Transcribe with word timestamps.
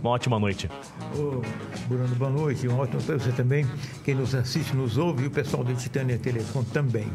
Uma 0.00 0.10
ótima 0.10 0.38
noite. 0.38 0.70
Ô, 1.16 1.42
Bruno, 1.88 2.14
boa 2.14 2.30
noite. 2.30 2.68
Um 2.68 2.78
ótimo 2.78 3.02
para 3.02 3.18
você 3.18 3.32
também. 3.32 3.66
Quem 4.04 4.14
nos 4.14 4.34
assiste, 4.34 4.74
nos 4.74 4.96
ouve 4.96 5.24
e 5.24 5.26
o 5.26 5.30
pessoal 5.30 5.64
do 5.64 5.74
Titânia 5.74 6.18
Telecom 6.18 6.62
também. 6.64 7.06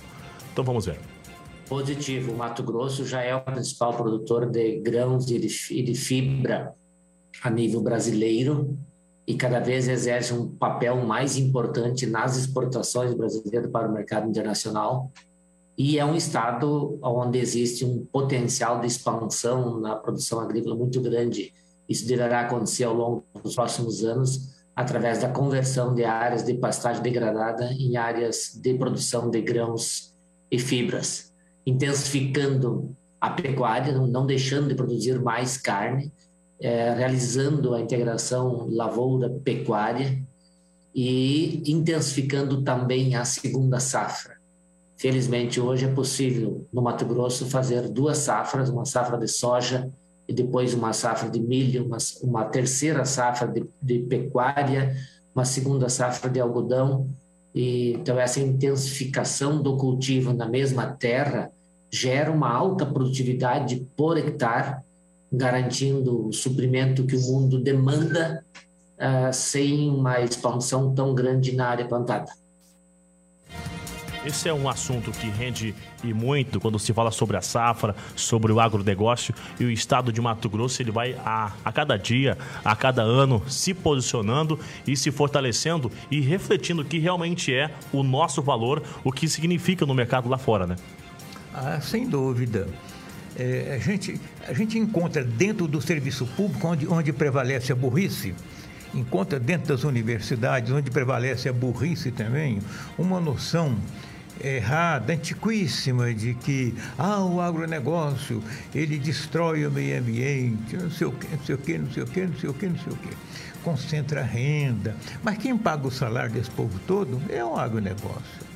Então 0.51 0.63
vamos 0.63 0.85
ver. 0.85 0.97
Positivo. 1.67 2.31
O 2.31 2.37
Mato 2.37 2.63
Grosso 2.63 3.05
já 3.05 3.21
é 3.21 3.35
o 3.35 3.41
principal 3.41 3.93
produtor 3.93 4.49
de 4.49 4.79
grãos 4.79 5.29
e 5.29 5.37
de 5.39 5.95
fibra 5.95 6.73
a 7.43 7.49
nível 7.49 7.81
brasileiro 7.81 8.77
e 9.27 9.35
cada 9.35 9.59
vez 9.59 9.87
exerce 9.87 10.33
um 10.33 10.47
papel 10.55 10.97
mais 11.05 11.37
importante 11.37 12.07
nas 12.07 12.35
exportações 12.35 13.13
brasileiras 13.13 13.69
para 13.69 13.87
o 13.87 13.93
mercado 13.93 14.27
internacional. 14.27 15.11
E 15.79 15.97
é 15.97 16.03
um 16.03 16.13
estado 16.13 16.99
onde 17.01 17.39
existe 17.39 17.85
um 17.85 18.05
potencial 18.11 18.81
de 18.81 18.87
expansão 18.87 19.79
na 19.79 19.95
produção 19.95 20.41
agrícola 20.41 20.75
muito 20.75 20.99
grande. 20.99 21.53
Isso 21.87 22.05
deverá 22.05 22.41
acontecer 22.41 22.83
ao 22.83 22.93
longo 22.93 23.23
dos 23.41 23.55
próximos 23.55 24.03
anos, 24.03 24.59
através 24.75 25.21
da 25.21 25.29
conversão 25.29 25.95
de 25.95 26.03
áreas 26.03 26.43
de 26.43 26.53
pastagem 26.55 27.01
degradada 27.01 27.71
em 27.71 27.95
áreas 27.95 28.59
de 28.61 28.73
produção 28.73 29.29
de 29.29 29.41
grãos 29.41 30.13
e 30.51 30.59
fibras, 30.59 31.33
intensificando 31.65 32.93
a 33.21 33.29
pecuária, 33.29 33.97
não 33.97 34.25
deixando 34.25 34.67
de 34.67 34.75
produzir 34.75 35.21
mais 35.21 35.55
carne, 35.55 36.11
é, 36.59 36.93
realizando 36.93 37.73
a 37.73 37.79
integração 37.79 38.67
lavoura-pecuária 38.69 40.21
e 40.93 41.63
intensificando 41.71 42.63
também 42.63 43.15
a 43.15 43.23
segunda 43.23 43.79
safra. 43.79 44.38
Felizmente, 44.99 45.61
hoje 45.61 45.85
é 45.85 45.87
possível 45.87 46.67
no 46.73 46.81
Mato 46.81 47.05
Grosso 47.05 47.45
fazer 47.45 47.87
duas 47.87 48.17
safras, 48.17 48.69
uma 48.69 48.83
safra 48.83 49.17
de 49.17 49.29
soja 49.29 49.89
e 50.27 50.33
depois 50.33 50.73
uma 50.73 50.91
safra 50.91 51.29
de 51.29 51.39
milho, 51.39 51.85
uma, 51.85 51.97
uma 52.21 52.43
terceira 52.43 53.05
safra 53.05 53.47
de, 53.47 53.65
de 53.81 53.99
pecuária, 53.99 54.93
uma 55.33 55.45
segunda 55.45 55.87
safra 55.87 56.29
de 56.29 56.37
algodão. 56.41 57.07
E, 57.55 57.93
então, 57.93 58.19
essa 58.19 58.41
intensificação 58.41 59.63
do 59.63 59.77
cultivo 59.77 60.33
na 60.33 60.49
mesma 60.49 60.87
terra 60.87 61.49
gera 61.89 62.29
uma 62.29 62.53
alta 62.53 62.85
produtividade 62.85 63.87
por 63.95 64.17
hectare 64.17 64.81
garantindo 65.31 66.27
o 66.27 66.33
suprimento 66.33 67.05
que 67.05 67.15
o 67.15 67.21
mundo 67.21 67.57
demanda 67.57 68.43
uh, 68.97 69.31
sem 69.31 69.89
uma 69.89 70.19
expansão 70.19 70.93
tão 70.93 71.15
grande 71.15 71.55
na 71.55 71.69
área 71.69 71.87
plantada. 71.87 72.29
Esse 74.25 74.49
é 74.49 74.53
um 74.53 74.67
assunto 74.67 75.11
que 75.11 75.29
rende 75.29 75.73
e 76.03 76.13
muito 76.13 76.59
quando 76.59 76.77
se 76.77 76.93
fala 76.93 77.09
sobre 77.09 77.37
a 77.37 77.41
safra, 77.41 77.95
sobre 78.15 78.51
o 78.51 78.59
agronegócio 78.59 79.33
e 79.59 79.63
o 79.63 79.71
estado 79.71 80.11
de 80.11 80.19
Mato 80.19 80.49
Grosso. 80.49 80.81
Ele 80.81 80.91
vai 80.91 81.13
a, 81.25 81.53
a 81.63 81.71
cada 81.71 81.97
dia, 81.97 82.37
a 82.63 82.75
cada 82.75 83.01
ano, 83.01 83.41
se 83.47 83.73
posicionando 83.73 84.59
e 84.85 84.95
se 84.97 85.09
fortalecendo 85.09 85.91
e 86.11 86.19
refletindo 86.19 86.81
o 86.81 86.85
que 86.85 86.99
realmente 86.99 87.53
é 87.53 87.71
o 87.93 88.03
nosso 88.03 88.41
valor, 88.41 88.83
o 89.03 89.11
que 89.11 89.27
significa 89.27 89.85
no 89.85 89.93
mercado 89.93 90.27
lá 90.27 90.37
fora, 90.37 90.67
né? 90.67 90.75
Ah, 91.53 91.79
sem 91.81 92.07
dúvida 92.07 92.67
é, 93.39 93.75
a, 93.75 93.79
gente, 93.79 94.19
a 94.47 94.53
gente 94.53 94.77
encontra 94.77 95.23
dentro 95.23 95.65
do 95.65 95.81
serviço 95.81 96.25
público, 96.35 96.67
onde, 96.67 96.87
onde 96.87 97.13
prevalece 97.13 97.71
a 97.71 97.75
burrice, 97.75 98.35
encontra 98.93 99.39
dentro 99.39 99.67
das 99.67 99.83
universidades, 99.83 100.71
onde 100.71 100.89
prevalece 100.89 101.49
a 101.49 101.53
burrice 101.53 102.11
também, 102.11 102.59
uma 102.97 103.19
noção 103.19 103.77
errada, 104.41 105.13
antiquíssima 105.13 106.13
de 106.13 106.33
que 106.33 106.73
ah, 106.97 107.23
o 107.23 107.41
agronegócio 107.41 108.41
ele 108.73 108.97
destrói 108.97 109.65
o 109.65 109.71
meio 109.71 109.99
ambiente, 109.99 110.77
não 110.77 110.89
sei 110.89 111.07
o 111.07 111.11
que, 111.11 111.27
não 111.27 111.45
sei 111.45 111.55
o 111.55 111.57
que, 111.57 111.77
não 111.77 111.91
sei 111.91 112.03
o 112.03 112.07
que, 112.07 112.25
não 112.25 112.37
sei 112.37 112.49
o 112.49 112.53
que, 112.53 112.67
não 112.67 112.79
sei 112.79 112.93
o 112.93 112.95
que. 112.95 113.09
Concentra 113.63 114.23
renda. 114.23 114.95
Mas 115.21 115.37
quem 115.37 115.57
paga 115.57 115.87
o 115.87 115.91
salário 115.91 116.31
desse 116.31 116.49
povo 116.51 116.79
todo 116.87 117.21
é 117.29 117.43
o 117.43 117.57
agronegócio 117.57 118.49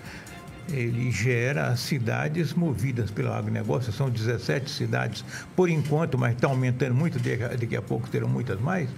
ele 0.71 1.11
gera 1.11 1.75
cidades 1.75 2.53
movidas 2.53 3.11
pelo 3.11 3.33
agronegócio, 3.33 3.91
são 3.91 4.09
17 4.09 4.69
cidades 4.69 5.25
por 5.55 5.69
enquanto, 5.69 6.17
mas 6.17 6.35
está 6.35 6.47
aumentando 6.47 6.95
muito, 6.95 7.19
daqui 7.19 7.75
a 7.75 7.81
pouco 7.81 8.09
terão 8.09 8.29
muitas 8.29 8.59
mais. 8.59 8.89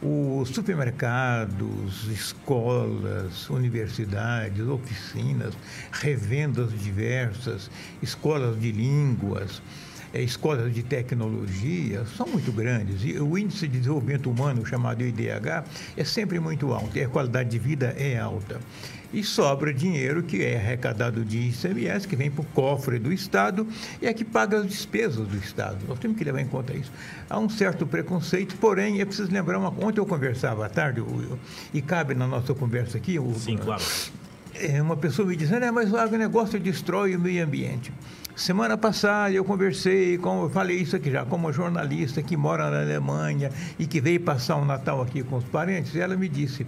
Os 0.00 0.50
supermercados, 0.50 2.06
escolas, 2.08 3.50
universidades, 3.50 4.64
oficinas, 4.64 5.54
revendas 5.90 6.70
diversas, 6.80 7.68
escolas 8.00 8.60
de 8.60 8.70
línguas, 8.70 9.60
eh, 10.14 10.22
escolas 10.22 10.72
de 10.72 10.84
tecnologia 10.84 12.06
são 12.16 12.28
muito 12.28 12.52
grandes. 12.52 13.02
E 13.02 13.18
o 13.18 13.36
índice 13.36 13.66
de 13.66 13.78
desenvolvimento 13.78 14.30
humano, 14.30 14.64
chamado 14.64 15.02
IDH, 15.02 15.64
é 15.96 16.04
sempre 16.04 16.38
muito 16.38 16.72
alto 16.72 16.96
e 16.96 17.02
a 17.02 17.08
qualidade 17.08 17.50
de 17.50 17.58
vida 17.58 17.86
é 17.98 18.16
alta 18.16 18.60
e 19.12 19.22
sobra 19.22 19.72
dinheiro 19.72 20.22
que 20.22 20.42
é 20.42 20.56
arrecadado 20.56 21.24
de 21.24 21.38
ICMS, 21.48 22.06
que 22.06 22.16
vem 22.16 22.30
para 22.30 22.42
o 22.42 22.44
cofre 22.46 22.98
do 22.98 23.12
Estado 23.12 23.66
e 24.00 24.06
é 24.06 24.12
que 24.12 24.24
paga 24.24 24.58
as 24.58 24.66
despesas 24.66 25.26
do 25.26 25.36
Estado. 25.36 25.78
Nós 25.88 25.98
temos 25.98 26.16
que 26.16 26.24
levar 26.24 26.40
em 26.40 26.46
conta 26.46 26.74
isso. 26.74 26.92
Há 27.28 27.38
um 27.38 27.48
certo 27.48 27.86
preconceito, 27.86 28.56
porém, 28.56 29.00
é 29.00 29.04
preciso 29.04 29.32
lembrar 29.32 29.58
uma 29.58 29.68
Ontem 29.68 30.00
eu 30.00 30.06
conversava 30.06 30.66
à 30.66 30.68
tarde, 30.68 31.02
e 31.72 31.80
cabe 31.80 32.14
na 32.14 32.26
nossa 32.26 32.54
conversa 32.54 32.98
aqui. 32.98 33.18
O, 33.18 33.34
Sim, 33.34 33.56
claro. 33.56 33.82
É, 34.54 34.82
uma 34.82 34.96
pessoa 34.96 35.26
me 35.28 35.36
dizendo, 35.36 35.64
é, 35.64 35.70
mas 35.70 35.92
o 35.92 35.96
agronegócio 35.96 36.58
destrói 36.58 37.14
o 37.14 37.20
meio 37.20 37.44
ambiente. 37.44 37.92
Semana 38.34 38.76
passada 38.78 39.32
eu 39.32 39.44
conversei, 39.44 40.16
com, 40.16 40.44
eu 40.44 40.50
falei 40.50 40.78
isso 40.78 40.94
aqui 40.94 41.10
já, 41.10 41.24
com 41.24 41.36
uma 41.36 41.52
jornalista 41.52 42.22
que 42.22 42.36
mora 42.36 42.70
na 42.70 42.82
Alemanha 42.82 43.50
e 43.78 43.86
que 43.86 44.00
veio 44.00 44.20
passar 44.20 44.56
o 44.56 44.62
um 44.62 44.64
Natal 44.64 45.02
aqui 45.02 45.24
com 45.24 45.36
os 45.36 45.44
parentes, 45.44 45.94
e 45.94 46.00
ela 46.00 46.16
me 46.16 46.28
disse, 46.28 46.64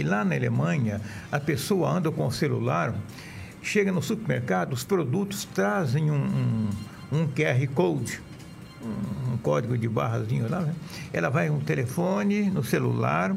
que 0.00 0.02
lá 0.02 0.24
na 0.24 0.34
Alemanha 0.34 0.98
a 1.30 1.38
pessoa 1.38 1.90
anda 1.90 2.10
com 2.10 2.26
o 2.26 2.32
celular, 2.32 2.94
chega 3.62 3.92
no 3.92 4.02
supermercado, 4.02 4.72
os 4.72 4.82
produtos 4.82 5.44
trazem 5.44 6.10
um, 6.10 6.14
um, 6.14 6.70
um 7.12 7.28
QR 7.28 7.68
Code, 7.74 8.18
um, 8.82 9.36
código 9.42 9.76
de 9.76 9.86
barrazinho 9.86 10.48
lá, 10.48 10.60
né? 10.60 10.74
ela 11.12 11.28
vai 11.28 11.50
no 11.50 11.60
telefone, 11.60 12.48
no 12.48 12.64
celular, 12.64 13.36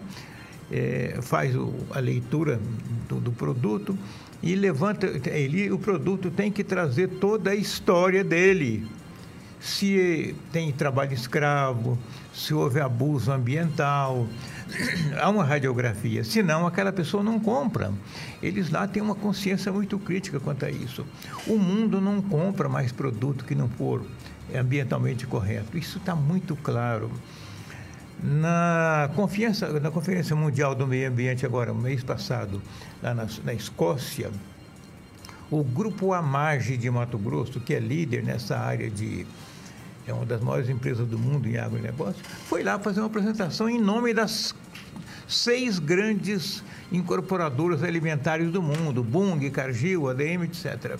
é, 0.71 1.19
faz 1.21 1.53
o, 1.53 1.73
a 1.91 1.99
leitura 1.99 2.61
do, 3.09 3.19
do, 3.19 3.33
produto 3.33 3.97
e 4.41 4.55
levanta, 4.55 5.05
ele, 5.29 5.69
o 5.69 5.77
produto 5.77 6.31
tem 6.31 6.49
que 6.49 6.63
trazer 6.63 7.09
toda 7.09 7.51
a 7.51 7.55
história 7.55 8.23
dele. 8.23 8.87
Se 9.59 10.33
tem 10.51 10.71
trabalho 10.71 11.13
escravo, 11.13 11.97
se 12.33 12.53
houve 12.53 12.79
abuso 12.81 13.31
ambiental, 13.31 14.27
há 15.19 15.29
uma 15.29 15.43
radiografia, 15.43 16.23
senão 16.23 16.65
aquela 16.65 16.91
pessoa 16.91 17.23
não 17.23 17.39
compra. 17.39 17.91
Eles 18.41 18.69
lá 18.69 18.87
têm 18.87 19.01
uma 19.01 19.15
consciência 19.15 19.71
muito 19.71 19.97
crítica 19.99 20.39
quanto 20.39 20.65
a 20.65 20.69
isso. 20.69 21.05
O 21.47 21.57
mundo 21.57 22.01
não 22.01 22.21
compra 22.21 22.67
mais 22.67 22.91
produto 22.91 23.45
que 23.45 23.55
não 23.55 23.69
for 23.69 24.05
ambientalmente 24.53 25.25
correto. 25.25 25.77
Isso 25.77 25.97
está 25.97 26.15
muito 26.15 26.55
claro. 26.55 27.11
Na 28.21 29.09
conferência, 29.15 29.67
na 29.79 29.91
Conferência 29.91 30.35
Mundial 30.35 30.73
do 30.73 30.87
Meio 30.87 31.09
Ambiente, 31.09 31.45
agora, 31.45 31.73
mês 31.73 32.03
passado, 32.03 32.61
lá 33.01 33.13
na, 33.13 33.27
na 33.43 33.53
Escócia, 33.53 34.31
o 35.51 35.63
Grupo 35.63 36.13
Amage 36.13 36.77
de 36.77 36.89
Mato 36.89 37.17
Grosso, 37.17 37.59
que 37.59 37.73
é 37.73 37.79
líder 37.79 38.23
nessa 38.23 38.57
área 38.57 38.89
de. 38.89 39.25
É 40.07 40.13
uma 40.13 40.25
das 40.25 40.41
maiores 40.41 40.69
empresas 40.69 41.07
do 41.07 41.17
mundo 41.17 41.47
em 41.47 41.57
agronegócio, 41.57 42.21
foi 42.47 42.63
lá 42.63 42.77
fazer 42.79 42.99
uma 42.99 43.07
apresentação 43.07 43.69
em 43.69 43.79
nome 43.79 44.13
das 44.13 44.53
seis 45.27 45.79
grandes 45.79 46.63
incorporadoras 46.91 47.83
alimentares 47.83 48.51
do 48.51 48.61
mundo, 48.61 49.03
Bung, 49.03 49.49
Cargill, 49.49 50.09
ADM, 50.09 50.43
etc. 50.43 50.97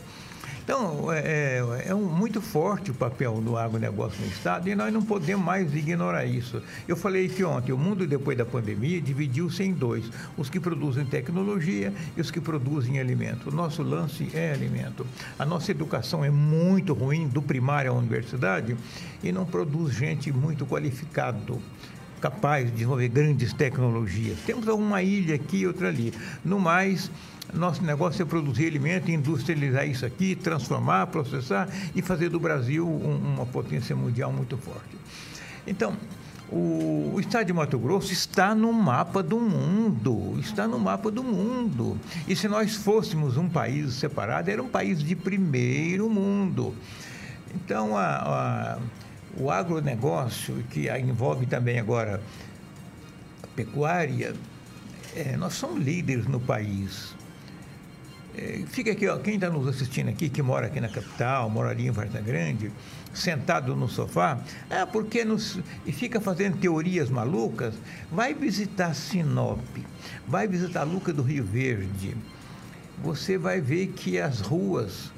Então, 0.63 1.11
é, 1.11 1.19
é, 1.19 1.83
é 1.89 1.95
um, 1.95 2.05
muito 2.05 2.41
forte 2.41 2.89
o 2.89 2.93
papel 2.93 3.41
do 3.41 3.57
agronegócio 3.57 4.21
no 4.21 4.27
Estado 4.27 4.69
e 4.69 4.75
nós 4.75 4.93
não 4.93 5.01
podemos 5.01 5.45
mais 5.45 5.75
ignorar 5.75 6.25
isso. 6.25 6.61
Eu 6.87 6.95
falei 6.95 7.27
que 7.27 7.43
ontem 7.43 7.73
o 7.73 7.77
mundo, 7.77 8.07
depois 8.07 8.37
da 8.37 8.45
pandemia, 8.45 9.01
dividiu-se 9.01 9.61
em 9.61 9.73
dois: 9.73 10.09
os 10.37 10.49
que 10.49 10.61
produzem 10.61 11.05
tecnologia 11.05 11.93
e 12.15 12.21
os 12.21 12.31
que 12.31 12.39
produzem 12.39 12.97
alimento. 12.97 13.49
O 13.49 13.53
nosso 13.53 13.83
lance 13.83 14.29
é 14.33 14.53
alimento. 14.53 15.05
A 15.37 15.45
nossa 15.45 15.69
educação 15.69 16.23
é 16.23 16.29
muito 16.29 16.93
ruim, 16.93 17.27
do 17.27 17.41
primário 17.41 17.91
à 17.91 17.93
universidade, 17.95 18.77
e 19.21 19.33
não 19.33 19.45
produz 19.45 19.93
gente 19.93 20.31
muito 20.31 20.65
qualificado 20.65 21.61
capaz 22.21 22.67
de 22.67 22.71
desenvolver 22.71 23.09
grandes 23.09 23.51
tecnologias. 23.51 24.39
Temos 24.45 24.65
uma 24.67 25.03
ilha 25.03 25.35
aqui 25.35 25.57
e 25.57 25.67
outra 25.67 25.89
ali. 25.89 26.13
No 26.45 26.57
mais, 26.57 27.11
nosso 27.51 27.83
negócio 27.83 28.21
é 28.21 28.25
produzir 28.25 28.67
alimento, 28.67 29.11
industrializar 29.11 29.87
isso 29.87 30.05
aqui, 30.05 30.35
transformar, 30.35 31.07
processar 31.07 31.67
e 31.95 32.01
fazer 32.01 32.29
do 32.29 32.39
Brasil 32.39 32.87
um, 32.87 33.35
uma 33.35 33.45
potência 33.45 33.95
mundial 33.95 34.31
muito 34.31 34.57
forte. 34.57 34.97
Então, 35.65 35.97
o, 36.51 37.19
estado 37.19 37.47
de 37.47 37.53
Mato 37.53 37.79
Grosso 37.79 38.13
está 38.13 38.53
no 38.53 38.71
mapa 38.71 39.23
do 39.23 39.39
mundo, 39.39 40.37
está 40.39 40.67
no 40.67 40.77
mapa 40.77 41.09
do 41.09 41.23
mundo. 41.23 41.97
E 42.27 42.35
se 42.35 42.47
nós 42.47 42.75
fôssemos 42.75 43.37
um 43.37 43.49
país 43.49 43.93
separado, 43.93 44.51
era 44.51 44.61
um 44.61 44.69
país 44.69 44.99
de 45.03 45.15
primeiro 45.15 46.09
mundo. 46.09 46.75
Então, 47.55 47.97
a, 47.97 48.77
a 48.77 48.79
o 49.35 49.49
agronegócio, 49.49 50.63
que 50.69 50.89
envolve 50.99 51.45
também 51.45 51.79
agora 51.79 52.21
a 53.41 53.47
pecuária, 53.47 54.35
é, 55.15 55.35
nós 55.37 55.53
somos 55.53 55.83
líderes 55.83 56.27
no 56.27 56.39
país. 56.39 57.15
É, 58.35 58.63
fica 58.67 58.91
aqui, 58.91 59.07
ó, 59.07 59.17
quem 59.17 59.35
está 59.35 59.49
nos 59.49 59.67
assistindo 59.67 60.09
aqui, 60.09 60.27
que 60.27 60.41
mora 60.41 60.65
aqui 60.65 60.81
na 60.81 60.89
capital, 60.89 61.49
mora 61.49 61.69
ali 61.69 61.87
em 61.87 61.91
Varta 61.91 62.19
Grande, 62.19 62.71
sentado 63.13 63.75
no 63.75 63.87
sofá, 63.87 64.39
é 64.71 64.83
porque 64.87 65.23
nos, 65.23 65.59
e 65.85 65.91
fica 65.91 66.19
fazendo 66.19 66.57
teorias 66.57 67.11
malucas, 67.11 67.75
vai 68.11 68.33
visitar 68.33 68.95
Sinop, 68.95 69.59
vai 70.27 70.47
visitar 70.47 70.83
Luca 70.83 71.13
do 71.13 71.21
Rio 71.21 71.43
Verde, 71.43 72.17
você 73.03 73.37
vai 73.37 73.61
ver 73.61 73.87
que 73.87 74.19
as 74.19 74.39
ruas 74.39 75.12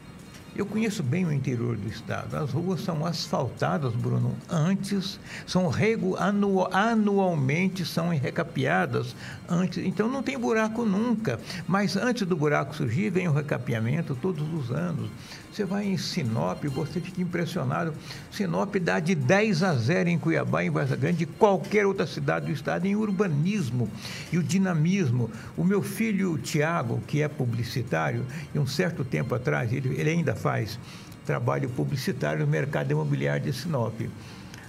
eu 0.55 0.65
conheço 0.65 1.03
bem 1.03 1.25
o 1.25 1.33
interior 1.33 1.75
do 1.75 1.87
estado. 1.87 2.35
As 2.35 2.51
ruas 2.51 2.81
são 2.81 3.05
asfaltadas, 3.05 3.93
Bruno, 3.93 4.33
antes, 4.49 5.19
são 5.45 5.67
regu, 5.67 6.15
anu, 6.17 6.65
anualmente 6.71 7.85
são 7.85 8.09
recapeadas 8.09 9.15
antes. 9.49 9.83
Então 9.85 10.07
não 10.07 10.23
tem 10.23 10.37
buraco 10.37 10.85
nunca. 10.85 11.39
Mas 11.67 11.97
antes 11.97 12.25
do 12.25 12.35
buraco 12.35 12.75
surgir, 12.75 13.09
vem 13.09 13.27
o 13.27 13.33
recapeamento 13.33 14.15
todos 14.15 14.47
os 14.53 14.71
anos. 14.71 15.09
Você 15.55 15.63
vai 15.63 15.85
em 15.85 15.95
Sinop, 15.95 16.65
você 16.65 16.99
fica 16.99 17.21
impressionado. 17.21 17.93
Sinop 18.29 18.75
dá 18.75 18.99
de 18.99 19.15
10 19.15 19.63
a 19.63 19.73
0 19.73 20.09
em 20.09 20.19
Cuiabá, 20.19 20.65
em 20.65 20.69
Vargas 20.69 20.99
Grande, 20.99 21.19
de 21.19 21.25
qualquer 21.25 21.85
outra 21.85 22.05
cidade 22.05 22.47
do 22.47 22.51
estado, 22.51 22.85
em 22.85 22.93
urbanismo 22.97 23.89
e 24.33 24.37
o 24.37 24.43
dinamismo. 24.43 25.31
O 25.55 25.63
meu 25.63 25.81
filho 25.81 26.37
Tiago, 26.37 27.01
que 27.07 27.21
é 27.21 27.29
publicitário, 27.29 28.25
e 28.53 28.59
um 28.59 28.67
certo 28.67 29.05
tempo 29.05 29.33
atrás, 29.33 29.71
ele, 29.71 29.95
ele 29.97 30.09
ainda 30.09 30.35
faz 30.35 30.77
trabalho 31.25 31.69
publicitário 31.69 32.45
no 32.45 32.51
mercado 32.51 32.91
imobiliário 32.91 33.45
de 33.45 33.53
Sinop. 33.53 33.97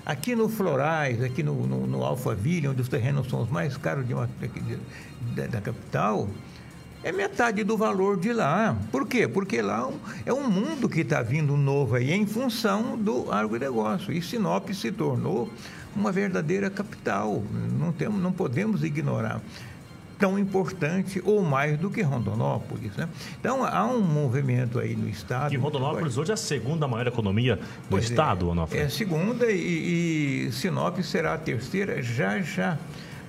Aqui 0.04 0.36
no 0.36 0.48
Florais, 0.48 1.20
aqui 1.20 1.42
no, 1.42 1.66
no, 1.66 1.84
no 1.84 2.04
Alphaville, 2.04 2.68
onde 2.68 2.80
os 2.80 2.88
terrenos 2.88 3.28
são 3.28 3.42
os 3.42 3.50
mais 3.50 3.76
caros 3.76 4.06
de 4.06 4.14
uma, 4.14 4.30
de, 5.34 5.48
da 5.48 5.60
capital, 5.60 6.28
é 7.06 7.12
metade 7.12 7.62
do 7.62 7.76
valor 7.76 8.18
de 8.18 8.32
lá. 8.32 8.76
Por 8.90 9.06
quê? 9.06 9.28
Porque 9.28 9.62
lá 9.62 9.88
é 10.24 10.32
um 10.32 10.50
mundo 10.50 10.88
que 10.88 11.02
está 11.02 11.22
vindo 11.22 11.56
novo 11.56 11.94
aí 11.94 12.12
em 12.12 12.26
função 12.26 12.98
do 12.98 13.30
agronegócio. 13.30 14.12
E 14.12 14.20
Sinop 14.20 14.68
se 14.70 14.90
tornou 14.90 15.48
uma 15.94 16.10
verdadeira 16.10 16.68
capital. 16.68 17.44
Não, 17.78 17.92
temos, 17.92 18.20
não 18.20 18.32
podemos 18.32 18.82
ignorar 18.82 19.40
tão 20.18 20.36
importante 20.36 21.22
ou 21.24 21.42
mais 21.42 21.78
do 21.78 21.90
que 21.90 22.02
Rondonópolis. 22.02 22.96
Né? 22.96 23.08
Então, 23.38 23.64
há 23.64 23.86
um 23.86 24.00
movimento 24.00 24.80
aí 24.80 24.96
no 24.96 25.08
Estado. 25.08 25.54
E 25.54 25.56
Rondonópolis 25.56 26.18
hoje 26.18 26.32
é 26.32 26.34
a 26.34 26.36
segunda 26.36 26.88
maior 26.88 27.06
economia 27.06 27.54
do 27.54 27.62
pois 27.88 28.06
é, 28.06 28.08
Estado, 28.08 28.48
é, 28.48 28.50
Onofre. 28.50 28.78
É 28.80 28.82
a 28.82 28.90
segunda 28.90 29.46
e, 29.48 30.48
e 30.48 30.52
Sinop 30.52 30.98
será 31.02 31.34
a 31.34 31.38
terceira 31.38 32.02
já 32.02 32.40
já. 32.40 32.76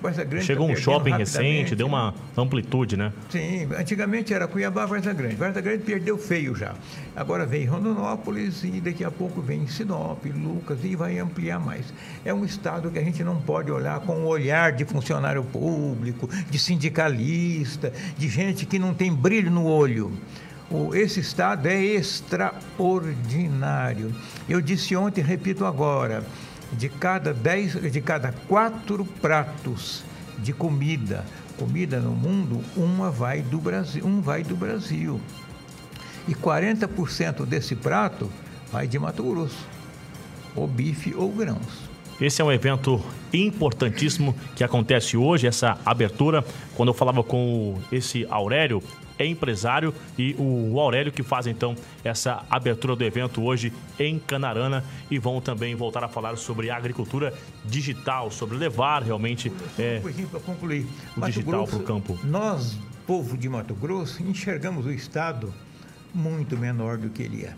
Varza 0.00 0.24
Grande 0.24 0.44
Chegou 0.44 0.70
um 0.70 0.76
shopping 0.76 1.12
recente, 1.12 1.74
deu 1.74 1.86
uma 1.86 2.14
amplitude, 2.36 2.96
né? 2.96 3.12
Sim, 3.30 3.68
antigamente 3.76 4.32
era 4.32 4.46
Cuiabá, 4.46 4.86
Varza 4.86 5.12
Grande. 5.12 5.34
Varza 5.34 5.60
Grande 5.60 5.82
perdeu 5.82 6.16
feio 6.16 6.54
já. 6.54 6.74
Agora 7.16 7.44
vem 7.44 7.64
Rondonópolis 7.64 8.62
e 8.62 8.80
daqui 8.80 9.04
a 9.04 9.10
pouco 9.10 9.40
vem 9.40 9.66
Sinop, 9.66 10.24
Lucas 10.26 10.78
e 10.84 10.94
vai 10.94 11.18
ampliar 11.18 11.58
mais. 11.58 11.92
É 12.24 12.32
um 12.32 12.44
estado 12.44 12.90
que 12.90 12.98
a 12.98 13.02
gente 13.02 13.24
não 13.24 13.40
pode 13.40 13.72
olhar 13.72 14.00
com 14.00 14.18
o 14.18 14.26
olhar 14.26 14.72
de 14.72 14.84
funcionário 14.84 15.42
público, 15.42 16.28
de 16.48 16.58
sindicalista, 16.58 17.92
de 18.16 18.28
gente 18.28 18.66
que 18.66 18.78
não 18.78 18.94
tem 18.94 19.12
brilho 19.12 19.50
no 19.50 19.64
olho 19.64 20.12
esse 20.94 21.20
estado 21.20 21.66
é 21.66 21.82
extraordinário. 21.82 24.14
Eu 24.46 24.60
disse 24.60 24.94
ontem, 24.94 25.22
repito 25.22 25.64
agora, 25.64 26.22
de 26.72 26.88
cada 26.88 27.32
dez, 27.32 27.72
de 27.72 28.00
cada 28.00 28.32
quatro 28.46 29.04
pratos 29.04 30.04
de 30.38 30.52
comida, 30.52 31.24
comida 31.58 31.98
no 31.98 32.12
mundo, 32.12 32.62
uma 32.76 33.10
vai 33.10 33.42
do 33.42 33.58
Brasil, 33.58 34.04
um 34.06 34.20
vai 34.20 34.42
do 34.42 34.56
Brasil. 34.56 35.20
E 36.26 36.34
40% 36.34 37.44
desse 37.46 37.74
prato 37.74 38.30
vai 38.70 38.86
de 38.86 38.98
Mato 38.98 39.22
Grosso, 39.22 39.66
ou 40.54 40.66
bife 40.66 41.14
ou 41.14 41.30
grãos. 41.32 41.88
Esse 42.20 42.42
é 42.42 42.44
um 42.44 42.50
evento 42.50 43.00
importantíssimo 43.32 44.34
que 44.56 44.64
acontece 44.64 45.16
hoje, 45.16 45.46
essa 45.46 45.78
abertura. 45.86 46.44
Quando 46.74 46.88
eu 46.88 46.94
falava 46.94 47.22
com 47.22 47.78
esse 47.92 48.26
Aurélio, 48.28 48.82
é 49.18 49.26
empresário 49.26 49.94
e 50.16 50.34
o 50.38 50.78
Aurélio 50.78 51.12
que 51.12 51.22
faz 51.22 51.46
então 51.46 51.74
essa 52.04 52.44
abertura 52.48 52.94
do 52.94 53.04
evento 53.04 53.42
hoje 53.42 53.72
em 53.98 54.18
Canarana 54.18 54.84
e 55.10 55.18
vão 55.18 55.40
também 55.40 55.74
voltar 55.74 56.04
a 56.04 56.08
falar 56.08 56.36
sobre 56.36 56.70
agricultura 56.70 57.34
digital, 57.64 58.30
sobre 58.30 58.56
levar 58.56 59.02
realmente 59.02 59.52
é, 59.78 60.00
para 60.30 60.40
concluir, 60.40 60.86
o 61.16 61.20
Mato 61.20 61.32
digital 61.32 61.66
para 61.66 61.76
o 61.76 61.82
campo. 61.82 62.18
Nós, 62.24 62.78
povo 63.06 63.36
de 63.36 63.48
Mato 63.48 63.74
Grosso, 63.74 64.22
enxergamos 64.22 64.86
o 64.86 64.92
estado 64.92 65.52
muito 66.14 66.56
menor 66.56 66.98
do 66.98 67.10
que 67.10 67.22
ele 67.22 67.44
é. 67.44 67.54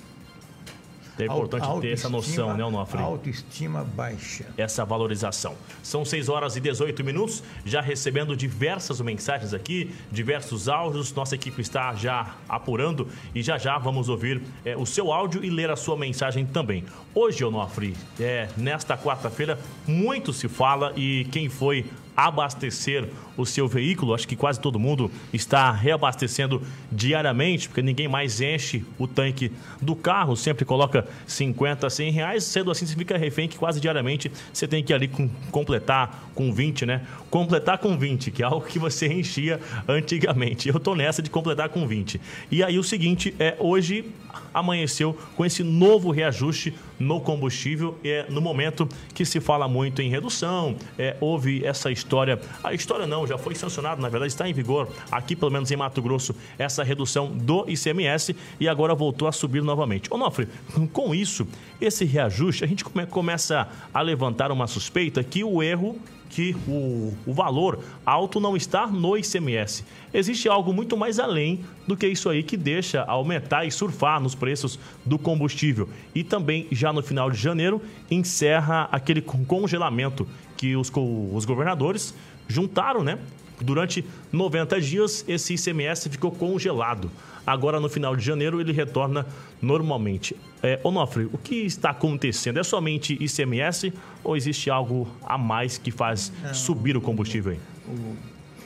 É 1.19 1.25
importante 1.25 1.81
ter 1.81 1.93
essa 1.93 2.09
noção, 2.09 2.57
né, 2.57 2.65
Onofre? 2.65 3.01
Autoestima 3.01 3.85
baixa. 3.85 4.47
Essa 4.57 4.85
valorização. 4.85 5.55
São 5.83 6.05
6 6.05 6.29
horas 6.29 6.57
e 6.57 6.61
18 6.61 7.05
minutos, 7.05 7.43
já 7.65 7.81
recebendo 7.81 8.37
diversas 8.37 9.01
mensagens 9.01 9.53
aqui, 9.53 9.95
diversos 10.11 10.69
áudios. 10.69 11.13
Nossa 11.13 11.35
equipe 11.35 11.61
está 11.61 11.95
já 11.95 12.35
apurando 12.49 13.09
e 13.35 13.43
já 13.43 13.59
já 13.59 13.79
vamos 13.79 14.09
ouvir 14.09 14.43
é, 14.65 14.77
o 14.77 14.87
seu 14.87 15.13
áudio 15.13 15.45
e 15.45 15.51
ler 15.51 15.71
a 15.71 15.77
sua 15.77 15.97
mensagem 15.97 16.47
também. 16.47 16.85
Hoje, 17.15 17.45
Onofre, 17.45 17.97
é, 18.19 18.49
nesta 18.57 18.97
quarta-feira, 18.97 19.59
muito 19.87 20.33
se 20.33 20.49
fala 20.49 20.93
e 20.97 21.27
quem 21.31 21.49
foi 21.49 21.87
abastecer 22.27 23.09
o 23.37 23.47
seu 23.47 23.67
veículo. 23.67 24.15
Acho 24.15 24.29
que 24.29 24.37
quase 24.37 24.61
todo 24.61 24.79
mundo 24.79 25.11
está 25.33 25.71
reabastecendo 25.73 26.63
diariamente, 26.91 27.69
porque 27.69 27.83
ninguém 27.83 28.09
mais 28.09 28.41
enche 28.41 28.85
o 28.99 29.07
tanque 29.07 29.53
do 29.81 29.95
carro, 29.97 30.37
sempre 30.37 30.65
coloca 30.65 31.07
50, 31.27 31.89
100 31.89 32.13
reais. 32.13 32.45
Sendo 32.45 32.71
assim, 32.71 32.87
você 32.87 32.95
fica 32.95 33.17
refém 33.17 33.49
que 33.49 33.59
quase 33.59 33.81
diariamente 33.81 34.31
você 34.53 34.67
tem 34.67 34.83
que 34.83 34.93
ali 34.93 35.09
com, 35.09 35.29
completar 35.51 36.31
com 36.35 36.53
20, 36.53 36.87
né? 36.87 37.03
Completar 37.31 37.79
com 37.79 37.97
20, 37.97 38.31
que 38.31 38.43
é 38.43 38.47
algo 38.47 38.67
que 38.67 38.79
você 38.79 39.07
enchia 39.07 39.61
antigamente. 39.89 40.69
Eu 40.69 40.81
tô 40.81 40.95
nessa 40.95 41.23
de 41.23 41.31
completar 41.31 41.69
com 41.69 41.87
20. 41.87 42.21
E 42.51 42.63
aí 42.63 42.79
o 42.79 42.85
seguinte, 42.85 43.35
é 43.39 43.57
hoje 43.59 44.11
amanheceu 44.53 45.17
com 45.37 45.45
esse 45.45 45.63
novo 45.63 46.11
reajuste 46.11 46.75
no 47.01 47.21
combustível, 47.21 47.99
é 48.05 48.27
no 48.29 48.41
momento 48.41 48.87
que 49.15 49.25
se 49.25 49.41
fala 49.41 49.67
muito 49.67 50.03
em 50.03 50.11
redução, 50.11 50.77
é, 50.99 51.17
houve 51.21 51.65
essa 51.65 51.91
história. 51.91 52.39
A 52.63 52.75
história 52.75 53.07
não, 53.07 53.27
já 53.27 53.39
foi 53.39 53.55
sancionado, 53.55 54.03
na 54.03 54.09
verdade 54.09 54.31
está 54.31 54.49
em 54.49 54.53
vigor 54.53 54.89
aqui, 55.11 55.35
pelo 55.35 55.51
menos 55.51 55.71
em 55.71 55.77
Mato 55.77 56.03
Grosso, 56.03 56.35
essa 56.59 56.85
redução 56.85 57.29
do 57.29 57.65
ICMS 57.69 58.37
e 58.61 58.69
agora 58.69 58.95
voltou 58.95 59.27
a 59.27 59.33
subir 59.33 59.63
novamente. 59.63 60.13
Onofre, 60.13 60.47
com 60.93 61.15
isso, 61.15 61.49
esse 61.81 62.05
reajuste, 62.05 62.63
a 62.63 62.67
gente 62.67 62.85
come, 62.85 63.07
começa 63.07 63.67
a 63.93 64.01
levantar 64.03 64.53
uma 64.53 64.67
suspeita 64.67 65.25
que 65.25 65.43
o 65.43 65.63
erro 65.63 65.99
que 66.31 66.57
o, 66.67 67.13
o 67.27 67.35
valor 67.35 67.81
alto 68.07 68.41
não 68.41 68.57
está 68.57 68.87
no 68.87 69.17
ICMS. 69.17 69.85
Existe 70.15 70.49
algo 70.49 70.73
muito 70.73 70.97
mais 70.97 71.19
além 71.19 71.61
do 71.87 71.97
que 71.97 72.07
isso 72.07 72.29
aí 72.29 72.43
que 72.43 72.57
deixa 72.57 73.03
aumentar 73.03 73.65
e 73.65 73.71
surfar 73.71 74.21
nos 74.21 74.35
preços 74.35 74.79
do 75.05 75.19
combustível. 75.19 75.89
E 76.15 76.25
também, 76.25 76.67
já 76.71 76.93
no 76.93 77.03
final 77.03 77.31
de 77.31 77.37
janeiro, 77.37 77.83
encerra 78.11 78.89
aquele 78.91 79.21
congelamento 79.21 80.27
que 80.57 80.77
os, 80.77 80.91
os 81.33 81.45
governadores 81.45 82.15
juntaram, 82.49 83.03
né? 83.03 83.19
Durante 83.61 84.05
90 84.33 84.81
dias, 84.81 85.25
esse 85.29 85.55
ICMS 85.55 86.09
ficou 86.09 86.31
congelado. 86.31 87.11
Agora, 87.47 87.81
no 87.81 87.89
final 87.89 88.17
de 88.17 88.25
janeiro, 88.25 88.61
ele 88.61 88.73
retorna 88.73 89.27
normalmente. 89.61 90.37
É, 90.63 90.79
Onofre, 90.83 91.25
o 91.33 91.39
que 91.39 91.57
está 91.57 91.91
acontecendo? 91.91 92.59
É 92.59 92.63
somente 92.63 93.15
ICMS 93.23 93.93
ou 94.23 94.37
existe 94.37 94.71
algo 94.71 95.09
a 95.23 95.37
mais 95.37 95.79
que 95.79 95.91
faz 95.91 96.33
Não, 96.43 96.55
subir 96.55 96.97
o 96.97 97.01
combustível 97.01 97.53
aí? 97.53 97.59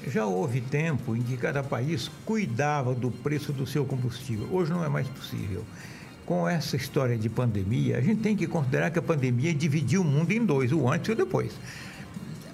Já 0.07 0.27
houve 0.27 0.61
tempo 0.61 1.17
em 1.17 1.23
que 1.23 1.37
cada 1.37 1.63
país 1.63 2.11
cuidava 2.27 2.95
do 2.95 3.11
preço 3.11 3.53
do 3.53 3.67
seu 3.67 3.85
combustível. 3.85 4.47
Hoje 4.53 4.71
não 4.71 4.85
é 4.85 4.89
mais 4.89 5.09
possível. 5.09 5.65
Com 6.27 6.49
essa 6.49 6.77
história 6.77 7.17
de 7.17 7.29
pandemia, 7.29 7.99
a 7.99 8.01
gente 8.01 8.21
tem 8.21 8.37
que 8.37 8.47
considerar 8.47 8.91
que 8.91 8.99
a 8.99 9.03
pandemia 9.03 9.55
dividiu 9.55 10.03
o 10.03 10.05
mundo 10.05 10.31
em 10.33 10.45
dois, 10.45 10.73
o 10.73 10.89
antes 10.89 11.09
e 11.09 11.13
o 11.13 11.15
depois. 11.15 11.53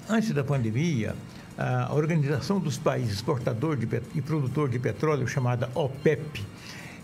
Antes 0.09 0.32
da 0.32 0.42
pandemia, 0.42 1.14
a 1.61 1.93
Organização 1.93 2.59
dos 2.59 2.79
Países 2.79 3.17
Exportador 3.17 3.76
de 3.76 3.87
e 4.14 4.23
Produtor 4.23 4.71
de 4.71 4.79
Petróleo, 4.79 5.29
chamada 5.29 5.69
OPEP, 5.75 6.43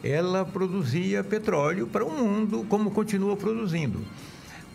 ela 0.02 0.46
produzia 0.46 1.22
petróleo 1.22 1.86
para 1.86 2.02
o 2.02 2.10
mundo 2.10 2.64
como 2.66 2.90
continua 2.90 3.36
produzindo. 3.36 4.00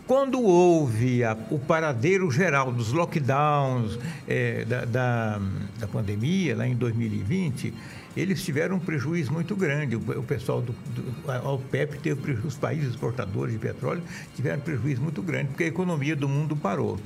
Quando 0.06 0.40
houve 0.40 1.24
a, 1.24 1.36
o 1.50 1.58
paradeiro 1.58 2.30
geral 2.30 2.70
dos 2.70 2.92
lockdowns 2.92 3.98
é, 4.28 4.64
da, 4.64 4.84
da, 4.84 5.40
da, 5.80 5.86
pandemia, 5.88 6.56
lá 6.56 6.66
em 6.66 6.76
2020, 6.76 7.74
eles 8.16 8.44
tiveram 8.44 8.76
um 8.76 8.80
prejuízo 8.80 9.32
muito 9.32 9.56
grande. 9.56 9.96
O, 9.96 9.98
o 9.98 10.22
pessoal 10.22 10.60
do, 10.60 10.72
do 10.72 11.30
a 11.30 11.50
OPEP 11.52 11.98
teve 11.98 12.20
prejuízo, 12.20 12.48
os 12.48 12.56
países 12.56 12.90
exportadores 12.90 13.54
de 13.54 13.58
petróleo 13.58 14.02
tiveram 14.36 14.58
um 14.58 14.62
prejuízo 14.62 15.02
muito 15.02 15.22
grande, 15.22 15.48
porque 15.48 15.64
a 15.64 15.68
economia 15.68 16.14
do 16.14 16.28
mundo 16.28 16.54
parou. 16.54 17.00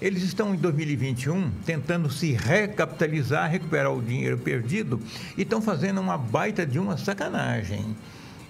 Eles 0.00 0.22
estão 0.22 0.54
em 0.54 0.58
2021 0.58 1.50
tentando 1.64 2.10
se 2.10 2.32
recapitalizar, 2.32 3.50
recuperar 3.50 3.92
o 3.92 4.02
dinheiro 4.02 4.36
perdido 4.36 5.00
e 5.36 5.42
estão 5.42 5.62
fazendo 5.62 6.00
uma 6.00 6.18
baita 6.18 6.66
de 6.66 6.78
uma 6.78 6.96
sacanagem. 6.96 7.96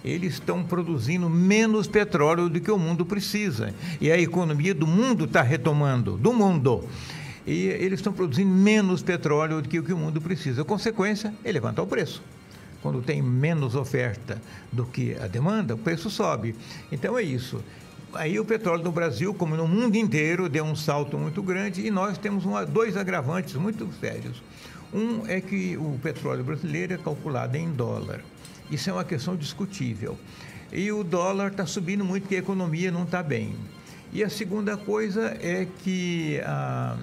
Eles 0.05 0.35
estão 0.35 0.63
produzindo 0.63 1.31
menos 1.31 1.87
petróleo 1.87 2.49
do 2.49 2.61
que 2.61 2.71
o 2.71 2.79
mundo 2.79 3.07
precisa. 3.07 3.75
E 4.01 4.11
a 4.11 4.19
economia 4.19 4.75
do 4.75 4.87
mundo 4.87 5.25
está 5.25 5.43
retomando 5.43 6.17
do 6.17 6.33
mundo. 6.33 6.87
E 7.47 7.67
eles 7.67 8.01
estão 8.01 8.13
produzindo 8.13 8.51
menos 8.51 9.03
petróleo 9.03 9.63
do 9.63 9.69
que 9.69 9.79
o 9.79 9.83
que 9.83 9.93
o 9.93 9.99
mundo 9.99 10.21
precisa. 10.21 10.63
A 10.63 10.65
consequência 10.65 11.33
é 11.43 11.53
levantar 11.53 11.83
o 11.83 11.87
preço 11.87 12.23
quando 12.85 13.01
tem 13.01 13.23
menos 13.23 13.75
oferta 13.75 14.39
do 14.71 14.85
que 14.85 15.17
a 15.17 15.27
demanda, 15.27 15.75
o 15.75 15.79
preço 15.79 16.11
sobe. 16.11 16.55
Então 16.93 17.17
é 17.17 17.23
isso 17.23 17.65
aí 18.15 18.39
o 18.39 18.45
petróleo 18.45 18.85
no 18.85 18.93
Brasil, 18.93 19.35
como 19.35 19.57
no 19.57 19.67
mundo 19.67 19.97
inteiro, 19.97 20.49
deu 20.49 20.65
um 20.65 20.77
salto 20.77 21.19
muito 21.19 21.43
grande 21.43 21.87
e 21.87 21.91
nós 21.91 22.19
temos 22.19 22.45
uma, 22.45 22.65
dois 22.65 22.97
agravantes 22.97 23.55
muito 23.55 23.89
sérios. 24.01 24.43
Um 24.93 25.27
é 25.27 25.41
que 25.41 25.77
o 25.77 25.99
petróleo 26.03 26.45
brasileiro 26.45 26.95
é 26.95 26.97
calculado 26.97 27.57
em 27.57 27.71
dólar. 27.73 28.21
Isso 28.71 28.89
é 28.91 28.93
uma 28.93 29.05
questão 29.05 29.37
discutível. 29.37 30.19
E 30.73 30.91
o 30.91 31.05
dólar 31.05 31.51
está 31.51 31.67
subindo 31.67 32.05
muito 32.05 32.23
porque 32.23 32.37
a 32.37 32.39
economia 32.39 32.91
não 32.91 33.05
está 33.05 33.23
bem. 33.23 33.55
E 34.13 34.23
a 34.23 34.31
segunda 34.31 34.77
coisa 34.77 35.37
é 35.41 35.67
que 35.83 36.41
a, 36.45 36.97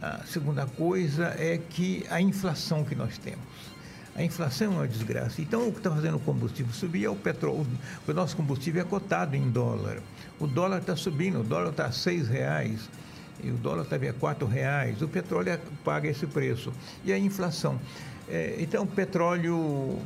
a 0.00 0.24
segunda 0.24 0.66
coisa 0.66 1.34
é 1.38 1.58
que 1.70 2.04
a 2.08 2.20
inflação 2.20 2.84
que 2.84 2.94
nós 2.94 3.18
temos. 3.18 3.40
A 4.14 4.22
inflação 4.22 4.72
é 4.72 4.76
uma 4.76 4.88
desgraça. 4.88 5.40
Então, 5.40 5.68
o 5.68 5.72
que 5.72 5.78
está 5.78 5.90
fazendo 5.90 6.16
o 6.16 6.20
combustível 6.20 6.72
subir 6.72 7.04
é 7.04 7.08
o 7.08 7.16
petróleo. 7.16 7.66
O 8.06 8.12
nosso 8.12 8.36
combustível 8.36 8.82
é 8.82 8.84
cotado 8.84 9.36
em 9.36 9.50
dólar. 9.50 9.98
O 10.38 10.46
dólar 10.46 10.78
está 10.78 10.96
subindo, 10.96 11.40
o 11.40 11.44
dólar 11.44 11.70
está 11.70 11.86
a 11.86 11.92
seis 11.92 12.28
reais 12.28 12.88
e 13.42 13.50
o 13.50 13.54
dólar 13.54 13.84
também 13.84 14.10
é 14.10 14.12
quatro 14.12 14.46
reais. 14.46 15.00
O 15.00 15.08
petróleo 15.08 15.58
paga 15.84 16.08
esse 16.08 16.26
preço. 16.26 16.72
E 17.04 17.12
a 17.12 17.18
inflação. 17.18 17.80
É, 18.28 18.56
então, 18.58 18.84
o 18.84 18.86
petróleo 18.86 19.98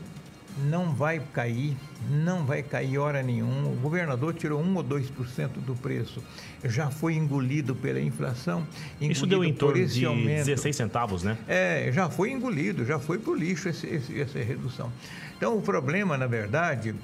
não 0.56 0.94
vai 0.94 1.20
cair, 1.32 1.76
não 2.08 2.44
vai 2.44 2.62
cair 2.62 2.99
hora 2.99 3.23
nenhuma. 3.23 3.68
O 3.68 3.76
governador 3.76 4.34
tirou 4.34 4.61
1 4.61 4.76
ou 4.76 4.84
2% 4.84 5.49
do 5.64 5.75
preço. 5.75 6.23
Já 6.64 6.90
foi 6.90 7.14
engolido 7.14 7.75
pela 7.75 8.00
inflação. 8.00 8.66
Engolido 8.96 9.12
Isso 9.12 9.26
deu 9.26 9.44
em 9.44 9.52
torno 9.52 9.84
de 9.84 10.04
aumento. 10.04 10.46
16 10.46 10.76
centavos, 10.76 11.23
né? 11.23 11.37
É, 11.49 11.90
já 11.92 12.08
foi 12.08 12.30
engolido, 12.30 12.84
já 12.84 12.99
foi 12.99 13.18
para 13.18 13.32
o 13.32 13.34
lixo 13.34 13.68
esse, 13.68 13.87
esse, 13.87 14.20
essa 14.20 14.38
redução. 14.38 14.92
Então, 15.37 15.56
o 15.56 15.62
problema, 15.62 16.16
na 16.16 16.26
verdade, 16.26 16.94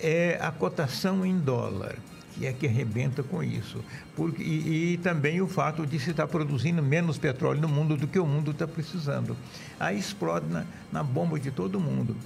é 0.00 0.38
a 0.40 0.50
cotação 0.50 1.24
em 1.24 1.38
dólar 1.38 1.96
que 2.40 2.46
é 2.46 2.52
que 2.52 2.66
arrebenta 2.66 3.22
com 3.22 3.42
isso. 3.42 3.84
Porque, 4.16 4.42
e, 4.42 4.94
e, 4.94 4.96
também 4.98 5.42
o 5.42 5.46
fato 5.46 5.86
de 5.86 5.98
se 5.98 6.10
estar 6.10 6.26
produzindo 6.26 6.82
menos 6.82 7.18
petróleo 7.18 7.60
no 7.60 7.68
mundo 7.68 7.96
do 7.96 8.06
que 8.06 8.18
o 8.18 8.26
mundo 8.26 8.52
está 8.52 8.66
precisando. 8.66 9.36
Aí 9.78 9.98
explode 9.98 10.46
na, 10.48 10.64
na 10.90 11.02
bomba 11.02 11.38
de 11.38 11.50
todo 11.50 11.78
mundo. 11.78 12.16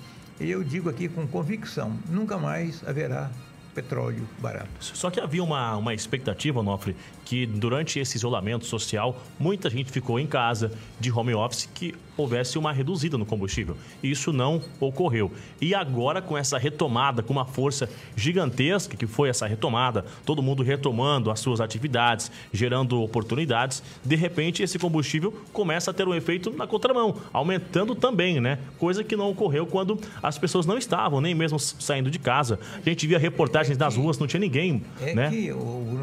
E 0.40 0.50
eu 0.50 0.64
digo 0.64 0.88
aqui 0.88 1.08
com 1.08 1.26
convicção: 1.26 1.96
nunca 2.08 2.38
mais 2.38 2.86
haverá 2.86 3.30
petróleo 3.74 4.26
barato. 4.38 4.70
Só 4.78 5.10
que 5.10 5.20
havia 5.20 5.42
uma, 5.42 5.76
uma 5.76 5.92
expectativa, 5.92 6.62
Nofre, 6.62 6.96
que 7.24 7.46
durante 7.46 7.98
esse 7.98 8.16
isolamento 8.16 8.66
social, 8.66 9.20
muita 9.38 9.70
gente 9.70 9.90
ficou 9.90 10.18
em 10.18 10.26
casa, 10.26 10.72
de 11.00 11.10
home 11.10 11.34
office, 11.34 11.68
que 11.72 11.94
houvesse 12.16 12.58
uma 12.58 12.72
reduzida 12.72 13.18
no 13.18 13.26
combustível. 13.26 13.76
Isso 14.02 14.32
não 14.32 14.62
ocorreu. 14.78 15.32
E 15.60 15.74
agora, 15.74 16.22
com 16.22 16.38
essa 16.38 16.58
retomada, 16.58 17.22
com 17.22 17.32
uma 17.32 17.44
força 17.44 17.88
gigantesca, 18.16 18.96
que 18.96 19.06
foi 19.06 19.28
essa 19.28 19.46
retomada, 19.46 20.04
todo 20.24 20.42
mundo 20.42 20.62
retomando 20.62 21.30
as 21.30 21.40
suas 21.40 21.60
atividades, 21.60 22.30
gerando 22.52 23.02
oportunidades, 23.02 23.82
de 24.04 24.16
repente 24.16 24.62
esse 24.62 24.78
combustível 24.78 25.32
começa 25.52 25.90
a 25.90 25.94
ter 25.94 26.06
um 26.06 26.14
efeito 26.14 26.50
na 26.50 26.66
contramão, 26.66 27.16
aumentando 27.32 27.94
também, 27.94 28.40
né? 28.40 28.58
Coisa 28.78 29.02
que 29.02 29.16
não 29.16 29.30
ocorreu 29.30 29.66
quando 29.66 29.98
as 30.22 30.38
pessoas 30.38 30.66
não 30.66 30.78
estavam, 30.78 31.20
nem 31.20 31.34
mesmo 31.34 31.58
saindo 31.58 32.10
de 32.10 32.18
casa. 32.18 32.58
A 32.74 32.88
gente 32.88 33.06
via 33.06 33.18
reportagens 33.18 33.76
nas 33.76 33.96
ruas, 33.96 34.18
não 34.18 34.26
tinha 34.26 34.40
ninguém, 34.40 34.82
é 35.00 35.14
né? 35.14 35.30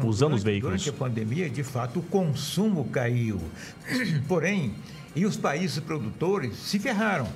Usando 0.04 0.34
os 0.34 0.42
veículos. 0.42 0.92
Pandemia, 1.12 1.50
de 1.50 1.62
fato, 1.62 1.98
o 1.98 2.02
consumo 2.02 2.86
caiu. 2.86 3.38
Porém, 4.26 4.72
e 5.14 5.26
os 5.26 5.36
países 5.36 5.78
produtores 5.78 6.56
se 6.56 6.78
ferraram, 6.78 7.28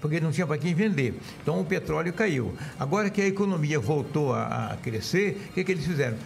porque 0.00 0.20
não 0.20 0.30
tinha 0.30 0.46
para 0.46 0.56
quem 0.56 0.72
vender. 0.72 1.18
Então 1.42 1.60
o 1.60 1.64
petróleo 1.64 2.12
caiu. 2.12 2.54
Agora 2.78 3.10
que 3.10 3.20
a 3.20 3.26
economia 3.26 3.80
voltou 3.80 4.32
a, 4.32 4.74
a 4.74 4.76
crescer, 4.76 5.48
o 5.50 5.54
que, 5.54 5.64
que 5.64 5.72
eles 5.72 5.84
fizeram? 5.84 6.16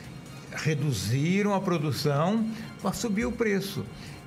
Reduziram 0.52 1.54
a 1.54 1.60
produção 1.62 2.46
para 2.82 2.92
subir 2.92 3.24
o 3.24 3.32
preço. 3.32 3.82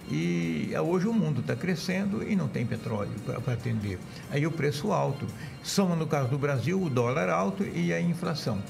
E 0.09 0.71
hoje 0.83 1.07
o 1.07 1.13
mundo 1.13 1.41
está 1.41 1.55
crescendo 1.55 2.27
e 2.27 2.35
não 2.35 2.47
tem 2.47 2.65
petróleo 2.65 3.11
para 3.43 3.53
atender. 3.53 3.99
Aí 4.31 4.47
o 4.47 4.51
preço 4.51 4.91
alto. 4.91 5.27
Soma, 5.61 5.95
no 5.95 6.07
caso 6.07 6.29
do 6.29 6.39
Brasil, 6.39 6.81
o 6.81 6.89
dólar 6.89 7.29
alto 7.29 7.63
e 7.63 7.93
a 7.93 8.01
inflação. 8.01 8.61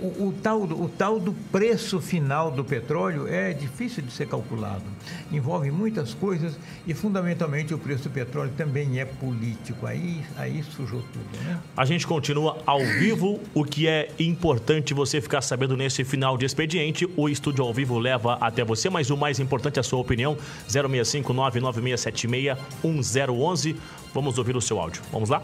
O, 0.00 0.28
o, 0.28 0.34
tal, 0.42 0.62
o 0.62 0.88
tal 0.88 1.18
do 1.18 1.32
preço 1.32 2.00
final 2.00 2.50
do 2.50 2.64
petróleo 2.64 3.26
é 3.26 3.52
difícil 3.52 4.02
de 4.02 4.12
ser 4.12 4.28
calculado. 4.28 4.84
Envolve 5.32 5.70
muitas 5.70 6.14
coisas 6.14 6.58
e, 6.86 6.94
fundamentalmente, 6.94 7.74
o 7.74 7.78
preço 7.78 8.04
do 8.04 8.10
petróleo 8.10 8.52
também 8.56 9.00
é 9.00 9.04
político. 9.04 9.86
Aí, 9.86 10.22
aí 10.36 10.62
sujou 10.62 11.02
tudo. 11.12 11.44
Né? 11.44 11.58
A 11.76 11.84
gente 11.84 12.06
continua 12.06 12.58
ao 12.64 12.78
vivo. 12.78 13.40
O 13.54 13.64
que 13.64 13.88
é 13.88 14.10
importante 14.18 14.94
você 14.94 15.20
ficar 15.20 15.40
sabendo 15.40 15.76
nesse 15.76 16.04
final 16.04 16.38
de 16.38 16.44
expediente, 16.46 17.08
o 17.16 17.28
estúdio 17.28 17.64
ao 17.64 17.72
vivo 17.72 17.98
leva 17.98 18.34
até 18.34 18.64
você, 18.64 18.88
mas 18.88 19.10
o 19.10 19.16
mais 19.16 19.40
importante 19.40 19.78
é 19.78 19.80
a 19.80 19.84
sua 19.84 19.98
opinião. 19.98 20.36
065 20.68 21.34
1011. 22.82 23.76
Vamos 24.14 24.38
ouvir 24.38 24.56
o 24.56 24.60
seu 24.60 24.80
áudio. 24.80 25.02
Vamos 25.12 25.28
lá? 25.28 25.42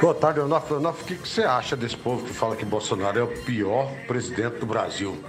Boa 0.00 0.14
tarde, 0.14 0.40
Onofre. 0.40 0.74
Onofre, 0.74 1.02
o 1.02 1.18
que, 1.18 1.28
você 1.28 1.42
acha 1.42 1.76
desse 1.76 1.96
povo 1.96 2.24
que 2.24 2.32
fala 2.32 2.56
que 2.56 2.64
Bolsonaro 2.64 3.18
é 3.18 3.22
o 3.22 3.28
pior 3.44 3.86
presidente 4.06 4.58
do 4.58 4.66
Brasil? 4.66 5.22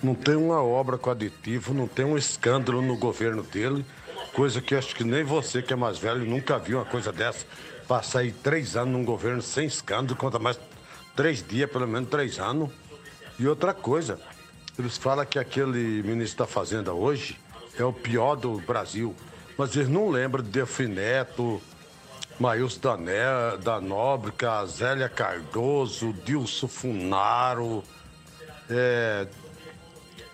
Não 0.00 0.14
tem 0.14 0.36
uma 0.36 0.62
obra 0.62 0.96
com 0.96 1.10
aditivo, 1.10 1.74
não 1.74 1.88
tem 1.88 2.04
um 2.04 2.16
escândalo 2.16 2.80
no 2.80 2.96
governo 2.96 3.42
dele, 3.42 3.84
coisa 4.32 4.60
que 4.60 4.74
acho 4.74 4.94
que 4.94 5.02
nem 5.02 5.24
você, 5.24 5.60
que 5.60 5.72
é 5.72 5.76
mais 5.76 5.98
velho, 5.98 6.24
nunca 6.24 6.58
viu 6.58 6.78
uma 6.78 6.84
coisa 6.84 7.12
dessa. 7.12 7.44
Passar 7.88 8.20
aí 8.20 8.30
três 8.30 8.76
anos 8.76 8.92
num 8.92 9.04
governo 9.04 9.42
sem 9.42 9.66
escândalo, 9.66 10.16
conta 10.16 10.38
mais 10.38 10.58
três 11.16 11.42
dias, 11.42 11.68
pelo 11.70 11.88
menos 11.88 12.08
três 12.08 12.38
anos. 12.38 12.70
E 13.38 13.48
outra 13.48 13.74
coisa, 13.74 14.20
eles 14.78 14.96
falam 14.96 15.26
que 15.26 15.38
aquele 15.38 16.02
ministro 16.02 16.38
da 16.38 16.46
Fazenda 16.46 16.92
hoje 16.92 17.38
é 17.76 17.84
o 17.84 17.92
pior 17.92 18.36
do 18.36 18.58
Brasil. 18.60 19.14
Mas 19.58 19.74
eles 19.74 19.88
não 19.88 20.10
lembram 20.10 20.44
de 20.44 20.50
Delfineto, 20.50 21.60
Maílson 22.38 22.80
da, 22.80 23.56
da 23.56 23.80
Nóbrega, 23.80 24.66
Zélia 24.66 25.08
Cardoso, 25.08 26.12
Dilson 26.12 26.68
Funaro, 26.68 27.82
é, 28.68 29.26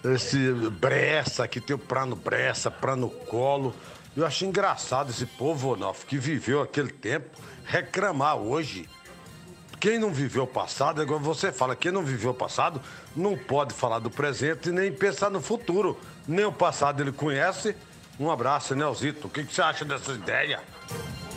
esse 0.05 0.53
Bressa, 0.53 1.47
que 1.47 1.61
tem 1.61 1.77
o 1.77 1.79
Prano 1.79 2.17
Bressa, 2.17 2.71
Prano 2.71 3.09
Colo. 3.09 3.75
Eu 4.17 4.27
acho 4.27 4.45
engraçado 4.45 5.11
esse 5.11 5.27
povo, 5.27 5.73
Onofre, 5.73 6.07
que 6.07 6.19
viveu 6.19 6.61
aquele 6.61 6.91
tempo, 6.91 7.31
reclamar 7.65 8.37
hoje. 8.37 8.89
Quem 9.79 9.99
não 9.99 10.13
viveu 10.13 10.45
o 10.45 10.47
passado, 10.47 11.01
agora 11.01 11.21
você 11.21 11.51
fala, 11.51 11.75
quem 11.75 11.91
não 11.91 12.05
viveu 12.05 12.31
o 12.31 12.35
passado 12.35 12.81
não 13.17 13.37
pode 13.37 13.75
falar 13.75 13.99
do 13.99 14.11
presente 14.11 14.69
e 14.69 14.73
nem 14.73 14.93
pensar 14.93 15.31
no 15.31 15.41
futuro. 15.41 15.99
Nem 16.27 16.45
o 16.45 16.53
passado 16.53 17.01
ele 17.01 17.11
conhece. 17.11 17.75
Um 18.19 18.31
abraço, 18.31 18.75
Nelzito. 18.75 19.27
O 19.27 19.31
que, 19.31 19.45
que 19.45 19.53
você 19.53 19.63
acha 19.63 19.85
dessa 19.85 20.13
ideia? 20.13 20.61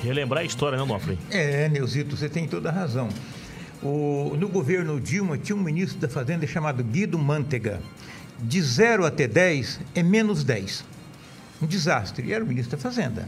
Relembrar 0.04 0.44
a 0.44 0.46
história, 0.46 0.78
né, 0.78 0.86
Nofre? 0.86 1.18
É, 1.32 1.68
Neuzito, 1.70 2.16
você 2.16 2.30
tem 2.30 2.48
toda 2.48 2.70
a 2.70 2.72
razão. 2.72 3.10
O, 3.82 4.36
no 4.38 4.48
governo 4.48 5.00
Dilma 5.00 5.38
tinha 5.38 5.56
um 5.56 5.62
ministro 5.62 6.00
da 6.00 6.10
Fazenda 6.10 6.46
chamado 6.48 6.84
Guido 6.84 7.18
Mantega. 7.18 7.82
De 8.40 8.62
0 8.62 9.06
até 9.06 9.28
10 9.28 9.80
é 9.94 10.04
menos 10.04 10.44
10. 10.44 10.86
Um 11.62 11.66
desastre. 11.66 12.28
E 12.28 12.34
era 12.34 12.44
o 12.44 12.48
ministro 12.48 12.78
da 12.78 12.82
Fazenda. 12.82 13.28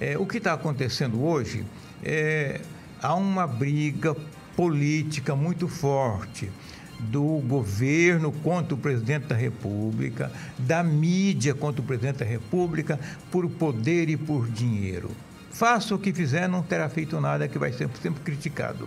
É, 0.00 0.18
o 0.18 0.26
que 0.26 0.38
está 0.38 0.52
acontecendo 0.52 1.24
hoje 1.24 1.64
é 2.02 2.60
há 3.02 3.14
uma 3.14 3.46
briga 3.46 4.16
política 4.56 5.36
muito 5.36 5.68
forte 5.68 6.50
do 6.98 7.42
governo 7.46 8.32
contra 8.32 8.74
o 8.74 8.78
presidente 8.78 9.26
da 9.26 9.36
República, 9.36 10.32
da 10.58 10.82
mídia 10.82 11.54
contra 11.54 11.82
o 11.82 11.84
presidente 11.84 12.18
da 12.18 12.24
República, 12.24 12.98
por 13.30 13.48
poder 13.50 14.08
e 14.08 14.16
por 14.16 14.48
dinheiro. 14.48 15.10
Faça 15.56 15.94
o 15.94 15.98
que 15.98 16.12
fizer, 16.12 16.46
não 16.46 16.62
terá 16.62 16.86
feito 16.86 17.18
nada 17.18 17.48
que 17.48 17.58
vai 17.58 17.72
ser 17.72 17.88
sempre 18.02 18.20
criticado. 18.22 18.86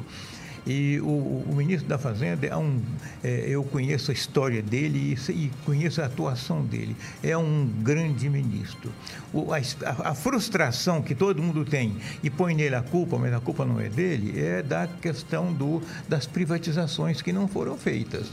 E 0.67 0.99
o, 0.99 1.43
o, 1.49 1.55
ministro 1.55 1.89
da 1.89 1.97
Fazenda 1.97 2.45
é 2.45 2.55
um. 2.55 2.79
É, 3.23 3.45
eu 3.47 3.63
conheço 3.63 4.11
a 4.11 4.13
história 4.13 4.61
dele 4.61 5.17
e, 5.27 5.31
e, 5.31 5.51
conheço 5.65 5.99
a 5.99 6.05
atuação 6.05 6.63
dele. 6.63 6.95
É 7.23 7.35
um 7.35 7.65
grande 7.81 8.29
ministro. 8.29 8.91
O, 9.33 9.51
a, 9.51 9.57
a, 10.09 10.13
frustração 10.13 11.01
que 11.01 11.15
todo 11.15 11.41
mundo 11.41 11.65
tem 11.65 11.95
e 12.21 12.29
põe 12.29 12.53
nele 12.53 12.75
a 12.75 12.83
culpa, 12.83 13.17
mas 13.17 13.33
a 13.33 13.39
culpa 13.39 13.65
não 13.65 13.79
é 13.79 13.89
dele, 13.89 14.39
é 14.39 14.61
da 14.61 14.88
questão 14.88 15.51
do, 15.51 15.81
das 16.07 16.27
privatizações 16.27 17.19
que 17.19 17.33
não 17.33 17.47
foram 17.47 17.75
feitas 17.79 18.27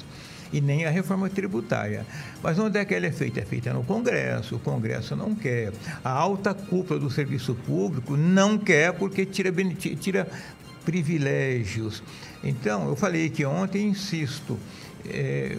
e 0.57 0.61
nem 0.61 0.87
a 0.87 0.91
reforma 0.91 1.29
tributária. 1.29 2.07
Mas 2.43 2.59
onde 2.59 2.79
é 2.79 2.85
que 2.85 2.95
ela 2.95 3.07
é 3.07 3.13
feita? 3.13 3.41
É 3.41 3.45
feita 3.45 3.73
no 3.75 3.85
Congresso. 3.85 4.57
O 4.57 4.59
Congresso 4.59 5.15
não 5.15 5.35
quer. 5.35 5.71
A 6.03 6.11
alta 6.11 6.55
cúpula 6.55 6.99
do 6.99 7.11
serviço 7.11 7.55
público 7.55 8.17
não 8.17 8.57
quer 8.57 8.95
porque 8.95 9.27
tira, 9.27 9.53
tira 10.01 10.27
privilégios. 10.83 12.03
Então, 12.43 12.89
eu 12.89 12.97
falei 12.97 13.29
que 13.29 13.45
ontem, 13.45 13.89
insisto, 13.89 14.59
é, 15.05 15.59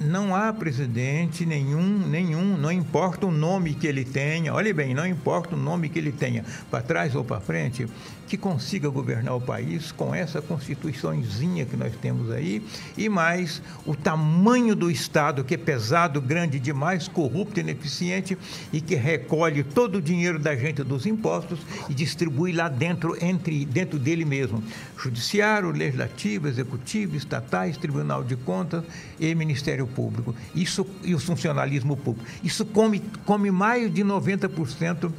não 0.00 0.34
há 0.34 0.52
presidente 0.52 1.46
nenhum, 1.46 2.08
nenhum, 2.08 2.56
não 2.56 2.72
importa 2.72 3.26
o 3.26 3.30
nome 3.30 3.74
que 3.74 3.86
ele 3.86 4.04
tenha, 4.04 4.52
olhe 4.52 4.72
bem, 4.72 4.94
não 4.94 5.06
importa 5.06 5.54
o 5.54 5.58
nome 5.58 5.88
que 5.88 5.98
ele 5.98 6.10
tenha, 6.10 6.44
para 6.70 6.82
trás 6.82 7.14
ou 7.14 7.22
para 7.22 7.38
frente, 7.38 7.86
que 8.30 8.38
consiga 8.38 8.88
governar 8.88 9.34
o 9.34 9.40
país 9.40 9.90
com 9.90 10.14
essa 10.14 10.40
constituiçãozinha 10.40 11.66
que 11.66 11.76
nós 11.76 11.92
temos 12.00 12.30
aí 12.30 12.64
e 12.96 13.08
mais 13.08 13.60
o 13.84 13.96
tamanho 13.96 14.76
do 14.76 14.88
Estado, 14.88 15.42
que 15.42 15.54
é 15.54 15.58
pesado, 15.58 16.20
grande 16.20 16.60
demais, 16.60 17.08
corrupto, 17.08 17.58
ineficiente 17.58 18.38
e 18.72 18.80
que 18.80 18.94
recolhe 18.94 19.64
todo 19.64 19.96
o 19.96 20.00
dinheiro 20.00 20.38
da 20.38 20.54
gente 20.54 20.84
dos 20.84 21.06
impostos 21.06 21.58
e 21.88 21.92
distribui 21.94 22.52
lá 22.52 22.68
dentro, 22.68 23.16
entre, 23.20 23.64
dentro 23.64 23.98
dele 23.98 24.24
mesmo. 24.24 24.62
Judiciário, 24.96 25.72
Legislativo, 25.72 26.46
Executivo, 26.46 27.16
estatais, 27.16 27.76
Tribunal 27.76 28.22
de 28.22 28.36
Contas 28.36 28.84
e 29.18 29.34
Ministério 29.34 29.88
Público. 29.88 30.36
Isso 30.54 30.86
e 31.02 31.16
o 31.16 31.18
funcionalismo 31.18 31.96
público. 31.96 32.30
Isso 32.44 32.64
come, 32.64 33.02
come 33.26 33.50
mais 33.50 33.92
de 33.92 34.04
90% 34.04 35.10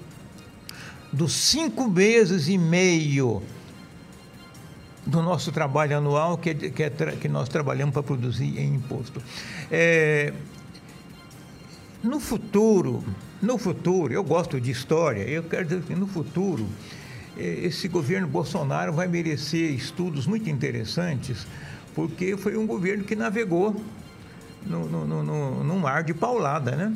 dos 1.12 1.34
cinco 1.34 1.90
meses 1.90 2.48
e 2.48 2.58
meio 2.58 3.42
do 5.06 5.22
nosso 5.22 5.52
trabalho 5.52 5.98
anual 5.98 6.38
que, 6.38 6.54
que, 6.54 6.84
é, 6.84 6.90
que 6.90 7.28
nós 7.28 7.50
trabalhamos 7.50 7.94
para 7.94 8.04
produzir 8.04 8.58
em 8.60 8.76
imposto. 8.76 9.22
É, 9.70 10.34
no 12.04 12.20
futuro, 12.20 13.04
no 13.42 13.58
futuro, 13.58 14.14
eu 14.14 14.24
gosto 14.24 14.60
de 14.60 14.72
história, 14.72 15.22
eu 15.24 15.44
quero 15.44 15.66
dizer 15.66 15.82
que 15.84 15.96
no 15.96 16.08
futuro 16.08 16.68
é, 17.38 17.44
esse 17.44 17.88
governo 17.88 18.28
Bolsonaro 18.28 18.94
vai 18.94 19.08
merecer 19.08 19.72
estudos 19.72 20.28
muito 20.28 20.50
interessantes, 20.50 21.46
porque 21.94 22.38
foi 22.38 22.56
um 22.56 22.66
governo 22.66 23.04
que 23.04 23.16
navegou 23.16 23.76
no, 24.66 24.86
no, 24.88 25.24
no, 25.24 25.64
no 25.64 25.80
mar 25.80 26.04
de 26.04 26.14
paulada, 26.14 26.76
né? 26.76 26.94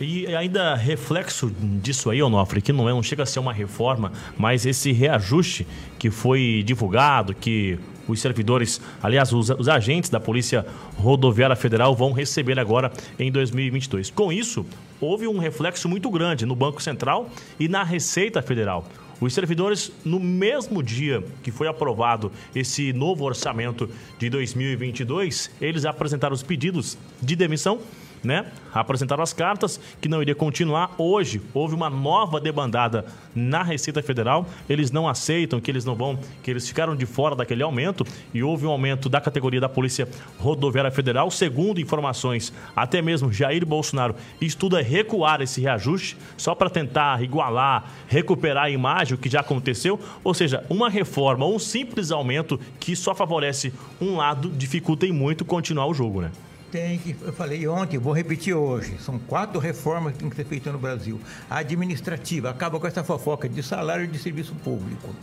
E 0.00 0.26
ainda 0.34 0.74
reflexo 0.74 1.50
disso 1.82 2.10
aí, 2.10 2.22
Onofre, 2.22 2.62
que 2.62 2.72
não, 2.72 2.88
é, 2.88 2.92
não 2.92 3.02
chega 3.02 3.24
a 3.24 3.26
ser 3.26 3.40
uma 3.40 3.52
reforma, 3.52 4.12
mas 4.38 4.64
esse 4.64 4.92
reajuste 4.92 5.66
que 5.98 6.10
foi 6.10 6.62
divulgado, 6.64 7.34
que 7.34 7.78
os 8.06 8.20
servidores, 8.20 8.80
aliás, 9.02 9.32
os, 9.32 9.50
os, 9.50 9.68
agentes 9.68 10.10
da 10.10 10.20
Polícia 10.20 10.66
Rodoviária 10.96 11.56
Federal 11.56 11.94
vão 11.94 12.12
receber 12.12 12.58
agora 12.58 12.92
em 13.18 13.30
2022. 13.30 14.10
Com 14.10 14.32
isso, 14.32 14.66
houve 15.00 15.26
um 15.26 15.38
reflexo 15.38 15.88
muito 15.88 16.10
grande 16.10 16.44
no 16.46 16.56
Banco 16.56 16.82
Central 16.82 17.30
e 17.58 17.68
na 17.68 17.82
Receita 17.82 18.42
Federal. 18.42 18.84
Os 19.20 19.32
servidores, 19.34 19.92
no 20.04 20.18
mesmo 20.18 20.82
dia 20.82 21.22
que 21.44 21.52
foi 21.52 21.68
aprovado 21.68 22.32
esse 22.54 22.92
novo 22.92 23.24
orçamento 23.24 23.88
de 24.18 24.28
2022, 24.28 25.48
eles 25.60 25.84
apresentaram 25.84 26.34
os 26.34 26.42
pedidos 26.42 26.98
de 27.20 27.36
demissão 27.36 27.78
né? 28.22 28.46
Apresentaram 28.72 29.22
as 29.22 29.32
cartas 29.32 29.80
que 30.00 30.08
não 30.08 30.22
iria 30.22 30.34
continuar. 30.34 30.94
Hoje 30.96 31.42
houve 31.52 31.74
uma 31.74 31.90
nova 31.90 32.40
debandada 32.40 33.04
na 33.34 33.62
Receita 33.62 34.02
Federal. 34.02 34.46
Eles 34.68 34.90
não 34.90 35.08
aceitam 35.08 35.60
que 35.60 35.70
eles 35.70 35.84
não 35.84 35.94
vão, 35.94 36.18
que 36.42 36.50
eles 36.50 36.66
ficaram 36.66 36.96
de 36.96 37.04
fora 37.06 37.36
daquele 37.36 37.62
aumento 37.62 38.06
e 38.32 38.42
houve 38.42 38.66
um 38.66 38.70
aumento 38.70 39.08
da 39.08 39.20
categoria 39.20 39.60
da 39.60 39.68
Polícia 39.68 40.08
Rodoviária 40.38 40.90
Federal. 40.90 41.30
Segundo 41.30 41.80
informações, 41.80 42.52
até 42.74 43.02
mesmo 43.02 43.32
Jair 43.32 43.66
Bolsonaro 43.66 44.14
estuda 44.40 44.82
recuar 44.82 45.40
esse 45.40 45.60
reajuste 45.60 46.16
só 46.36 46.54
para 46.54 46.70
tentar 46.70 47.22
igualar, 47.22 47.90
recuperar 48.06 48.64
a 48.64 48.70
imagem 48.70 49.14
o 49.14 49.18
que 49.18 49.28
já 49.28 49.40
aconteceu. 49.40 49.98
Ou 50.24 50.32
seja, 50.32 50.64
uma 50.68 50.88
reforma 50.88 51.46
um 51.46 51.58
simples 51.58 52.10
aumento 52.10 52.58
que 52.78 52.94
só 52.96 53.14
favorece 53.14 53.72
um 54.00 54.16
lado 54.16 54.48
dificulta 54.48 55.06
e 55.06 55.12
muito 55.12 55.44
continuar 55.44 55.86
o 55.86 55.94
jogo, 55.94 56.22
né? 56.22 56.30
Tem 56.72 56.98
que, 56.98 57.14
eu 57.20 57.32
falei 57.34 57.68
ontem, 57.68 57.98
vou 57.98 58.14
repetir 58.14 58.54
hoje, 58.54 58.96
são 58.98 59.18
quatro 59.18 59.60
reformas 59.60 60.14
que 60.14 60.20
tem 60.20 60.30
que 60.30 60.34
ser 60.34 60.46
feitas 60.46 60.72
no 60.72 60.78
Brasil. 60.78 61.20
A 61.48 61.58
administrativa, 61.58 62.48
acaba 62.48 62.80
com 62.80 62.86
essa 62.86 63.04
fofoca 63.04 63.46
de 63.46 63.62
salário 63.62 64.08
de 64.08 64.18
serviço 64.18 64.54
público. 64.54 65.14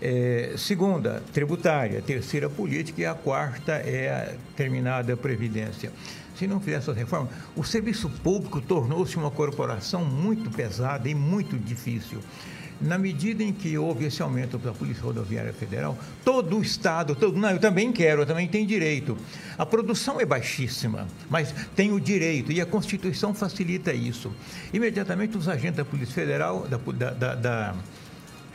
É, 0.00 0.54
segunda, 0.56 1.22
tributária. 1.32 2.00
Terceira, 2.00 2.48
política. 2.48 3.02
E 3.02 3.06
a 3.06 3.14
quarta 3.14 3.72
é 3.72 4.08
a 4.08 4.34
terminada 4.56 5.16
Previdência. 5.16 5.92
Se 6.36 6.46
não 6.46 6.60
fizer 6.60 6.76
essa 6.76 6.92
reforma, 6.92 7.28
o 7.56 7.64
serviço 7.64 8.08
público 8.08 8.60
tornou-se 8.60 9.16
uma 9.16 9.30
corporação 9.30 10.04
muito 10.04 10.50
pesada 10.50 11.08
e 11.08 11.14
muito 11.14 11.58
difícil. 11.58 12.20
Na 12.80 12.96
medida 12.96 13.42
em 13.42 13.52
que 13.52 13.76
houve 13.76 14.04
esse 14.04 14.22
aumento 14.22 14.58
para 14.58 14.70
a 14.70 14.74
Polícia 14.74 15.02
Rodoviária 15.02 15.52
Federal, 15.52 15.98
todo 16.24 16.58
o 16.58 16.62
Estado, 16.62 17.16
todo, 17.16 17.36
não, 17.36 17.50
eu 17.50 17.58
também 17.58 17.90
quero, 17.90 18.22
eu 18.22 18.26
também 18.26 18.46
tenho 18.46 18.66
direito. 18.66 19.18
A 19.56 19.66
produção 19.66 20.20
é 20.20 20.24
baixíssima, 20.24 21.08
mas 21.28 21.52
tem 21.74 21.92
o 21.92 22.00
direito 22.00 22.52
e 22.52 22.60
a 22.60 22.66
Constituição 22.66 23.34
facilita 23.34 23.92
isso. 23.92 24.32
Imediatamente 24.72 25.36
os 25.36 25.48
agentes 25.48 25.78
da 25.78 25.84
Polícia 25.84 26.14
Federal, 26.14 26.68
da, 26.68 27.10
da, 27.10 27.34
da 27.34 27.74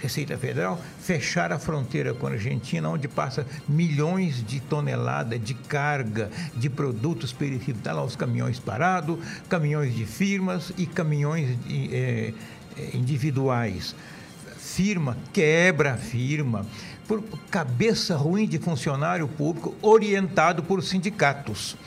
Receita 0.03 0.37
Federal, 0.37 0.81
fecharam 0.99 1.55
a 1.55 1.59
fronteira 1.59 2.13
com 2.13 2.27
a 2.27 2.31
Argentina, 2.31 2.89
onde 2.89 3.07
passa 3.07 3.45
milhões 3.67 4.45
de 4.45 4.59
toneladas 4.59 5.41
de 5.41 5.53
carga 5.53 6.29
de 6.55 6.69
produtos 6.69 7.31
perecidos. 7.31 7.79
Está 7.79 7.93
lá 7.93 8.03
os 8.03 8.15
caminhões 8.15 8.59
parados, 8.59 9.17
caminhões 9.47 9.95
de 9.95 10.05
firmas 10.05 10.73
e 10.77 10.85
caminhões 10.85 11.57
de, 11.65 11.95
é, 11.95 12.33
individuais 12.93 13.95
firma, 14.73 15.15
quebra 15.31 15.93
a 15.93 15.97
firma, 15.97 16.65
por 17.07 17.21
cabeça 17.51 18.15
ruim 18.15 18.47
de 18.47 18.57
funcionário 18.57 19.27
público 19.27 19.75
orientado 19.81 20.63
por 20.63 20.81
sindicatos. 20.81 21.77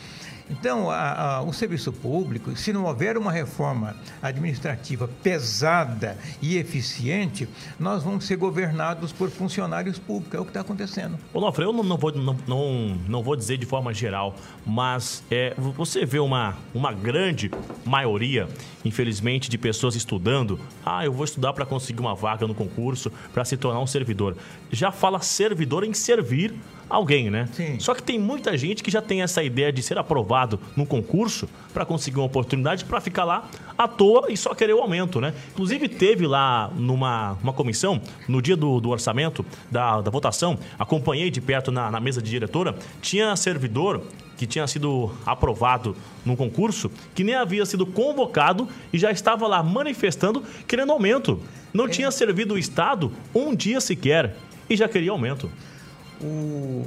Então, 0.49 0.91
a, 0.91 1.37
a, 1.37 1.43
o 1.43 1.53
serviço 1.53 1.93
público, 1.93 2.57
se 2.57 2.73
não 2.73 2.85
houver 2.85 3.19
uma 3.19 3.33
reforma 3.33 3.97
administrativa 4.23 5.09
pesada 5.23 6.17
e 6.41 6.57
eficiente, 6.57 7.49
nós 7.79 8.03
vamos 8.03 8.25
ser 8.25 8.37
governados 8.37 9.13
por 9.13 9.29
funcionários 9.29 9.99
públicos. 9.99 10.35
É 10.35 10.41
o 10.41 10.45
que 10.45 10.51
está 10.51 10.61
acontecendo. 10.61 11.19
Onofre, 11.35 11.65
eu 11.65 11.73
não, 11.73 11.83
não, 11.83 11.97
vou, 11.97 12.13
não, 12.13 12.37
não, 12.47 12.99
não 13.09 13.23
vou 13.23 13.35
dizer 13.35 13.57
de 13.59 13.67
forma 13.67 13.93
geral, 13.93 14.37
mas 14.65 15.25
é, 15.31 15.55
você 15.57 16.07
vê 16.07 16.19
uma, 16.19 16.57
uma 16.73 16.93
grande 16.93 17.51
maioria, 17.85 18.49
infelizmente, 18.85 19.51
de 19.51 19.59
pessoas 19.59 19.97
estudando. 19.97 20.61
Ah, 20.85 21.05
eu 21.05 21.13
vou 21.13 21.25
estudar 21.25 21.53
para 21.53 21.67
conseguir 21.67 22.01
uma 22.01 22.15
vaga 22.15 22.47
no 22.47 22.55
concurso, 22.55 23.11
para 23.33 23.45
se 23.45 23.57
tornar 23.57 23.81
um 23.81 23.87
servidor. 23.87 24.37
Já 24.71 24.93
fala 24.93 25.21
servidor 25.21 25.83
em 25.83 25.93
servir 25.93 26.55
alguém, 26.89 27.31
né? 27.31 27.49
Sim. 27.53 27.79
Só 27.81 27.95
que 27.95 28.03
tem 28.03 28.19
muita 28.19 28.57
gente 28.57 28.83
que 28.83 28.91
já 28.91 29.03
tem 29.03 29.23
essa 29.23 29.43
ideia 29.43 29.73
de 29.73 29.83
ser 29.83 29.99
aprovado 29.99 30.59
num 30.77 30.87
concurso 30.87 31.49
para 31.73 31.85
conseguir 31.85 32.19
uma 32.19 32.27
oportunidade 32.27 32.85
para 32.85 33.01
ficar 33.01 33.25
lá 33.25 33.49
à 33.77 33.89
toa 33.89 34.27
e 34.31 34.37
só 34.37 34.55
querer 34.55 34.75
o 34.75 34.81
aumento, 34.81 35.21
né? 35.21 35.35
Inclusive 35.53 35.89
teve 35.89 36.27
lá 36.27 36.71
numa 36.77 37.37
uma 37.43 37.53
comissão, 37.53 38.01
no 38.29 38.41
dia 38.41 38.57
do, 38.57 38.81
do 38.81 38.91
orçamento, 38.91 39.45
da, 39.71 40.01
da 40.01 40.11
votação, 40.11 40.59
acompanhei 40.79 41.31
de 41.31 41.41
perto 41.41 41.71
na, 41.71 41.91
na 41.91 42.01
mesa 42.01 42.23
de 42.23 42.31
diretora, 42.31 42.77
tinha 43.03 43.35
servidor 43.37 44.03
que 44.37 44.47
tinha 44.47 44.67
sido 44.67 45.11
aprovado 45.25 45.97
num 46.25 46.37
concurso, 46.37 46.91
que 47.15 47.25
nem 47.25 47.35
havia 47.35 47.65
sido 47.65 47.87
convocado 47.87 48.69
e 48.93 48.99
já 48.99 49.11
estava 49.11 49.47
lá 49.47 49.63
manifestando 49.63 50.43
querendo 50.67 50.93
aumento. 50.93 51.41
Não 51.73 51.87
é. 51.87 51.89
tinha 51.89 52.11
servido 52.11 52.55
o 52.55 52.59
Estado 52.59 53.11
um 53.35 53.55
dia 53.55 53.81
sequer 53.81 54.37
e 54.69 54.77
já 54.77 54.89
queria 54.89 55.11
aumento. 55.11 55.51
O... 56.21 56.87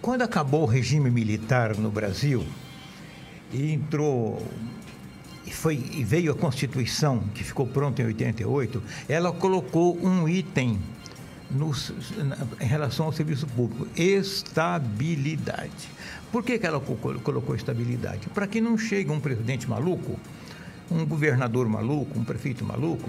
Quando 0.00 0.22
acabou 0.22 0.62
o 0.62 0.66
regime 0.66 1.10
militar 1.10 1.76
no 1.76 1.90
Brasil 1.90 2.44
e 3.52 3.72
entrou 3.72 4.46
e, 5.46 5.50
foi, 5.50 5.74
e 5.92 6.04
veio 6.04 6.32
a 6.32 6.34
Constituição, 6.34 7.20
que 7.34 7.44
ficou 7.44 7.66
pronta 7.66 8.02
em 8.02 8.06
88, 8.06 8.82
ela 9.08 9.32
colocou 9.32 9.98
um 10.02 10.28
item 10.28 10.78
em 12.60 12.66
relação 12.66 13.06
ao 13.06 13.12
serviço 13.12 13.46
público: 13.46 13.86
estabilidade. 13.96 15.88
Por 16.32 16.42
que, 16.42 16.58
que 16.58 16.66
ela 16.66 16.80
colocou 16.80 17.54
estabilidade? 17.54 18.28
Para 18.30 18.46
que 18.46 18.60
não 18.60 18.76
chegue 18.76 19.10
um 19.10 19.20
presidente 19.20 19.68
maluco, 19.68 20.18
um 20.90 21.04
governador 21.06 21.68
maluco, 21.68 22.18
um 22.18 22.24
prefeito 22.24 22.64
maluco, 22.64 23.08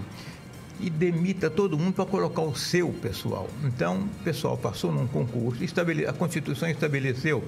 e 0.80 0.90
demita 0.90 1.50
todo 1.50 1.78
mundo 1.78 1.94
para 1.94 2.06
colocar 2.06 2.42
o 2.42 2.56
seu 2.56 2.90
pessoal. 2.90 3.50
Então, 3.64 4.02
o 4.02 4.24
pessoal 4.24 4.58
passou 4.58 4.92
num 4.92 5.08
concurso, 5.08 5.64
a 6.08 6.14
Constituição 6.14 6.70
estabeleceu 6.70 7.44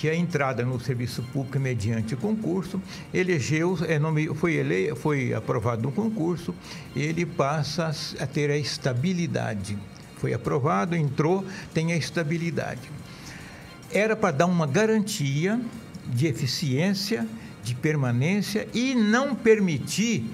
que 0.00 0.08
a 0.08 0.14
entrada 0.14 0.64
no 0.64 0.80
serviço 0.80 1.22
público 1.24 1.60
mediante 1.60 2.16
concurso, 2.16 2.80
elegeu, 3.12 3.76
é 3.86 4.00
foi, 4.34 4.54
ele, 4.54 4.94
foi 4.94 5.34
aprovado 5.34 5.82
no 5.82 5.92
concurso, 5.92 6.54
ele 6.96 7.26
passa 7.26 7.92
a 8.18 8.26
ter 8.26 8.50
a 8.50 8.56
estabilidade. 8.56 9.76
Foi 10.16 10.32
aprovado, 10.32 10.96
entrou, 10.96 11.44
tem 11.74 11.92
a 11.92 11.96
estabilidade. 11.96 12.90
Era 13.92 14.16
para 14.16 14.30
dar 14.30 14.46
uma 14.46 14.66
garantia 14.66 15.60
de 16.06 16.26
eficiência, 16.26 17.26
de 17.62 17.74
permanência 17.74 18.66
e 18.72 18.94
não 18.94 19.34
permitir 19.34 20.24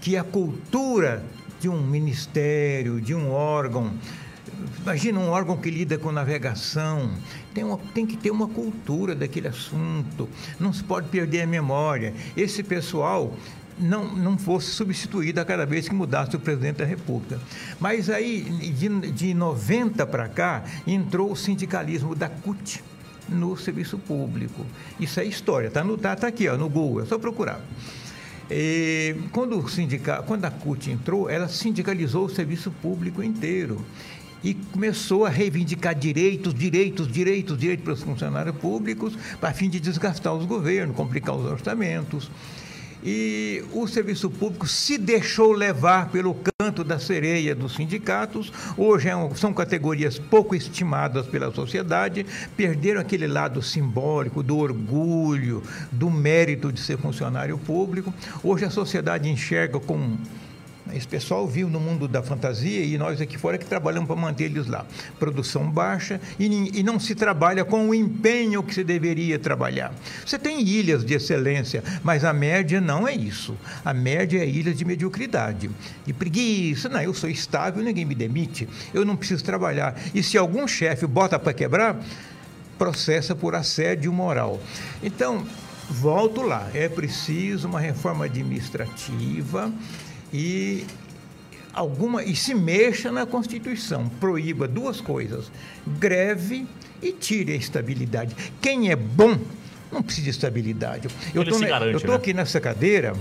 que 0.00 0.16
a 0.16 0.24
cultura 0.24 1.24
de 1.62 1.68
um 1.68 1.80
ministério, 1.80 3.00
de 3.00 3.14
um 3.14 3.30
órgão. 3.30 3.92
Imagina 4.82 5.20
um 5.20 5.28
órgão 5.28 5.56
que 5.56 5.70
lida 5.70 5.96
com 5.96 6.10
navegação, 6.10 7.12
tem, 7.54 7.62
uma, 7.62 7.78
tem 7.94 8.04
que 8.04 8.16
ter 8.16 8.32
uma 8.32 8.48
cultura 8.48 9.14
daquele 9.14 9.46
assunto, 9.46 10.28
não 10.58 10.72
se 10.72 10.82
pode 10.82 11.08
perder 11.08 11.42
a 11.42 11.46
memória. 11.46 12.14
Esse 12.36 12.64
pessoal 12.64 13.32
não, 13.78 14.12
não 14.12 14.36
fosse 14.36 14.72
substituído 14.72 15.40
a 15.40 15.44
cada 15.44 15.64
vez 15.64 15.88
que 15.88 15.94
mudasse 15.94 16.34
o 16.34 16.40
presidente 16.40 16.78
da 16.78 16.84
República. 16.84 17.38
Mas 17.78 18.10
aí, 18.10 18.42
de, 18.42 19.12
de 19.12 19.32
90 19.32 20.04
para 20.04 20.28
cá, 20.28 20.64
entrou 20.84 21.30
o 21.30 21.36
sindicalismo 21.36 22.16
da 22.16 22.28
CUT 22.28 22.82
no 23.28 23.56
serviço 23.56 23.98
público. 23.98 24.66
Isso 24.98 25.20
é 25.20 25.24
história, 25.24 25.68
está 25.68 25.84
tá, 25.84 26.16
tá 26.16 26.26
aqui 26.26 26.48
ó, 26.48 26.56
no 26.56 26.68
Google, 26.68 27.04
é 27.04 27.06
só 27.06 27.20
procurar. 27.20 27.60
E, 28.54 29.16
quando, 29.32 29.58
o 29.58 29.66
sindica, 29.66 30.22
quando 30.22 30.44
a 30.44 30.50
CUT 30.50 30.90
entrou, 30.90 31.30
ela 31.30 31.48
sindicalizou 31.48 32.26
o 32.26 32.28
serviço 32.28 32.70
público 32.70 33.22
inteiro 33.22 33.82
e 34.44 34.52
começou 34.52 35.24
a 35.24 35.30
reivindicar 35.30 35.94
direitos, 35.94 36.52
direitos, 36.52 37.10
direitos, 37.10 37.56
direitos 37.56 37.84
para 37.84 37.94
os 37.94 38.02
funcionários 38.02 38.54
públicos, 38.56 39.16
para 39.40 39.54
fim 39.54 39.70
de 39.70 39.80
desgastar 39.80 40.34
os 40.34 40.44
governos, 40.44 40.94
complicar 40.94 41.34
os 41.34 41.46
orçamentos 41.46 42.30
e 43.02 43.64
o 43.72 43.86
serviço 43.86 44.30
público 44.30 44.66
se 44.66 44.96
deixou 44.96 45.52
levar 45.52 46.10
pelo 46.10 46.36
canto 46.58 46.84
da 46.84 46.98
sereia 46.98 47.54
dos 47.54 47.74
sindicatos. 47.74 48.52
Hoje 48.76 49.08
é 49.08 49.12
são 49.34 49.52
categorias 49.52 50.18
pouco 50.18 50.54
estimadas 50.54 51.26
pela 51.26 51.52
sociedade, 51.52 52.24
perderam 52.56 53.00
aquele 53.00 53.26
lado 53.26 53.60
simbólico 53.60 54.42
do 54.42 54.56
orgulho, 54.56 55.62
do 55.90 56.10
mérito 56.10 56.72
de 56.72 56.80
ser 56.80 56.98
funcionário 56.98 57.58
público. 57.58 58.12
Hoje 58.42 58.64
a 58.64 58.70
sociedade 58.70 59.28
enxerga 59.28 59.80
com 59.80 60.16
esse 60.90 61.06
pessoal 61.06 61.46
viu 61.46 61.68
no 61.68 61.78
mundo 61.78 62.08
da 62.08 62.22
fantasia 62.22 62.84
e 62.84 62.98
nós 62.98 63.20
aqui 63.20 63.38
fora 63.38 63.56
que 63.56 63.64
trabalhamos 63.64 64.08
para 64.08 64.16
manter 64.16 64.44
eles 64.44 64.66
lá. 64.66 64.84
Produção 65.18 65.70
baixa 65.70 66.20
e, 66.38 66.80
e, 66.80 66.82
não 66.82 66.98
se 66.98 67.14
trabalha 67.14 67.64
com 67.64 67.88
o 67.88 67.94
empenho 67.94 68.62
que 68.62 68.74
se 68.74 68.82
deveria 68.82 69.38
trabalhar. 69.38 69.94
Você 70.26 70.38
tem 70.38 70.60
ilhas 70.60 71.04
de 71.04 71.14
excelência, 71.14 71.84
mas 72.02 72.24
a 72.24 72.32
média 72.32 72.80
não 72.80 73.06
é 73.06 73.14
isso. 73.14 73.56
A 73.84 73.94
média 73.94 74.40
é 74.40 74.46
ilha 74.46 74.74
de 74.74 74.84
mediocridade. 74.84 75.70
E 76.06 76.12
preguiça, 76.12 76.88
não, 76.88 77.00
eu 77.00 77.14
sou 77.14 77.30
estável, 77.30 77.82
ninguém 77.82 78.04
me 78.04 78.14
demite, 78.14 78.68
eu 78.92 79.04
não 79.04 79.16
preciso 79.16 79.44
trabalhar. 79.44 79.94
E 80.12 80.22
se 80.22 80.36
algum 80.36 80.66
chefe 80.66 81.06
bota 81.06 81.38
para 81.38 81.52
quebrar, 81.52 82.02
processa 82.76 83.34
por 83.34 83.54
assédio 83.54 84.12
moral. 84.12 84.60
Então, 85.02 85.46
volto 85.88 86.42
lá, 86.42 86.68
é 86.74 86.88
preciso 86.88 87.68
uma 87.68 87.78
reforma 87.78 88.24
administrativa 88.24 89.72
e 90.32 90.84
alguma 91.72 92.22
e 92.22 92.34
se 92.34 92.54
mexa 92.54 93.10
na 93.10 93.26
Constituição, 93.26 94.08
proíba 94.20 94.66
duas 94.66 95.00
coisas: 95.00 95.50
greve 95.98 96.66
e 97.02 97.12
tire 97.12 97.52
a 97.52 97.56
estabilidade. 97.56 98.34
Quem 98.60 98.90
é 98.90 98.96
bom 98.96 99.38
não 99.90 100.02
precisa 100.02 100.24
de 100.24 100.30
estabilidade. 100.30 101.08
Eu 101.34 101.42
estou 101.42 101.60
né? 101.60 102.14
aqui 102.14 102.32
nessa 102.32 102.60
cadeira, 102.60 103.14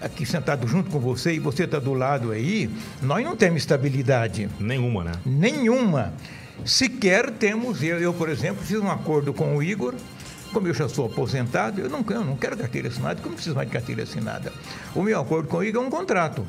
aqui 0.00 0.26
sentado 0.26 0.66
junto 0.66 0.90
com 0.90 1.00
você 1.00 1.32
e 1.32 1.38
você 1.38 1.64
está 1.64 1.78
do 1.78 1.94
lado 1.94 2.30
aí, 2.30 2.68
nós 3.00 3.24
não 3.24 3.34
temos 3.34 3.62
estabilidade. 3.62 4.48
Nenhuma, 4.58 5.04
né? 5.04 5.12
Nenhuma. 5.24 6.12
Sequer 6.64 7.30
temos, 7.30 7.82
eu, 7.82 7.98
eu 7.98 8.12
por 8.12 8.28
exemplo, 8.28 8.62
fiz 8.62 8.78
um 8.78 8.90
acordo 8.90 9.32
com 9.32 9.56
o 9.56 9.62
Igor 9.62 9.94
como 10.52 10.68
eu 10.68 10.74
já 10.74 10.88
sou 10.88 11.06
aposentado, 11.06 11.80
eu 11.80 11.88
não, 11.88 12.04
eu 12.08 12.24
não 12.24 12.36
quero 12.36 12.56
carteira 12.56 12.88
assinada, 12.88 13.16
porque 13.16 13.26
eu 13.26 13.30
não 13.30 13.36
preciso 13.36 13.56
mais 13.56 13.68
de 13.68 13.72
carteira 13.72 14.02
assinada. 14.02 14.52
O 14.94 15.02
meu 15.02 15.20
acordo 15.20 15.48
com 15.48 15.58
o 15.58 15.64
IGA 15.64 15.78
é 15.78 15.80
um 15.80 15.90
contrato. 15.90 16.46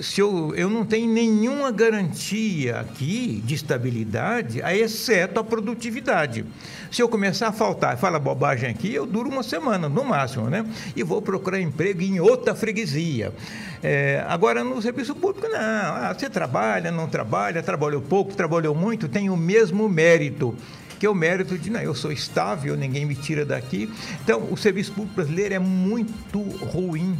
Se 0.00 0.20
eu, 0.20 0.52
eu 0.56 0.68
não 0.68 0.84
tenho 0.84 1.12
nenhuma 1.12 1.70
garantia 1.70 2.80
aqui 2.80 3.40
de 3.44 3.54
estabilidade, 3.54 4.60
exceto 4.60 5.38
a 5.38 5.44
produtividade. 5.44 6.44
Se 6.90 7.02
eu 7.02 7.08
começar 7.08 7.48
a 7.48 7.52
faltar, 7.52 7.96
fala 7.98 8.18
bobagem 8.18 8.68
aqui, 8.68 8.92
eu 8.92 9.06
duro 9.06 9.30
uma 9.30 9.44
semana, 9.44 9.88
no 9.88 10.04
máximo, 10.04 10.50
né? 10.50 10.66
E 10.96 11.04
vou 11.04 11.22
procurar 11.22 11.60
emprego 11.60 12.02
em 12.02 12.18
outra 12.18 12.52
freguesia. 12.54 13.32
É, 13.80 14.24
agora, 14.28 14.64
no 14.64 14.82
serviço 14.82 15.14
público, 15.14 15.48
não. 15.48 15.58
Ah, 15.58 16.14
você 16.16 16.28
trabalha, 16.28 16.90
não 16.90 17.08
trabalha, 17.08 17.62
trabalhou 17.62 18.00
pouco, 18.00 18.34
trabalhou 18.34 18.74
muito, 18.74 19.08
tem 19.08 19.30
o 19.30 19.36
mesmo 19.36 19.88
mérito 19.88 20.56
que 20.98 21.06
é 21.06 21.10
o 21.10 21.14
mérito 21.14 21.56
de, 21.56 21.70
não, 21.70 21.80
eu 21.80 21.94
sou 21.94 22.10
estável, 22.10 22.76
ninguém 22.76 23.06
me 23.06 23.14
tira 23.14 23.44
daqui. 23.44 23.92
Então, 24.22 24.48
o 24.50 24.56
serviço 24.56 24.92
público 24.92 25.14
brasileiro 25.14 25.54
é 25.54 25.58
muito 25.58 26.40
ruim. 26.40 27.16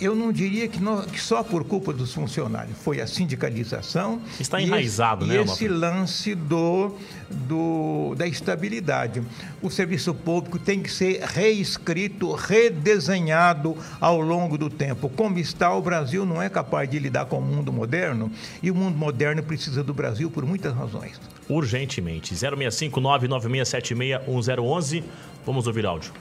Eu 0.00 0.14
não 0.14 0.32
diria 0.32 0.66
que, 0.66 0.78
que 1.12 1.20
só 1.20 1.42
por 1.42 1.64
culpa 1.64 1.92
dos 1.92 2.14
funcionários. 2.14 2.76
Foi 2.78 3.00
a 3.00 3.06
sindicalização. 3.06 4.20
Está 4.38 4.60
enraizado, 4.60 5.24
e 5.24 5.28
né? 5.28 5.36
E 5.36 5.38
esse 5.40 5.68
lance 5.68 6.34
do, 6.34 6.94
do, 7.28 8.14
da 8.16 8.26
estabilidade. 8.26 9.22
O 9.60 9.70
serviço 9.70 10.14
público 10.14 10.58
tem 10.58 10.82
que 10.82 10.90
ser 10.90 11.22
reescrito, 11.22 12.32
redesenhado 12.32 13.76
ao 14.00 14.20
longo 14.20 14.56
do 14.56 14.70
tempo. 14.70 15.08
Como 15.08 15.38
está, 15.38 15.74
o 15.74 15.82
Brasil 15.82 16.24
não 16.24 16.40
é 16.40 16.48
capaz 16.48 16.88
de 16.88 16.98
lidar 16.98 17.26
com 17.26 17.38
o 17.38 17.42
mundo 17.42 17.72
moderno 17.72 18.30
e 18.62 18.70
o 18.70 18.74
mundo 18.74 18.96
moderno 18.96 19.42
precisa 19.42 19.84
do 19.84 19.92
Brasil 19.92 20.30
por 20.30 20.46
muitas 20.46 20.74
razões 20.74 21.20
urgentemente. 21.50 22.34
065-99676-1011. 22.34 25.02
Vamos 25.44 25.66
ouvir 25.66 25.84
áudio. 25.84 26.12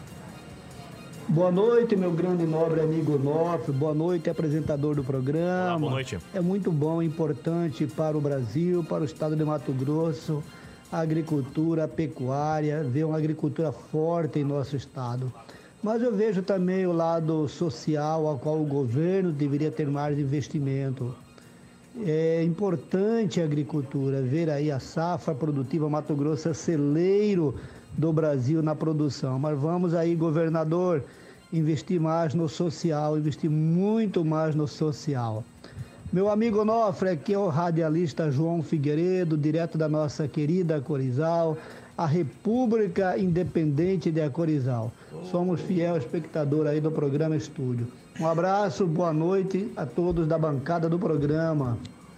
Boa 1.30 1.52
noite, 1.52 1.96
meu 1.96 2.12
grande 2.12 2.44
e 2.44 2.48
nobre 2.48 2.82
amigo 2.82 3.16
Nof. 3.20 3.72
Boa 3.72 3.94
noite, 3.94 4.32
apresentador 4.32 4.96
do 4.96 5.04
programa. 5.04 5.70
Olá, 5.70 5.78
boa 5.78 5.92
noite. 5.92 6.18
É 6.34 6.42
muito 6.42 6.72
bom, 6.72 7.04
importante 7.04 7.86
para 7.86 8.18
o 8.18 8.22
Brasil, 8.22 8.84
para 8.84 9.04
o 9.04 9.06
estado 9.06 9.36
de 9.36 9.46
Mato 9.46 9.72
Grosso, 9.72 10.44
a 10.92 10.98
agricultura, 11.00 11.84
a 11.84 11.88
pecuária, 11.88 12.84
ver 12.84 13.04
uma 13.04 13.16
agricultura 13.16 13.72
forte 13.72 14.40
em 14.40 14.44
nosso 14.44 14.76
estado. 14.76 15.32
Mas 15.84 16.02
eu 16.02 16.12
vejo 16.16 16.42
também 16.42 16.88
o 16.88 16.94
lado 16.94 17.48
social, 17.48 18.26
ao 18.26 18.40
qual 18.40 18.60
o 18.60 18.66
governo 18.66 19.32
deveria 19.32 19.70
ter 19.70 19.88
mais 19.88 20.18
investimento. 20.18 21.14
É 22.08 22.44
importante 22.44 23.40
a 23.40 23.44
agricultura, 23.44 24.20
ver 24.24 24.50
aí 24.50 24.72
a 24.72 24.80
safra 24.80 25.36
produtiva 25.36 25.88
Mato 25.88 26.16
Grosso 26.16 26.50
é 26.50 26.56
celeiro 26.56 27.54
do 27.96 28.12
Brasil 28.12 28.64
na 28.64 28.74
produção. 28.74 29.38
Mas 29.38 29.60
vamos 29.60 29.94
aí, 29.94 30.16
governador, 30.16 31.04
investir 31.52 32.00
mais 32.00 32.34
no 32.34 32.48
social, 32.48 33.18
investir 33.18 33.50
muito 33.50 34.24
mais 34.24 34.56
no 34.56 34.68
social. 34.68 35.44
Meu 36.12 36.30
amigo 36.30 36.66
Nofre, 36.66 37.10
aqui 37.10 37.34
é 37.34 37.38
o 37.38 37.48
radialista 37.48 38.32
João 38.32 38.64
Figueiredo, 38.64 39.38
direto 39.38 39.78
da 39.78 39.88
nossa 39.88 40.28
querida 40.28 40.82
Corizal, 40.82 41.56
a 41.98 42.06
República 42.06 43.18
Independente 43.18 44.10
de 44.10 44.22
Acorizal. 44.22 44.92
Somos 45.30 45.62
fiel 45.62 45.98
espectador 45.98 46.66
aí 46.66 46.80
do 46.82 46.92
programa 46.92 47.36
Estúdio. 47.36 47.88
Um 48.20 48.28
abraço, 48.28 48.88
boa 48.88 49.14
noite 49.14 49.72
a 49.78 49.86
todos 49.86 50.28
da 50.28 50.38
bancada 50.38 50.90
do 50.90 50.98
programa. 50.98 51.78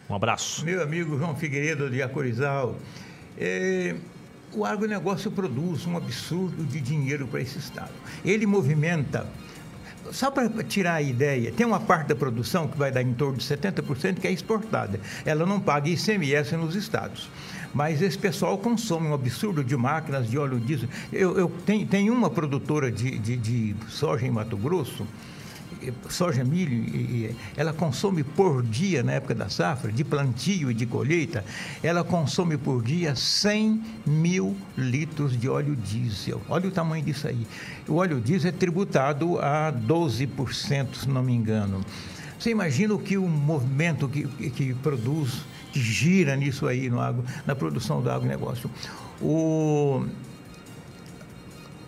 Um 0.10 0.16
abraço. 0.16 0.64
Meu 0.64 0.82
amigo 0.82 1.18
João 1.18 1.36
Figueiredo 1.36 1.90
de 1.90 2.02
Acorizal, 2.02 2.76
é, 3.38 3.96
o 4.54 4.66
agronegócio 4.66 5.32
produz 5.32 5.86
um 5.86 5.98
absurdo 5.98 6.64
de 6.64 6.80
dinheiro 6.82 7.28
para 7.28 7.42
esse 7.42 7.58
Estado. 7.58 7.92
Ele 8.24 8.46
movimenta 8.46 9.28
só 10.12 10.30
para 10.30 10.50
tirar 10.64 10.96
a 10.96 11.02
ideia, 11.02 11.52
tem 11.52 11.66
uma 11.66 11.80
parte 11.80 12.08
da 12.08 12.16
produção 12.16 12.68
que 12.68 12.78
vai 12.78 12.92
dar 12.92 13.02
em 13.02 13.14
torno 13.14 13.38
de 13.38 13.46
70% 13.46 14.20
que 14.20 14.28
é 14.28 14.32
exportada. 14.32 15.00
Ela 15.26 15.46
não 15.46 15.60
paga 15.60 15.90
ICMS 15.90 16.56
nos 16.58 16.76
estados. 16.76 17.30
Mas 17.74 18.02
esse 18.02 18.18
pessoal 18.18 18.58
consome 18.58 19.08
um 19.08 19.14
absurdo 19.14 19.64
de 19.64 19.78
máquinas 19.78 20.30
de 20.30 20.38
óleo 20.38 20.60
diesel. 20.60 20.90
Eu, 21.14 21.38
eu 21.38 21.50
tenho, 21.66 21.88
tenho 21.88 22.14
uma 22.14 22.30
produtora 22.30 22.92
de, 22.92 23.18
de, 23.18 23.38
de 23.38 23.76
soja 23.88 24.26
em 24.26 24.32
Mato 24.32 24.58
Grosso 24.58 25.08
soja, 26.10 26.44
milho, 26.44 26.74
e, 26.74 27.36
ela 27.56 27.74
consome 27.74 28.24
por 28.24 28.64
dia, 28.64 29.04
na 29.04 29.14
época 29.14 29.34
da 29.34 29.50
safra, 29.50 29.92
de 29.92 30.04
plantio 30.04 30.72
e 30.72 30.74
de 30.74 30.86
colheita, 30.86 31.44
ela 31.82 32.04
consome 32.04 32.58
por 32.58 32.84
dia 32.84 33.16
100 33.16 33.84
mil 34.06 34.56
litros 34.78 35.38
de 35.40 35.50
óleo 35.50 35.76
diesel. 35.76 36.42
Olha 36.50 36.68
o 36.68 36.72
tamanho 36.72 37.04
disso 37.04 37.28
aí. 37.28 37.46
O 37.88 37.96
óleo 37.96 38.20
diesel 38.20 38.50
é 38.50 38.52
tributado 38.52 39.40
a 39.40 39.72
12%, 39.72 40.96
se 40.96 41.10
não 41.10 41.24
me 41.24 41.34
engano. 41.34 41.84
Você 42.38 42.50
imagina 42.50 42.94
o 42.94 43.00
que 43.00 43.18
o 43.18 43.28
movimento 43.28 44.10
que, 44.10 44.24
que, 44.50 44.74
produz, 44.74 45.46
que 45.72 45.80
gira 45.80 46.36
nisso 46.36 46.68
aí 46.68 46.90
no 46.90 47.00
agro, 47.00 47.24
na 47.46 47.56
produção 47.56 48.02
do 48.02 48.10
agronegócio. 48.10 48.70
O, 49.22 50.04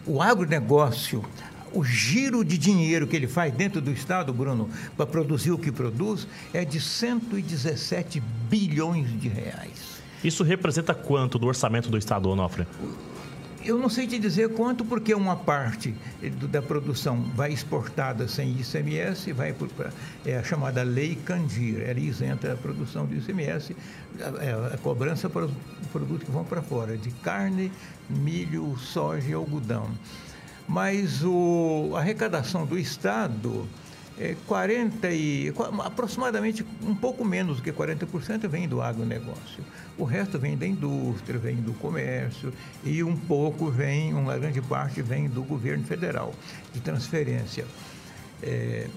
o 0.06 0.22
agronegócio 0.22 1.26
o 1.74 1.84
giro 1.84 2.44
de 2.44 2.58
dinheiro 2.58 3.08
que 3.08 3.16
ele 3.16 3.28
faz 3.28 3.54
dentro 3.54 3.82
do 3.82 3.92
Estado, 3.92 4.34
Bruno, 4.34 4.70
para 4.96 5.06
produzir 5.06 5.52
o 5.52 5.58
que 5.58 5.72
produz, 5.72 6.28
é 6.54 6.64
de 6.64 6.80
117 6.80 8.22
bilhões 8.50 9.20
de 9.20 9.28
reais. 9.28 10.02
Isso 10.24 10.44
representa 10.44 10.94
quanto 10.94 11.38
do 11.38 11.48
orçamento 11.48 11.90
do 11.90 11.98
Estado, 11.98 12.30
Onofre? 12.30 12.66
Eu 13.66 13.80
não 13.80 13.88
sei 13.88 14.06
te 14.06 14.20
dizer 14.20 14.50
quanto, 14.50 14.84
porque 14.84 15.14
uma 15.14 15.38
parte 15.38 15.96
da 16.52 16.62
produção 16.62 17.22
vai 17.34 17.54
exportada 17.54 18.28
sem 18.28 18.52
ICMS, 18.60 19.32
vai 19.32 19.54
para 19.54 19.90
é 20.26 20.38
a 20.38 20.44
chamada 20.44 20.84
Lei 20.84 21.16
Candir, 21.16 21.82
ela 21.82 22.00
isenta 22.00 22.52
a 22.52 22.58
produção 22.58 23.06
de 23.06 23.20
ICMS, 23.20 23.74
a, 24.20 24.76
a 24.76 24.78
cobrança 24.78 25.30
para 25.30 25.46
os 25.46 25.52
produtos 25.94 26.26
que 26.26 26.32
vão 26.32 26.44
para 26.44 26.62
fora, 26.62 26.98
de 26.98 27.10
carne, 27.12 27.72
milho, 28.10 28.78
soja 28.78 29.30
e 29.30 29.34
algodão 29.34 29.90
mas 30.68 31.24
o, 31.24 31.92
a 31.96 32.00
arrecadação 32.00 32.66
do 32.66 32.78
Estado 32.78 33.68
é 34.18 34.36
40 34.48 35.10
e 35.10 35.54
aproximadamente 35.84 36.66
um 36.82 36.96
pouco 36.96 37.26
menos 37.26 37.58
do 37.58 37.64
que 37.64 37.72
40% 37.72 38.48
vem 38.48 38.68
do 38.68 38.82
agronegócio. 38.82 39.64
O 39.98 40.04
resto 40.04 40.38
vem 40.40 40.58
da 40.58 40.66
indústria, 40.66 41.40
vem 41.40 41.56
do 41.58 41.74
comércio 41.74 42.54
e 42.84 43.04
um 43.04 43.16
pouco 43.16 43.70
vem, 43.70 44.14
uma 44.14 44.38
grande 44.38 44.62
parte 44.62 45.02
vem 45.02 45.28
do 45.28 45.44
governo 45.44 45.84
federal 45.84 46.34
de 46.74 46.80
transferência. 46.80 47.66
É, 48.42 48.88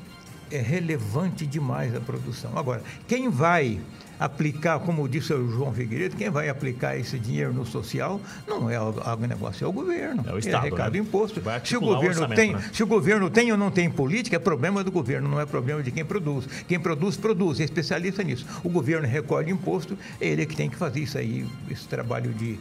é 0.50 0.60
relevante 0.60 1.46
demais 1.46 1.94
a 1.94 2.00
produção. 2.00 2.56
Agora, 2.56 2.82
quem 3.08 3.28
vai 3.28 3.80
aplicar, 4.18 4.78
como 4.80 5.08
disse 5.08 5.32
o 5.32 5.50
João 5.50 5.72
Figueiredo, 5.72 6.16
quem 6.16 6.30
vai 6.30 6.48
aplicar 6.48 6.96
esse 6.96 7.18
dinheiro 7.18 7.52
no 7.52 7.66
social 7.66 8.20
não 8.46 8.70
é 8.70 8.80
o 8.80 8.94
agronegócio, 9.04 9.64
é 9.64 9.68
o 9.68 9.72
governo. 9.72 10.24
É 10.26 10.32
o 10.32 10.38
Estado. 10.38 10.54
É 10.54 10.58
arrecada 10.68 10.90
né? 10.90 10.98
imposto. 10.98 11.42
Se 11.64 11.76
o, 11.76 11.80
governo 11.80 12.24
o 12.24 12.28
tem, 12.28 12.52
né? 12.54 12.70
se 12.72 12.82
o 12.82 12.86
governo 12.86 13.30
tem 13.30 13.52
ou 13.52 13.58
não 13.58 13.70
tem 13.70 13.90
política, 13.90 14.36
é 14.36 14.38
problema 14.38 14.82
do 14.82 14.90
governo, 14.90 15.28
não 15.28 15.40
é 15.40 15.46
problema 15.46 15.82
de 15.82 15.90
quem 15.90 16.04
produz. 16.04 16.46
Quem 16.66 16.78
produz, 16.78 17.16
produz, 17.16 17.60
é 17.60 17.64
especialista 17.64 18.22
nisso. 18.22 18.46
O 18.62 18.68
governo 18.68 19.06
recolhe 19.06 19.50
imposto, 19.50 19.96
é 20.20 20.28
ele 20.28 20.46
que 20.46 20.56
tem 20.56 20.70
que 20.70 20.76
fazer 20.76 21.00
isso 21.00 21.18
aí, 21.18 21.46
esse 21.70 21.86
trabalho 21.86 22.32
de 22.32 22.58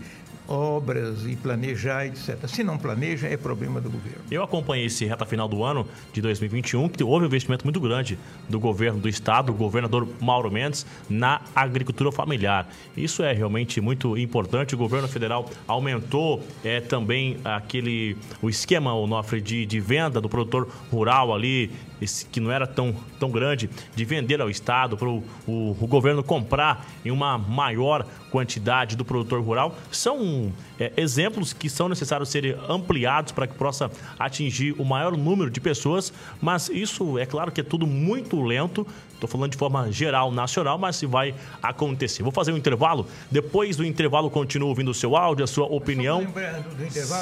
obras 0.48 1.26
e 1.26 1.36
planejar, 1.36 2.06
etc. 2.06 2.48
Se 2.48 2.63
não 2.63 2.78
planeja, 2.78 3.28
é 3.28 3.38
problema 3.38 3.82
do 3.82 3.89
governo. 3.89 4.20
Eu 4.30 4.44
acompanhei 4.44 4.86
esse 4.86 5.06
reta 5.06 5.26
final 5.26 5.48
do 5.48 5.63
ano 5.63 5.88
de 6.13 6.22
2021, 6.22 6.89
que 6.89 7.04
houve 7.04 7.26
um 7.26 7.28
investimento 7.28 7.65
muito 7.65 7.80
grande 7.80 8.18
do 8.48 8.60
governo 8.60 9.00
do 9.00 9.10
estado, 9.10 9.48
do 9.48 9.54
governador 9.54 10.08
Mauro 10.22 10.52
Mendes, 10.52 10.86
na 11.10 11.41
agricultura 11.55 12.12
familiar. 12.12 12.67
Isso 12.95 13.23
é 13.23 13.34
realmente 13.34 13.81
muito 13.81 14.17
importante. 14.17 14.75
O 14.75 14.77
governo 14.77 15.08
federal 15.08 15.49
aumentou 15.67 16.43
é, 16.63 16.79
também 16.81 17.38
aquele 17.43 18.17
o 18.41 18.49
esquema, 18.49 18.93
o 18.93 19.08
Nofre, 19.08 19.41
de, 19.41 19.65
de 19.65 19.79
venda 19.79 20.21
do 20.21 20.29
produtor 20.29 20.69
rural 20.91 21.34
ali, 21.34 21.71
esse, 22.01 22.25
que 22.25 22.39
não 22.39 22.51
era 22.51 22.67
tão, 22.67 22.95
tão 23.19 23.29
grande, 23.29 23.69
de 23.95 24.05
vender 24.05 24.41
ao 24.41 24.49
Estado, 24.49 24.97
para 24.97 25.10
o, 25.10 25.23
o 25.47 25.88
governo 25.88 26.23
comprar 26.23 26.86
em 27.03 27.12
uma 27.12 27.38
maior 27.38 28.05
quantidade 28.31 28.97
do 28.97 29.05
produtor 29.05 29.41
rural, 29.41 29.77
são 29.89 30.51
é, 30.77 30.91
exemplos 30.97 31.53
que 31.53 31.69
são 31.69 31.88
necessários 31.88 32.29
serem 32.29 32.55
ampliados 32.67 33.31
para 33.31 33.47
que 33.47 33.53
possa 33.53 33.89
atingir 34.19 34.75
o 34.77 34.84
maior 34.84 35.15
número 35.15 35.49
de 35.49 35.62
pessoas, 35.62 36.12
mas 36.41 36.67
isso 36.69 37.17
é 37.17 37.25
claro 37.25 37.51
que 37.51 37.62
é 37.62 37.63
tudo 37.63 37.88
muito 37.88 38.41
lento. 38.41 38.86
Estou 39.25 39.39
falando 39.39 39.51
de 39.51 39.57
forma 39.57 39.91
geral, 39.91 40.31
nacional, 40.31 40.77
mas 40.77 40.95
se 40.95 41.05
vai 41.05 41.33
acontecer. 41.61 42.21
Vou 42.21 42.31
fazer 42.31 42.51
um 42.51 42.57
intervalo. 42.57 43.07
Depois 43.31 43.75
do 43.75 43.83
intervalo, 43.83 44.29
continuo 44.29 44.69
ouvindo 44.69 44.91
o 44.91 44.93
seu 44.93 45.15
áudio, 45.15 45.43
a 45.43 45.47
sua 45.47 45.65
opinião. 45.65 46.25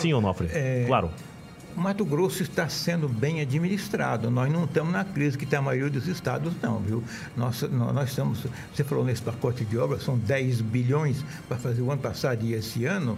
Sim, 0.02 0.14
Onofre. 0.14 0.50
É... 0.52 0.84
Claro. 0.86 1.10
O 1.76 1.82
Mato 1.82 2.06
Grosso 2.06 2.44
está 2.44 2.70
sendo 2.70 3.08
bem 3.08 3.42
administrado. 3.42 4.30
Nós 4.30 4.52
não 4.52 4.66
estamos 4.66 4.94
na 4.94 5.04
crise 5.04 5.38
que 5.38 5.46
tem 5.46 5.58
a 5.58 5.62
maioria 5.62 5.90
dos 5.90 6.08
estados, 6.08 6.54
não, 6.62 6.78
viu? 6.80 7.04
Nós, 7.36 7.64
nós 7.64 8.10
estamos, 8.10 8.46
você 8.72 8.84
falou 8.84 9.04
nesse 9.04 9.24
pacote 9.24 9.66
de 9.66 9.78
obras, 9.78 10.04
são 10.04 10.18
10 10.18 10.62
bilhões 10.62 11.26
para 11.48 11.58
fazer 11.58 11.82
o 11.82 11.92
ano 11.92 12.02
passado 12.02 12.46
e 12.46 12.54
esse 12.54 12.86
ano. 12.86 13.18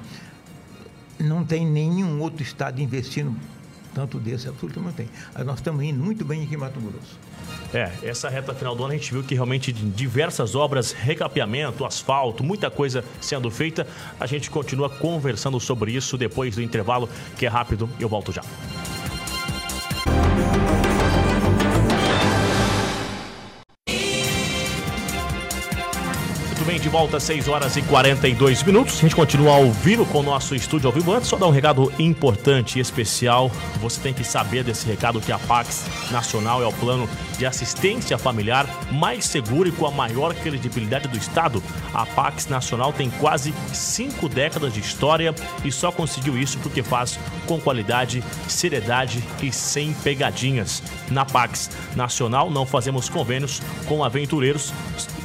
Não 1.20 1.44
tem 1.44 1.66
nenhum 1.66 2.22
outro 2.22 2.44
estado 2.44 2.82
investindo 2.82 3.36
tanto 3.96 4.20
desse, 4.20 4.50
absolutamente 4.50 4.86
não 4.86 4.92
tem. 4.92 5.10
Nós 5.46 5.56
estamos 5.56 5.82
indo 5.82 6.04
muito 6.04 6.26
bem 6.26 6.44
aqui 6.44 6.54
em 6.54 6.58
Mato 6.58 6.80
Grosso. 6.82 7.18
É, 7.74 7.92
essa 8.04 8.30
reta 8.30 8.54
final 8.54 8.76
do 8.76 8.84
ano 8.84 8.94
a 8.94 8.98
gente 8.98 9.12
viu 9.12 9.24
que 9.24 9.34
realmente 9.34 9.72
diversas 9.72 10.54
obras, 10.54 10.92
recapeamento, 10.92 11.86
asfalto, 11.86 12.44
muita 12.44 12.70
coisa 12.70 13.04
sendo 13.22 13.50
feita. 13.50 13.88
A 14.20 14.28
gente 14.28 14.52
continua 14.52 14.90
conversando 14.90 15.60
sobre 15.60 15.94
isso 15.94 16.18
depois 16.18 16.56
do 16.56 16.62
intervalo, 16.62 17.10
que 17.38 17.46
é 17.46 17.50
rápido. 17.50 17.90
Eu 18.00 18.10
volto 18.10 18.32
já. 18.34 18.44
De 26.86 26.90
volta 26.90 27.18
às 27.18 27.24
6 27.24 27.48
horas 27.48 27.76
e 27.78 27.82
42 27.82 28.62
minutos. 28.62 29.00
A 29.00 29.02
gente 29.02 29.16
continua 29.16 29.56
ao 29.56 29.72
vivo 29.72 30.06
com 30.06 30.20
o 30.20 30.24
nosso 30.24 30.54
estúdio 30.54 30.88
ao 30.88 30.94
vivo. 30.94 31.12
Antes, 31.12 31.30
só 31.30 31.36
dar 31.36 31.48
um 31.48 31.50
recado 31.50 31.92
importante 31.98 32.78
e 32.78 32.80
especial. 32.80 33.50
Você 33.82 34.00
tem 34.00 34.14
que 34.14 34.24
saber 34.24 34.64
desse 34.64 34.86
recado 34.86 35.20
que 35.20 35.32
a 35.32 35.40
Pax 35.40 35.84
Nacional 36.12 36.62
é 36.62 36.68
o 36.68 36.72
plano 36.72 37.10
de 37.40 37.46
assistência 37.46 38.20
familiar 38.20 38.68
mais 38.92 39.26
seguro 39.26 39.68
e 39.68 39.72
com 39.72 39.88
a 39.88 39.92
maior 39.92 40.36
credibilidade 40.36 41.08
do 41.08 41.18
Estado. 41.18 41.64
A 41.92 42.06
Pax 42.06 42.46
Nacional 42.50 42.94
tem 42.94 43.10
quase 43.10 43.52
cinco 43.74 44.30
décadas 44.30 44.72
de 44.72 44.80
história 44.80 45.34
e 45.64 45.72
só 45.72 45.92
conseguiu 45.92 46.38
isso 46.38 46.60
porque 46.60 46.84
faz 46.84 47.18
com 47.48 47.60
qualidade, 47.60 48.24
seriedade 48.48 49.24
e 49.42 49.52
sem 49.52 49.92
pegadinhas. 49.92 50.84
Na 51.10 51.26
Pax 51.26 51.72
Nacional 51.96 52.52
não 52.52 52.64
fazemos 52.64 53.10
convênios 53.10 53.60
com 53.88 54.04
aventureiros 54.04 54.72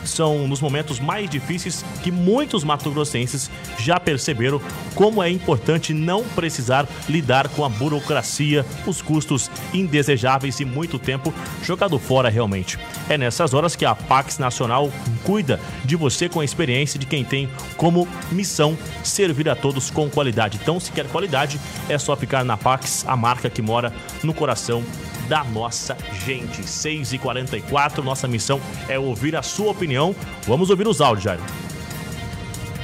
são 0.04 0.46
nos 0.46 0.60
momentos 0.60 1.00
mais 1.00 1.28
difíceis 1.28 1.84
que 2.02 2.10
muitos 2.10 2.64
mato-grossenses 2.64 3.50
já 3.78 3.98
perceberam 3.98 4.60
como 4.94 5.22
é 5.22 5.30
importante 5.30 5.92
não 5.94 6.24
precisar 6.24 6.86
lidar 7.08 7.48
com 7.48 7.64
a 7.64 7.68
burocracia, 7.68 8.64
os 8.86 9.02
custos 9.02 9.50
indesejáveis 9.72 10.60
e 10.60 10.64
muito 10.64 10.98
tempo 10.98 11.32
jogado 11.62 11.98
fora 11.98 12.28
realmente. 12.28 12.78
É 13.08 13.16
nessas 13.16 13.54
horas 13.54 13.76
que 13.76 13.84
a 13.84 13.94
Pax 13.94 14.38
Nacional 14.38 14.90
cuida 15.24 15.60
de 15.84 15.96
você 15.96 16.28
com 16.28 16.40
a 16.40 16.44
experiência 16.44 16.98
de 16.98 17.06
quem 17.06 17.24
tem 17.24 17.48
como 17.76 18.08
missão 18.30 18.76
servir 19.02 19.48
a 19.48 19.56
todos 19.56 19.90
com 19.90 20.08
qualidade. 20.08 20.58
Então, 20.60 20.78
se 20.80 20.92
quer 20.92 21.06
qualidade, 21.08 21.60
é 21.88 21.98
só 21.98 22.16
ficar 22.16 22.44
na 22.44 22.56
Pax, 22.56 23.04
a 23.06 23.16
marca 23.16 23.50
que 23.50 23.62
mora 23.62 23.92
no 24.22 24.34
coração 24.34 24.82
da 25.30 25.42
nossa 25.44 25.96
gente. 26.24 26.62
6h44, 26.62 28.02
nossa 28.02 28.26
missão 28.26 28.60
é 28.88 28.98
ouvir 28.98 29.36
a 29.36 29.42
sua 29.42 29.70
opinião. 29.70 30.12
Vamos 30.42 30.70
ouvir 30.70 30.88
os 30.88 31.00
áudios, 31.00 31.22
Jairo. 31.22 31.44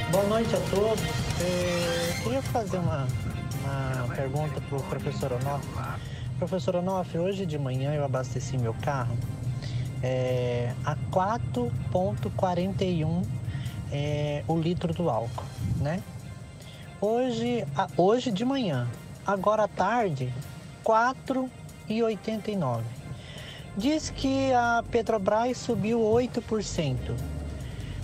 Boa 0.09 0.23
noite 0.27 0.55
a 0.55 0.59
todos. 0.73 1.03
É, 1.41 2.13
queria 2.23 2.41
fazer 2.41 2.77
uma, 2.77 3.05
uma 4.05 4.15
pergunta 4.15 4.61
para 4.61 4.77
o 4.77 4.83
professor 4.83 5.33
Onofre. 5.33 5.67
Professor 6.39 6.77
Onofre, 6.77 7.19
hoje 7.19 7.45
de 7.45 7.59
manhã 7.59 7.93
eu 7.93 8.05
abasteci 8.05 8.57
meu 8.57 8.73
carro 8.75 9.17
é, 10.01 10.73
a 10.85 10.95
4,41 11.11 13.25
é, 13.91 14.45
o 14.47 14.57
litro 14.57 14.93
do 14.93 15.09
álcool, 15.09 15.43
né? 15.81 16.01
Hoje, 17.01 17.65
a, 17.75 17.89
hoje 17.97 18.31
de 18.31 18.45
manhã, 18.45 18.87
agora 19.25 19.65
à 19.65 19.67
tarde, 19.67 20.33
4,89. 21.87 22.83
Diz 23.75 24.09
que 24.09 24.53
a 24.53 24.83
Petrobras 24.89 25.57
subiu 25.57 25.99
8%. 25.99 26.97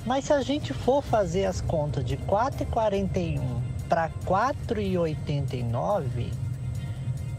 Mas 0.05 0.25
se 0.25 0.33
a 0.33 0.41
gente 0.41 0.73
for 0.73 1.01
fazer 1.01 1.45
as 1.45 1.61
contas 1.61 2.03
de 2.03 2.17
4,41 2.17 3.61
para 3.87 4.09
4,89, 4.25 6.29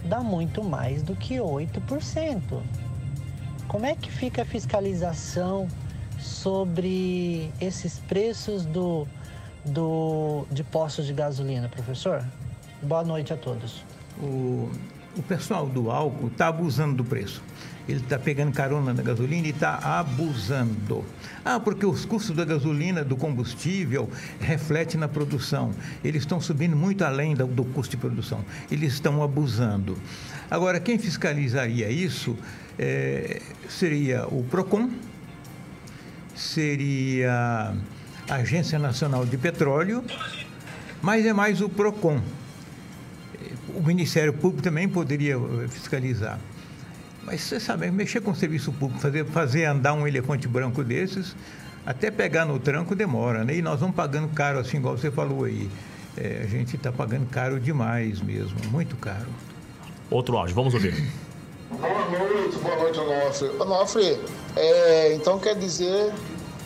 dá 0.05 0.21
muito 0.21 0.65
mais 0.65 1.03
do 1.03 1.15
que 1.15 1.35
8%. 1.37 2.63
Como 3.69 3.85
é 3.87 3.95
que 3.95 4.11
fica 4.11 4.43
a 4.43 4.45
fiscalização 4.45 5.69
sobre 6.19 7.53
esses 7.61 8.01
preços 8.01 8.65
do, 8.65 9.07
do, 9.65 10.45
de 10.51 10.65
postos 10.65 11.07
de 11.07 11.13
gasolina, 11.13 11.69
professor? 11.69 12.27
Boa 12.83 13.05
noite 13.05 13.33
a 13.33 13.37
todos. 13.37 13.85
O, 14.23 14.71
o 15.17 15.23
pessoal 15.23 15.67
do 15.67 15.91
álcool 15.91 16.29
está 16.29 16.49
abusando 16.49 16.97
do 16.97 17.05
preço. 17.05 17.43
Ele 17.87 18.01
está 18.01 18.19
pegando 18.19 18.53
carona 18.53 18.95
na 18.95 19.03
gasolina 19.03 19.47
e 19.47 19.51
está 19.51 19.77
abusando. 19.99 21.05
Ah, 21.45 21.61
porque 21.61 21.85
os 21.85 22.07
custos 22.07 22.35
da 22.35 22.45
gasolina, 22.45 23.05
do 23.05 23.15
combustível, 23.15 24.09
refletem 24.41 24.99
na 24.99 25.07
produção. 25.07 25.71
Eles 26.03 26.23
estão 26.23 26.41
subindo 26.41 26.75
muito 26.75 27.05
além 27.05 27.35
do, 27.35 27.47
do 27.47 27.65
custo 27.65 27.91
de 27.91 27.97
produção. 27.99 28.43
Eles 28.71 28.95
estão 28.95 29.23
abusando. 29.23 29.99
Agora, 30.51 30.81
quem 30.81 30.99
fiscalizaria 30.99 31.91
isso 31.91 32.37
é, 32.79 33.43
seria 33.69 34.27
o 34.29 34.43
PROCON, 34.45 34.89
seria 36.35 37.75
a 38.29 38.35
Agência 38.35 38.79
Nacional 38.79 39.27
de 39.27 39.37
Petróleo, 39.37 40.03
mas 41.03 41.27
é 41.27 41.35
mais 41.35 41.61
o 41.61 41.69
PROCON. 41.69 42.21
O 43.75 43.83
Ministério 43.83 44.33
Público 44.33 44.63
também 44.63 44.89
poderia 44.89 45.39
fiscalizar. 45.69 46.39
Mas 47.23 47.41
você 47.41 47.59
sabe, 47.59 47.91
mexer 47.91 48.21
com 48.21 48.33
o 48.33 48.37
serviço 48.37 48.71
público, 48.73 49.01
fazer, 49.01 49.25
fazer 49.27 49.65
andar 49.65 49.95
um 49.95 50.07
elefante 50.07 50.47
branco 50.47 50.85
desses, 50.85 51.35
até 51.87 52.11
pegar 52.11 52.45
no 52.45 52.59
tranco 52.59 52.95
demora, 52.95 53.45
né? 53.45 53.57
E 53.57 53.63
nós 53.63 53.81
vamos 53.81 53.97
pagando 53.97 54.29
caro, 54.29 54.59
assim, 54.59 54.77
igual 54.77 54.97
você 54.97 55.11
falou 55.11 55.45
aí. 55.45 55.71
É, 56.17 56.43
a 56.45 56.47
gente 56.47 56.77
está 56.77 56.93
pagando 56.93 57.27
caro 57.27 57.59
demais 57.59 58.21
mesmo, 58.21 58.57
muito 58.71 58.95
caro. 58.97 59.27
Outro 60.11 60.37
áudio, 60.37 60.55
vamos 60.55 60.75
ouvir. 60.75 60.95
Boa 61.71 62.09
noite, 62.09 62.57
boa 62.59 62.77
noite, 62.77 62.99
Onofre. 63.01 63.49
Onofre, 63.59 64.21
é, 64.55 65.15
então 65.15 65.39
quer 65.39 65.57
dizer, 65.57 66.13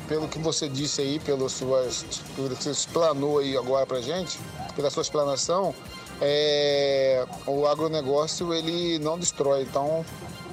pelo 0.09 0.29
que 0.29 0.39
você 0.39 0.69
disse 0.69 1.01
aí, 1.01 1.19
pelas 1.19 1.53
suas, 1.53 2.05
pelo 2.37 2.51
que 2.51 2.65
você 2.65 2.71
explanou 2.71 3.39
aí 3.39 3.57
agora 3.57 3.87
pra 3.87 4.01
gente, 4.01 4.39
pela 4.77 4.91
sua 4.91 5.03
explanação, 5.03 5.75
é, 6.21 7.25
o 7.47 7.67
agronegócio 7.67 8.53
ele 8.53 8.99
não 8.99 9.19
destrói, 9.19 9.63
então 9.63 10.05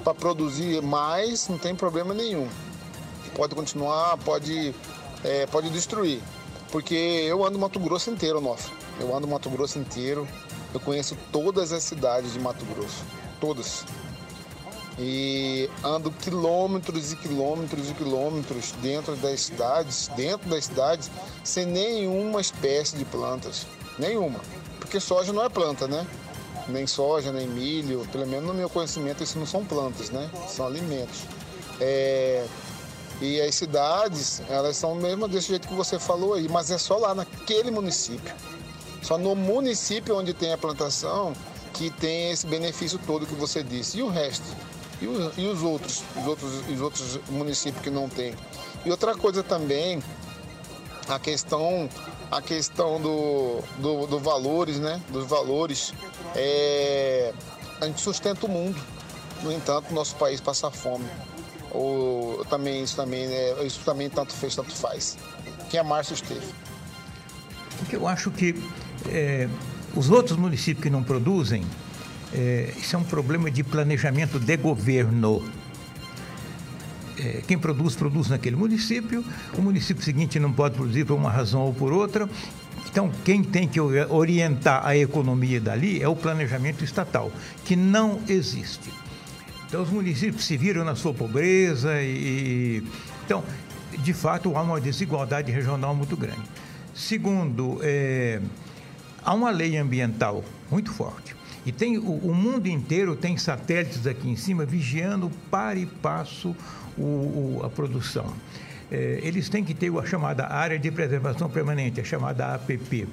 para 0.04 0.14
produzir 0.14 0.80
mais, 0.82 1.48
não 1.48 1.58
tem 1.58 1.74
problema 1.74 2.14
nenhum. 2.14 2.48
Pode 3.34 3.54
continuar, 3.54 4.16
pode, 4.18 4.72
é, 5.24 5.46
pode 5.46 5.68
destruir. 5.70 6.22
Porque 6.70 6.94
eu 6.94 7.44
ando 7.44 7.58
Mato 7.58 7.80
Grosso 7.80 8.10
inteiro, 8.10 8.40
Nofre. 8.40 8.72
Eu 9.00 9.14
ando 9.14 9.26
Mato 9.26 9.50
Grosso 9.50 9.78
inteiro. 9.78 10.26
Eu 10.72 10.78
conheço 10.80 11.16
todas 11.32 11.72
as 11.72 11.82
cidades 11.82 12.32
de 12.32 12.38
Mato 12.38 12.64
Grosso. 12.66 13.04
Todas. 13.40 13.84
E 14.98 15.68
ando 15.84 16.10
quilômetros 16.10 17.12
e 17.12 17.16
quilômetros 17.16 17.90
e 17.90 17.94
quilômetros 17.94 18.72
dentro 18.80 19.14
das 19.16 19.40
cidades, 19.40 20.08
dentro 20.16 20.48
das 20.48 20.66
cidades, 20.66 21.10
sem 21.44 21.66
nenhuma 21.66 22.40
espécie 22.40 22.96
de 22.96 23.04
plantas. 23.04 23.66
Nenhuma. 23.98 24.40
Porque 24.78 25.00
soja 25.00 25.32
não 25.32 25.44
é 25.44 25.48
planta, 25.48 25.86
né? 25.88 26.06
nem 26.68 26.86
soja, 26.86 27.32
nem 27.32 27.46
milho, 27.46 28.06
pelo 28.10 28.26
menos 28.26 28.46
no 28.46 28.54
meu 28.54 28.68
conhecimento, 28.68 29.22
isso 29.22 29.38
não 29.38 29.46
são 29.46 29.64
plantas, 29.64 30.10
né? 30.10 30.28
São 30.48 30.66
alimentos. 30.66 31.22
É, 31.80 32.46
e 33.20 33.40
as 33.40 33.54
cidades, 33.54 34.42
elas 34.48 34.76
são 34.76 34.94
mesmo 34.94 35.28
desse 35.28 35.48
jeito 35.48 35.68
que 35.68 35.74
você 35.74 35.98
falou 35.98 36.34
aí, 36.34 36.48
mas 36.48 36.70
é 36.70 36.78
só 36.78 36.96
lá 36.96 37.14
naquele 37.14 37.70
município. 37.70 38.34
Só 39.02 39.16
no 39.16 39.34
município 39.34 40.16
onde 40.16 40.34
tem 40.34 40.52
a 40.52 40.58
plantação 40.58 41.32
que 41.72 41.90
tem 41.90 42.30
esse 42.30 42.46
benefício 42.46 42.98
todo 43.06 43.26
que 43.26 43.34
você 43.34 43.62
disse. 43.62 43.98
E 43.98 44.02
o 44.02 44.08
resto? 44.08 44.44
E, 45.00 45.06
o, 45.06 45.32
e 45.36 45.46
os 45.46 45.62
outros? 45.62 46.02
Os 46.16 46.26
outros, 46.26 46.52
os 46.68 46.80
outros 46.80 47.20
municípios 47.28 47.82
que 47.82 47.90
não 47.90 48.08
tem? 48.08 48.34
E 48.84 48.90
outra 48.90 49.14
coisa 49.14 49.42
também, 49.42 50.02
a 51.08 51.18
questão 51.18 51.88
a 52.30 52.42
questão 52.42 53.00
do, 53.00 53.60
do, 53.78 54.06
do 54.06 54.18
valores, 54.18 54.78
né? 54.78 55.00
Dos 55.10 55.26
valores. 55.26 55.94
É, 56.34 57.32
a 57.80 57.86
gente 57.86 58.00
sustenta 58.00 58.46
o 58.46 58.48
mundo. 58.48 58.80
No 59.42 59.52
entanto, 59.52 59.92
nosso 59.92 60.16
país 60.16 60.40
passa 60.40 60.70
fome. 60.70 61.06
Ou 61.70 62.44
também 62.46 62.82
isso 62.82 62.96
também, 62.96 63.26
né? 63.26 63.64
isso 63.64 63.80
também 63.84 64.08
tanto 64.08 64.32
fez, 64.32 64.56
tanto 64.56 64.74
faz. 64.74 65.18
Quem 65.68 65.78
é 65.78 65.82
Márcio 65.82 66.14
esteve. 66.14 66.46
Porque 67.78 67.96
eu 67.96 68.08
acho 68.08 68.30
que 68.30 68.54
é, 69.08 69.48
os 69.94 70.08
outros 70.10 70.38
municípios 70.38 70.82
que 70.82 70.90
não 70.90 71.02
produzem, 71.02 71.64
é, 72.32 72.72
isso 72.76 72.96
é 72.96 72.98
um 72.98 73.04
problema 73.04 73.50
de 73.50 73.62
planejamento 73.62 74.40
de 74.40 74.56
governo 74.56 75.42
é, 77.18 77.42
quem 77.46 77.58
produz, 77.58 77.94
produz 77.94 78.28
naquele 78.28 78.56
município, 78.56 79.24
o 79.56 79.62
município 79.62 80.02
seguinte 80.02 80.38
não 80.38 80.52
pode 80.52 80.74
produzir 80.74 81.04
por 81.04 81.14
uma 81.14 81.30
razão 81.30 81.62
ou 81.62 81.74
por 81.74 81.92
outra. 81.92 82.28
Então, 82.90 83.10
quem 83.24 83.42
tem 83.42 83.68
que 83.68 83.80
orientar 83.80 84.86
a 84.86 84.96
economia 84.96 85.60
dali 85.60 86.00
é 86.02 86.08
o 86.08 86.16
planejamento 86.16 86.82
estatal, 86.82 87.30
que 87.64 87.76
não 87.76 88.20
existe. 88.28 88.90
Então, 89.68 89.82
os 89.82 89.90
municípios 89.90 90.44
se 90.44 90.56
viram 90.56 90.84
na 90.84 90.94
sua 90.94 91.12
pobreza 91.12 92.00
e. 92.00 92.82
Então, 93.24 93.44
de 93.98 94.12
fato, 94.12 94.56
há 94.56 94.62
uma 94.62 94.80
desigualdade 94.80 95.50
regional 95.50 95.94
muito 95.94 96.16
grande. 96.16 96.40
Segundo, 96.94 97.78
é, 97.82 98.40
há 99.22 99.34
uma 99.34 99.50
lei 99.50 99.76
ambiental 99.76 100.44
muito 100.70 100.92
forte. 100.92 101.36
E 101.66 101.72
tem, 101.72 101.98
o, 101.98 102.02
o 102.02 102.34
mundo 102.34 102.68
inteiro 102.68 103.16
tem 103.16 103.36
satélites 103.36 104.06
aqui 104.06 104.30
em 104.30 104.36
cima 104.36 104.64
vigiando 104.64 105.30
para 105.50 105.78
e 105.78 105.84
passo 105.84 106.54
o, 106.98 107.02
o, 107.02 107.62
a 107.64 107.70
produção. 107.70 108.32
É, 108.90 109.20
eles 109.22 109.48
têm 109.48 109.64
que 109.64 109.74
ter 109.74 109.92
a 109.96 110.04
chamada 110.04 110.46
área 110.46 110.78
de 110.78 110.90
preservação 110.90 111.50
permanente, 111.50 112.00
a 112.00 112.04
chamada 112.04 112.54
APP. 112.54 113.08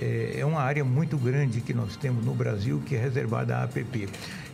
É, 0.00 0.36
é 0.38 0.46
uma 0.46 0.62
área 0.62 0.84
muito 0.84 1.18
grande 1.18 1.60
que 1.60 1.74
nós 1.74 1.96
temos 1.96 2.24
no 2.24 2.34
Brasil 2.34 2.82
que 2.86 2.96
é 2.96 2.98
reservada 2.98 3.56
à 3.56 3.64
APP. 3.64 4.08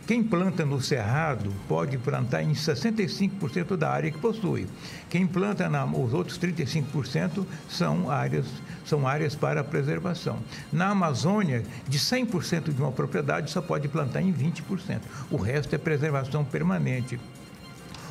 Quem 0.05 0.23
planta 0.23 0.65
no 0.65 0.81
cerrado 0.81 1.53
pode 1.67 1.97
plantar 1.97 2.41
em 2.41 2.53
65% 2.53 3.75
da 3.75 3.89
área 3.89 4.09
que 4.09 4.17
possui. 4.17 4.65
Quem 5.09 5.27
planta 5.27 5.67
na, 5.67 5.83
os 5.83 6.13
outros 6.13 6.39
35% 6.39 7.45
são 7.69 8.09
áreas, 8.09 8.45
são 8.85 9.05
áreas 9.05 9.35
para 9.35 9.65
preservação. 9.65 10.39
Na 10.71 10.91
Amazônia, 10.91 11.61
de 11.89 11.99
100% 11.99 12.73
de 12.73 12.81
uma 12.81 12.91
propriedade, 12.91 13.51
só 13.51 13.61
pode 13.61 13.89
plantar 13.89 14.21
em 14.21 14.33
20%. 14.33 15.01
O 15.29 15.35
resto 15.35 15.75
é 15.75 15.77
preservação 15.77 16.45
permanente 16.45 17.19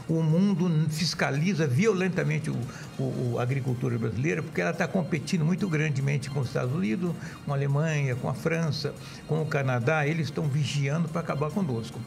o 0.09 0.23
mundo 0.23 0.71
fiscaliza 0.89 1.67
violentamente 1.67 2.51
o, 2.51 2.57
o, 2.99 3.37
a 3.39 3.43
agricultura 3.43 3.99
brasileira, 3.99 4.43
porque 4.43 4.61
ela 4.61 4.71
está 4.71 4.87
competindo 4.87 5.45
muito 5.45 5.69
grandemente 5.69 6.31
com 6.31 6.41
os 6.41 6.49
Estados 6.49 6.75
Unidos, 6.75 7.13
com 7.45 7.53
a 7.53 7.57
Alemanha, 7.57 8.15
com 8.15 8.29
a 8.29 8.35
França, 8.35 8.95
com 9.27 9.43
o 9.43 9.47
Canadá, 9.47 10.07
eles 10.07 10.29
estão 10.29 10.49
vigiando 10.49 11.09
para 11.09 11.21
acabar 11.21 11.51
conosco. 11.51 12.01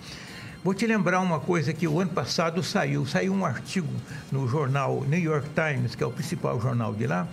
Vou 0.64 0.74
te 0.74 0.86
lembrar 0.86 1.20
uma 1.22 1.40
coisa 1.40 1.74
que 1.74 1.88
o 1.88 2.00
ano 2.00 2.12
passado 2.12 2.62
saiu, 2.64 3.06
saiu 3.06 3.34
um 3.34 3.46
artigo 3.46 3.94
no 4.32 4.48
jornal 4.48 5.04
New 5.06 5.20
York 5.20 5.50
Times, 5.54 5.96
que 5.96 6.04
é 6.04 6.08
o 6.08 6.12
principal 6.12 6.60
jornal 6.60 6.94
de 6.94 7.08
lá, 7.08 7.28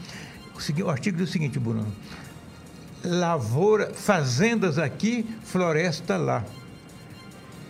o 0.84 0.90
artigo 0.90 1.18
diz 1.18 1.28
o 1.28 1.32
seguinte, 1.32 1.58
Bruno, 1.58 1.86
lavoura, 3.04 3.92
fazendas 3.94 4.78
aqui, 4.78 5.26
floresta 5.42 6.16
lá. 6.16 6.44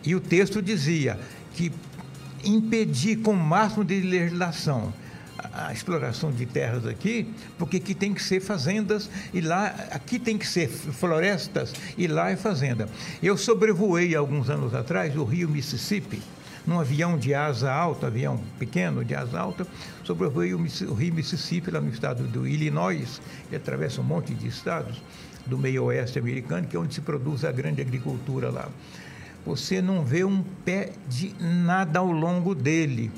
E 0.05 0.15
o 0.15 0.21
texto 0.21 0.63
dizia 0.63 1.19
que 1.55 1.73
impedir 2.45 3.17
com 3.17 3.33
o 3.33 3.37
máximo 3.37 3.85
de 3.85 4.01
legislação 4.01 4.93
a, 5.53 5.73
exploração 5.73 6.31
de 6.31 6.47
terras 6.47 6.87
aqui, 6.87 7.27
porque 7.59 7.77
aqui 7.79 7.95
tem 7.95 8.15
que 8.15 8.23
ser 8.23 8.41
fazendas 8.41 9.11
e 9.33 9.41
lá, 9.41 9.67
aqui 9.91 10.19
tem 10.19 10.39
que 10.39 10.47
ser 10.47 10.69
florestas 10.69 11.73
e 11.97 12.07
lá 12.07 12.31
é 12.31 12.37
fazenda. 12.37 12.89
Eu 13.23 13.37
sobrevoei 13.37 14.15
alguns 14.15 14.51
anos 14.51 14.75
atrás 14.75 15.17
o 15.17 15.25
rio 15.25 15.49
Mississippi, 15.49 16.23
num 16.67 16.81
avião 16.81 17.17
de 17.17 17.33
asa 17.33 17.73
alta, 17.73 18.09
avião 18.09 18.41
pequeno 18.59 19.05
de 19.05 19.15
asa 19.15 19.39
alta, 19.39 19.67
sobrevoei 20.05 20.53
o, 20.53 20.59
o 20.59 20.95
rio 20.95 21.15
Mississippi, 21.15 21.71
lá 21.71 21.81
no 21.81 21.91
estado 21.91 22.25
do 22.25 22.47
Illinois, 22.47 23.21
que 23.49 23.57
atravessa 23.57 24.01
um 24.01 24.05
monte 24.05 24.35
de 24.35 24.49
estados 24.49 25.01
do 25.47 25.57
meio 25.57 25.85
oeste 25.85 26.19
americano, 26.19 26.67
que 26.67 26.77
é 26.77 26.79
onde 26.79 26.95
se 26.95 27.01
produz 27.01 27.45
a 27.45 27.53
grande 27.53 27.81
agricultura 27.81 28.51
lá. 28.51 28.69
Você 29.47 29.81
não 29.81 30.05
vê 30.05 30.25
um 30.25 30.43
pé 30.65 30.91
de 31.09 31.33
nada 31.41 32.01
ao 32.01 32.11
longo 32.11 32.55
dele. 32.55 33.13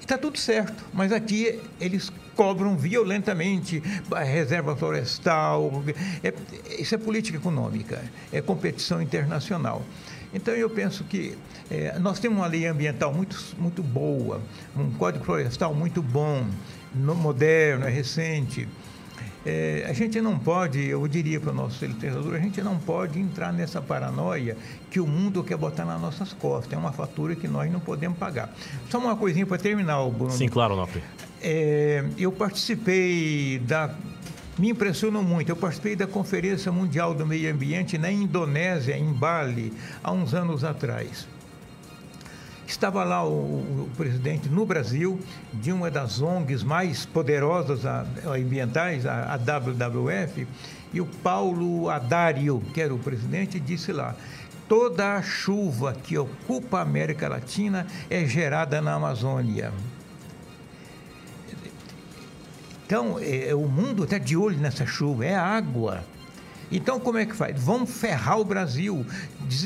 Está 0.00 0.16
tudo 0.16 0.38
certo, 0.38 0.82
mas 0.94 1.12
aqui 1.12 1.60
eles 1.78 2.10
cobram 2.34 2.76
violentamente 2.76 3.82
a 4.10 4.20
reserva 4.20 4.74
florestal. 4.74 5.84
É, 6.24 6.32
isso 6.80 6.94
é 6.94 6.98
política 6.98 7.36
econômica, 7.36 8.02
é 8.32 8.40
competição 8.40 9.02
internacional. 9.02 9.82
Então 10.32 10.54
eu 10.54 10.70
penso 10.70 11.04
que 11.04 11.36
é, 11.70 11.98
nós 11.98 12.18
temos 12.18 12.38
uma 12.38 12.46
lei 12.46 12.66
ambiental 12.66 13.12
muito, 13.12 13.36
muito 13.58 13.82
boa, 13.82 14.40
um 14.74 14.90
código 14.92 15.24
florestal 15.24 15.74
muito 15.74 16.02
bom, 16.02 16.46
no, 16.94 17.14
moderno, 17.14 17.86
é 17.86 17.90
recente. 17.90 18.66
É, 19.46 19.86
a 19.88 19.92
gente 19.92 20.20
não 20.20 20.38
pode, 20.38 20.84
eu 20.84 21.06
diria 21.06 21.40
para 21.40 21.50
o 21.50 21.54
nosso 21.54 21.78
telespectador, 21.78 22.34
a 22.34 22.38
gente 22.38 22.60
não 22.60 22.76
pode 22.78 23.18
entrar 23.18 23.52
nessa 23.52 23.80
paranoia 23.80 24.56
que 24.90 25.00
o 25.00 25.06
mundo 25.06 25.44
quer 25.44 25.56
botar 25.56 25.84
nas 25.84 26.00
nossas 26.00 26.32
costas. 26.32 26.72
É 26.72 26.76
uma 26.76 26.92
fatura 26.92 27.34
que 27.36 27.46
nós 27.46 27.70
não 27.70 27.80
podemos 27.80 28.18
pagar. 28.18 28.52
Só 28.90 28.98
uma 28.98 29.16
coisinha 29.16 29.46
para 29.46 29.58
terminar, 29.58 30.04
Bruno. 30.10 30.32
Sim, 30.32 30.48
claro, 30.48 30.76
Nofre. 30.76 31.02
É, 31.40 32.04
eu 32.18 32.32
participei 32.32 33.60
da. 33.60 33.94
Me 34.58 34.70
impressionou 34.70 35.22
muito. 35.22 35.50
Eu 35.50 35.56
participei 35.56 35.94
da 35.94 36.06
Conferência 36.06 36.72
Mundial 36.72 37.14
do 37.14 37.24
Meio 37.24 37.52
Ambiente 37.52 37.96
na 37.96 38.10
Indonésia, 38.10 38.96
em 38.96 39.12
Bali, 39.12 39.72
há 40.02 40.10
uns 40.10 40.34
anos 40.34 40.64
atrás. 40.64 41.28
Estava 42.68 43.02
lá 43.02 43.24
o, 43.24 43.30
o, 43.30 43.90
presidente 43.96 44.46
no 44.46 44.66
Brasil 44.66 45.18
de 45.54 45.72
uma 45.72 45.90
das 45.90 46.20
ONGs 46.20 46.62
mais 46.62 47.06
poderosas 47.06 47.80
ambientais, 48.26 49.06
a, 49.06 49.32
a 49.32 49.36
WWF, 49.38 50.46
e 50.92 51.00
o 51.00 51.06
Paulo 51.06 51.88
Adário, 51.88 52.62
que 52.74 52.82
era 52.82 52.94
o 52.94 52.98
presidente, 52.98 53.58
disse 53.58 53.90
lá: 53.90 54.14
toda 54.68 55.14
a 55.14 55.22
chuva 55.22 55.94
que 55.94 56.18
ocupa 56.18 56.78
a 56.78 56.82
América 56.82 57.26
Latina 57.26 57.86
é 58.10 58.26
gerada 58.26 58.82
na 58.82 58.92
Amazônia. 58.92 59.72
Então, 62.84 63.18
é, 63.18 63.54
o 63.54 63.66
mundo 63.66 64.04
está 64.04 64.18
de 64.18 64.36
olho 64.36 64.58
nessa 64.58 64.84
chuva, 64.84 65.24
é 65.24 65.34
água. 65.34 66.04
Então, 66.70 67.00
como 67.00 67.18
é 67.18 67.26
que 67.26 67.34
faz? 67.34 67.60
Vão 67.62 67.86
ferrar 67.86 68.38
o 68.38 68.44
Brasil, 68.44 69.04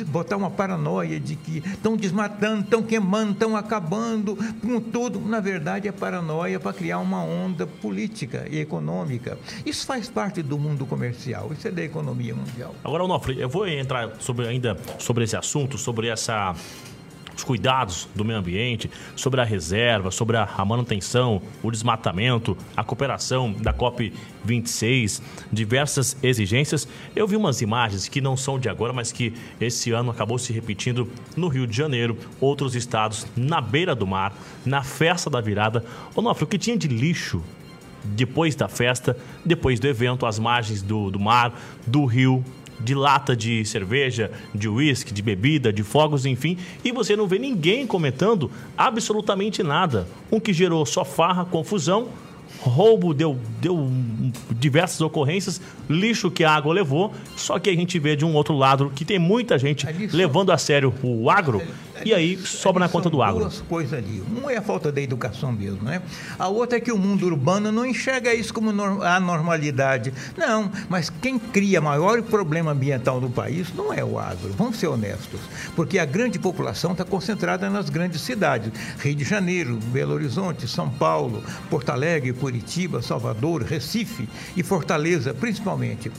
botar 0.06 0.36
uma 0.36 0.50
paranoia 0.50 1.18
de 1.18 1.36
que 1.36 1.58
estão 1.58 1.96
desmatando, 1.96 2.62
estão 2.62 2.82
queimando, 2.82 3.32
estão 3.32 3.56
acabando 3.56 4.36
com 4.60 4.80
tudo. 4.80 5.20
Na 5.20 5.40
verdade, 5.40 5.88
é 5.88 5.92
paranoia 5.92 6.60
para 6.60 6.72
criar 6.72 6.98
uma 6.98 7.22
onda 7.22 7.66
política 7.66 8.46
e 8.50 8.58
econômica. 8.58 9.38
Isso 9.66 9.86
faz 9.86 10.08
parte 10.08 10.42
do 10.42 10.58
mundo 10.58 10.86
comercial, 10.86 11.50
isso 11.52 11.66
é 11.66 11.70
da 11.70 11.82
economia 11.82 12.34
mundial. 12.34 12.74
Agora, 12.84 13.04
Onofre, 13.04 13.38
eu 13.40 13.48
vou 13.48 13.66
entrar 13.66 14.12
sobre, 14.18 14.46
ainda 14.46 14.76
sobre 14.98 15.24
esse 15.24 15.36
assunto, 15.36 15.76
sobre 15.76 16.08
essa 16.08 16.54
os 17.42 17.44
cuidados 17.44 18.08
do 18.14 18.24
meio 18.24 18.38
ambiente, 18.38 18.88
sobre 19.16 19.40
a 19.40 19.44
reserva, 19.44 20.10
sobre 20.10 20.36
a, 20.36 20.48
a 20.56 20.64
manutenção, 20.64 21.42
o 21.62 21.70
desmatamento, 21.70 22.56
a 22.76 22.84
cooperação 22.84 23.52
da 23.52 23.74
COP26, 23.74 25.20
diversas 25.52 26.16
exigências. 26.22 26.86
Eu 27.14 27.26
vi 27.26 27.36
umas 27.36 27.60
imagens 27.60 28.08
que 28.08 28.20
não 28.20 28.36
são 28.36 28.58
de 28.58 28.68
agora, 28.68 28.92
mas 28.92 29.10
que 29.10 29.34
esse 29.60 29.90
ano 29.90 30.10
acabou 30.10 30.38
se 30.38 30.52
repetindo 30.52 31.10
no 31.36 31.48
Rio 31.48 31.66
de 31.66 31.76
Janeiro, 31.76 32.16
outros 32.40 32.76
estados, 32.76 33.26
na 33.36 33.60
beira 33.60 33.94
do 33.94 34.06
mar, 34.06 34.32
na 34.64 34.82
festa 34.82 35.28
da 35.28 35.40
virada. 35.40 35.84
Onofre, 36.14 36.44
o 36.44 36.46
que 36.46 36.58
tinha 36.58 36.76
de 36.76 36.86
lixo 36.86 37.42
depois 38.04 38.54
da 38.54 38.68
festa, 38.68 39.16
depois 39.44 39.78
do 39.78 39.86
evento, 39.86 40.26
às 40.26 40.38
margens 40.38 40.82
do, 40.82 41.10
do 41.10 41.20
mar, 41.20 41.54
do 41.86 42.04
rio, 42.04 42.44
de 42.84 42.94
lata 42.94 43.36
de 43.36 43.64
cerveja, 43.64 44.30
de 44.54 44.68
uísque, 44.68 45.12
de 45.12 45.22
bebida, 45.22 45.72
de 45.72 45.82
fogos, 45.82 46.26
enfim, 46.26 46.56
e 46.84 46.92
você 46.92 47.16
não 47.16 47.26
vê 47.26 47.38
ninguém 47.38 47.86
comentando 47.86 48.50
absolutamente 48.76 49.62
nada. 49.62 50.06
Um 50.30 50.40
que 50.40 50.52
gerou 50.52 50.84
só 50.84 51.04
farra, 51.04 51.44
confusão, 51.44 52.08
roubo 52.60 53.12
deu, 53.14 53.38
deu 53.60 53.90
diversas 54.50 55.00
ocorrências, 55.00 55.60
lixo 55.88 56.30
que 56.30 56.44
a 56.44 56.50
água 56.50 56.72
levou, 56.72 57.12
só 57.36 57.58
que 57.58 57.70
a 57.70 57.74
gente 57.74 57.98
vê 57.98 58.14
de 58.14 58.24
um 58.24 58.34
outro 58.34 58.56
lado 58.56 58.92
que 58.94 59.04
tem 59.04 59.18
muita 59.18 59.58
gente 59.58 59.86
levando 60.12 60.52
a 60.52 60.58
sério 60.58 60.94
o 61.02 61.30
agro 61.30 61.62
e 62.04 62.14
aí 62.14 62.36
sobra 62.38 62.80
na 62.80 62.88
conta 62.88 63.08
do 63.08 63.22
agro. 63.22 63.40
duas 63.40 63.60
coisas 63.60 63.92
ali. 63.92 64.22
Uma 64.36 64.52
é 64.52 64.58
a 64.58 64.62
falta 64.62 64.90
da 64.90 65.00
educação 65.00 65.52
mesmo, 65.52 65.82
né? 65.82 66.02
A 66.38 66.48
outra 66.48 66.78
é 66.78 66.80
que 66.80 66.92
o 66.92 66.98
mundo 66.98 67.26
urbano 67.26 67.70
não 67.70 67.84
enxerga 67.84 68.34
isso 68.34 68.52
como 68.52 68.70
a 69.02 69.20
normalidade. 69.20 70.12
Não, 70.36 70.70
mas 70.88 71.10
quem 71.10 71.38
cria 71.38 71.80
maior 71.80 72.22
problema 72.22 72.72
ambiental 72.72 73.20
no 73.20 73.30
país 73.30 73.72
não 73.74 73.92
é 73.92 74.04
o 74.04 74.18
agro. 74.18 74.52
Vamos 74.56 74.76
ser 74.76 74.88
honestos. 74.88 75.40
Porque 75.74 75.98
a 75.98 76.04
grande 76.04 76.38
população 76.38 76.92
está 76.92 77.04
concentrada 77.04 77.68
nas 77.70 77.88
grandes 77.88 78.20
cidades. 78.20 78.72
Rio 78.98 79.14
de 79.14 79.24
Janeiro, 79.24 79.78
Belo 79.86 80.14
Horizonte, 80.14 80.66
São 80.68 80.88
Paulo, 80.88 81.42
Porto 81.70 81.90
Alegre, 81.90 82.32
Curitiba, 82.32 83.02
Salvador, 83.02 83.62
Recife 83.62 84.28
e 84.56 84.62
Fortaleza, 84.62 85.34
principalmente. 85.34 86.10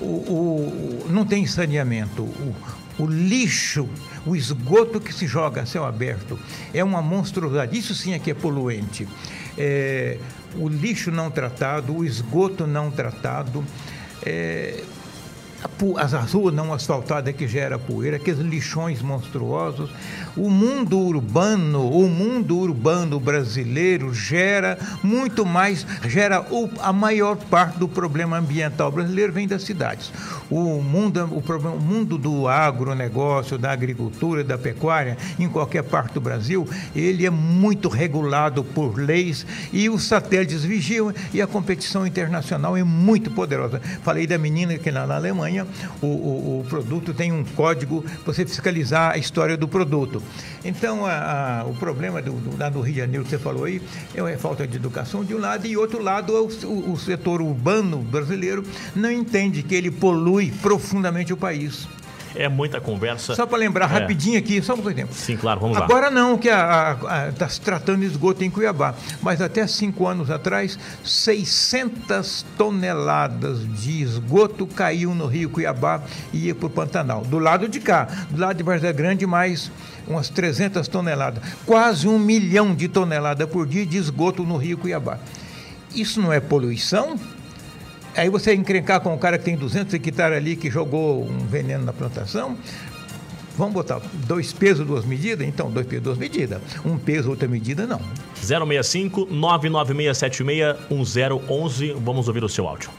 O, 0.00 0.04
o, 0.04 1.06
não 1.10 1.24
tem 1.24 1.46
saneamento. 1.46 2.22
O, 2.22 2.54
o 2.98 3.06
lixo, 3.06 3.88
o 4.26 4.34
esgoto 4.34 5.00
que 5.00 5.12
se 5.12 5.26
joga 5.26 5.62
a 5.62 5.66
céu 5.66 5.84
aberto 5.84 6.38
é 6.74 6.82
uma 6.82 7.00
monstruosidade. 7.00 7.78
Isso 7.78 7.94
sim 7.94 8.12
é 8.12 8.18
que 8.18 8.30
é 8.30 8.34
poluente. 8.34 9.08
É, 9.56 10.18
o 10.56 10.68
lixo 10.68 11.10
não 11.10 11.30
tratado, 11.30 11.96
o 11.96 12.04
esgoto 12.04 12.66
não 12.66 12.90
tratado. 12.90 13.64
É, 14.24 14.82
as 15.96 16.32
ruas 16.32 16.54
não 16.54 16.72
asfaltadas 16.72 17.34
que 17.34 17.46
gera 17.46 17.78
poeira, 17.78 18.16
aqueles 18.16 18.40
lixões 18.40 19.02
monstruosos. 19.02 19.90
O 20.36 20.48
mundo 20.48 20.98
urbano, 20.98 21.90
o 21.90 22.08
mundo 22.08 22.58
urbano 22.58 23.18
brasileiro 23.18 24.14
gera 24.14 24.78
muito 25.02 25.44
mais, 25.44 25.84
gera 26.06 26.44
a 26.80 26.92
maior 26.92 27.36
parte 27.36 27.78
do 27.78 27.88
problema 27.88 28.38
ambiental 28.38 28.90
brasileiro 28.90 29.32
vem 29.32 29.48
das 29.48 29.62
cidades. 29.62 30.12
O 30.50 30.80
mundo, 30.80 31.28
o, 31.32 31.42
problema, 31.42 31.76
o 31.76 31.80
mundo 31.80 32.16
do 32.16 32.46
agronegócio, 32.46 33.58
da 33.58 33.72
agricultura, 33.72 34.44
da 34.44 34.56
pecuária, 34.56 35.16
em 35.38 35.48
qualquer 35.48 35.82
parte 35.82 36.14
do 36.14 36.20
Brasil, 36.20 36.68
ele 36.94 37.26
é 37.26 37.30
muito 37.30 37.88
regulado 37.88 38.62
por 38.62 38.96
leis 38.96 39.44
e 39.72 39.88
os 39.88 40.04
satélites 40.04 40.62
vigiam 40.62 41.12
e 41.32 41.42
a 41.42 41.46
competição 41.46 42.06
internacional 42.06 42.76
é 42.76 42.84
muito 42.84 43.30
poderosa. 43.30 43.80
Falei 44.02 44.26
da 44.26 44.38
menina 44.38 44.78
que 44.78 44.90
na 44.90 45.02
Alemanha 45.02 45.47
Alemanha, 45.48 45.66
o, 46.00 46.06
o, 46.06 46.60
o 46.60 46.64
produto 46.68 47.14
tem 47.14 47.32
um 47.32 47.42
código 47.42 48.02
para 48.02 48.32
você 48.32 48.44
fiscalizar 48.44 49.12
a 49.12 49.18
história 49.18 49.56
do 49.56 49.66
produto. 49.66 50.22
Então, 50.64 51.06
a, 51.06 51.60
a, 51.60 51.64
o 51.64 51.74
problema 51.74 52.20
do, 52.20 52.32
do, 52.32 52.58
lá 52.58 52.68
do 52.68 52.80
Rio 52.80 52.94
de 52.94 53.00
Janeiro 53.00 53.24
que 53.24 53.30
você 53.30 53.38
falou 53.38 53.64
aí 53.64 53.80
é 54.14 54.20
a 54.20 54.38
falta 54.38 54.66
de 54.66 54.76
educação 54.76 55.24
de 55.24 55.34
um 55.34 55.38
lado 55.38 55.66
e 55.66 55.76
outro 55.76 56.02
lado 56.02 56.36
é 56.36 56.40
o, 56.40 56.92
o 56.92 56.98
setor 56.98 57.40
urbano 57.40 57.98
brasileiro 57.98 58.62
não 58.94 59.10
entende 59.10 59.62
que 59.62 59.74
ele 59.74 59.90
polui 59.90 60.52
profundamente 60.62 61.32
o 61.32 61.36
país 61.36 61.88
é 62.38 62.48
muita 62.48 62.80
conversa. 62.80 63.34
Só 63.34 63.44
para 63.44 63.58
lembrar 63.58 63.86
é. 63.86 64.00
rapidinho 64.00 64.38
aqui, 64.38 64.62
só 64.62 64.74
um 64.74 64.78
tempo. 64.94 65.12
Sim, 65.12 65.36
claro, 65.36 65.60
vamos 65.60 65.76
Agora 65.76 65.92
lá. 65.92 66.06
Agora 66.06 66.10
não, 66.10 66.38
que 66.38 66.48
está 66.48 67.48
se 67.48 67.60
tratando 67.60 68.00
de 68.00 68.06
esgoto 68.06 68.44
em 68.44 68.50
Cuiabá, 68.50 68.94
mas 69.20 69.42
até 69.42 69.66
cinco 69.66 70.06
anos 70.06 70.30
atrás, 70.30 70.78
600 71.02 72.46
toneladas 72.56 73.66
de 73.80 74.02
esgoto 74.02 74.66
caiu 74.66 75.14
no 75.14 75.26
rio 75.26 75.50
Cuiabá 75.50 76.00
e 76.32 76.46
ia 76.46 76.54
para 76.54 76.66
o 76.66 76.70
Pantanal. 76.70 77.22
Do 77.22 77.40
lado 77.40 77.68
de 77.68 77.80
cá, 77.80 78.08
do 78.30 78.40
lado 78.40 78.56
de 78.56 78.62
Vargas 78.62 78.94
Grande, 78.94 79.26
mais 79.26 79.70
umas 80.06 80.28
300 80.28 80.86
toneladas. 80.86 81.42
Quase 81.66 82.06
um 82.06 82.18
milhão 82.18 82.74
de 82.74 82.86
toneladas 82.88 83.48
por 83.50 83.66
dia 83.66 83.84
de 83.84 83.96
esgoto 83.96 84.44
no 84.44 84.56
rio 84.56 84.78
Cuiabá. 84.78 85.18
Isso 85.94 86.20
não 86.20 86.32
é 86.32 86.38
poluição? 86.38 87.18
Aí 88.18 88.28
você 88.28 88.52
encrencar 88.52 89.00
com 89.00 89.14
o 89.14 89.18
cara 89.18 89.38
que 89.38 89.44
tem 89.44 89.56
200 89.56 89.94
hectares 89.94 90.36
ali 90.36 90.56
que 90.56 90.68
jogou 90.68 91.22
um 91.22 91.46
veneno 91.46 91.84
na 91.84 91.92
plantação. 91.92 92.58
Vamos 93.56 93.74
botar 93.74 94.00
dois 94.26 94.52
pesos, 94.52 94.84
duas 94.84 95.04
medidas? 95.04 95.46
Então, 95.46 95.70
dois 95.70 95.86
pesos, 95.86 96.02
duas 96.02 96.18
medidas. 96.18 96.60
Um 96.84 96.98
peso, 96.98 97.30
outra 97.30 97.46
medida, 97.46 97.86
não. 97.86 98.00
065 98.34 99.28
99676 99.30 100.88
1011. 100.90 101.92
Vamos 102.00 102.26
ouvir 102.26 102.42
o 102.42 102.48
seu 102.48 102.66
áudio. 102.66 102.90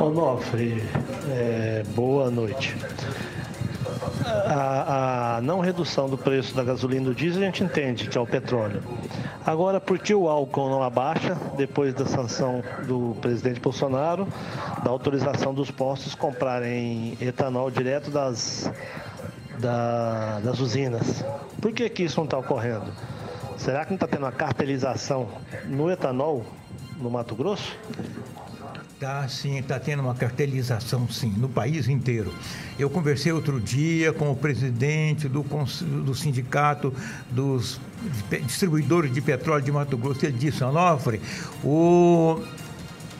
Onofre, 0.00 0.82
é, 1.28 1.82
boa 1.94 2.30
noite. 2.30 2.74
A, 4.24 5.36
a, 5.36 5.40
não 5.42 5.60
redução 5.60 6.08
do 6.08 6.16
preço 6.16 6.54
da 6.54 6.64
gasolina 6.64 7.02
e 7.02 7.04
do 7.06 7.14
diesel 7.14 7.42
a 7.42 7.44
gente 7.46 7.62
entende 7.62 8.08
que 8.08 8.16
é 8.16 8.20
o 8.20 8.26
petróleo. 8.26 8.82
Agora, 9.46 9.78
por 9.78 9.98
que 9.98 10.14
o 10.14 10.26
álcool 10.26 10.70
não 10.70 10.82
abaixa 10.82 11.36
depois 11.54 11.92
da 11.92 12.06
sanção 12.06 12.62
do 12.86 13.14
presidente 13.20 13.60
Bolsonaro, 13.60 14.26
da 14.82 14.90
autorização 14.90 15.52
dos 15.52 15.70
postos 15.70 16.14
comprarem 16.14 17.18
etanol 17.20 17.70
direto 17.70 18.10
das, 18.10 18.72
da, 19.58 20.40
das 20.40 20.60
usinas? 20.60 21.22
Por 21.60 21.72
que, 21.72 21.90
que 21.90 22.04
isso 22.04 22.16
não 22.16 22.24
está 22.24 22.38
ocorrendo? 22.38 22.90
Será 23.58 23.84
que 23.84 23.90
não 23.90 23.96
está 23.96 24.06
tendo 24.06 24.22
uma 24.22 24.32
cartelização 24.32 25.28
no 25.66 25.90
etanol 25.90 26.46
no 26.96 27.10
Mato 27.10 27.34
Grosso? 27.34 27.76
Tá, 28.98 29.26
sim, 29.28 29.58
está 29.58 29.78
tendo 29.80 30.00
uma 30.00 30.14
cartelização, 30.14 31.08
sim, 31.08 31.28
no 31.36 31.48
país 31.48 31.88
inteiro. 31.88 32.32
Eu 32.78 32.88
conversei 32.88 33.32
outro 33.32 33.60
dia 33.60 34.12
com 34.12 34.30
o 34.30 34.36
presidente 34.36 35.28
do, 35.28 35.42
do 36.04 36.14
sindicato 36.14 36.94
dos 37.28 37.80
distribuidores 38.46 39.12
de 39.12 39.20
petróleo 39.20 39.64
de 39.64 39.72
Mato 39.72 39.98
Grosso. 39.98 40.24
Ele 40.24 40.38
disse, 40.38 40.62
Onofre, 40.62 41.20
o, 41.62 42.40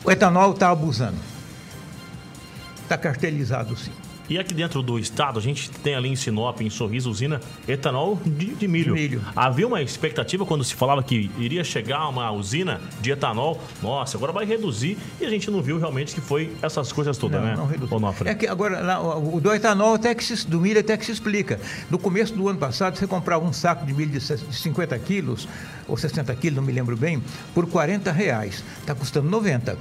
o 0.03 0.11
etanol 0.11 0.53
está 0.53 0.69
abusando. 0.69 1.17
Está 2.83 2.97
cartelizado, 2.97 3.75
sim. 3.75 3.91
E 4.27 4.39
aqui 4.39 4.53
dentro 4.53 4.81
do 4.81 4.97
estado, 4.97 5.37
a 5.37 5.41
gente 5.41 5.69
tem 5.69 5.93
ali 5.93 6.09
em 6.09 6.15
Sinop, 6.15 6.59
em 6.61 6.69
Sorriso, 6.69 7.11
usina 7.11 7.39
etanol 7.67 8.19
de, 8.25 8.55
de, 8.55 8.67
milho. 8.67 8.95
de, 8.95 9.01
milho. 9.01 9.21
Havia 9.35 9.67
uma 9.67 9.81
expectativa 9.81 10.45
quando 10.45 10.63
se 10.63 10.73
falava 10.73 11.03
que 11.03 11.29
iria 11.37 11.63
chegar 11.63 12.07
uma 12.09 12.31
usina 12.31 12.81
de 13.01 13.11
etanol. 13.11 13.61
Nossa, 13.83 14.17
agora 14.17 14.31
vai 14.31 14.45
reduzir. 14.45 14.97
E 15.21 15.25
a 15.25 15.29
gente 15.29 15.51
não 15.51 15.61
viu 15.61 15.77
realmente 15.77 16.15
que 16.15 16.21
foi 16.21 16.51
essas 16.61 16.91
coisas 16.91 17.17
todas, 17.17 17.39
não, 17.39 17.47
né? 17.47 17.55
Não 17.55 17.67
reduziu. 17.67 17.99
É 18.25 18.33
que 18.33 18.47
agora, 18.47 18.99
o 18.99 19.39
do 19.39 19.53
etanol 19.53 19.93
até 19.93 20.15
que 20.15 20.23
se, 20.23 20.47
do 20.47 20.59
milho 20.59 20.79
até 20.79 20.97
que 20.97 21.05
se 21.05 21.11
explica. 21.11 21.59
No 21.89 21.99
começo 21.99 22.33
do 22.33 22.49
ano 22.49 22.57
passado, 22.57 22.97
você 22.97 23.05
comprava 23.05 23.45
um 23.45 23.53
saco 23.53 23.85
de 23.85 23.93
milho 23.93 24.11
de 24.11 24.19
50 24.19 24.97
quilos, 24.99 25.47
ou 25.87 25.95
60 25.95 26.33
quilos, 26.35 26.57
não 26.57 26.63
me 26.63 26.73
lembro 26.73 26.97
bem, 26.97 27.21
por 27.53 27.67
40 27.67 28.11
reais. 28.11 28.63
Está 28.81 28.95
custando 28.95 29.29
90. 29.29 29.77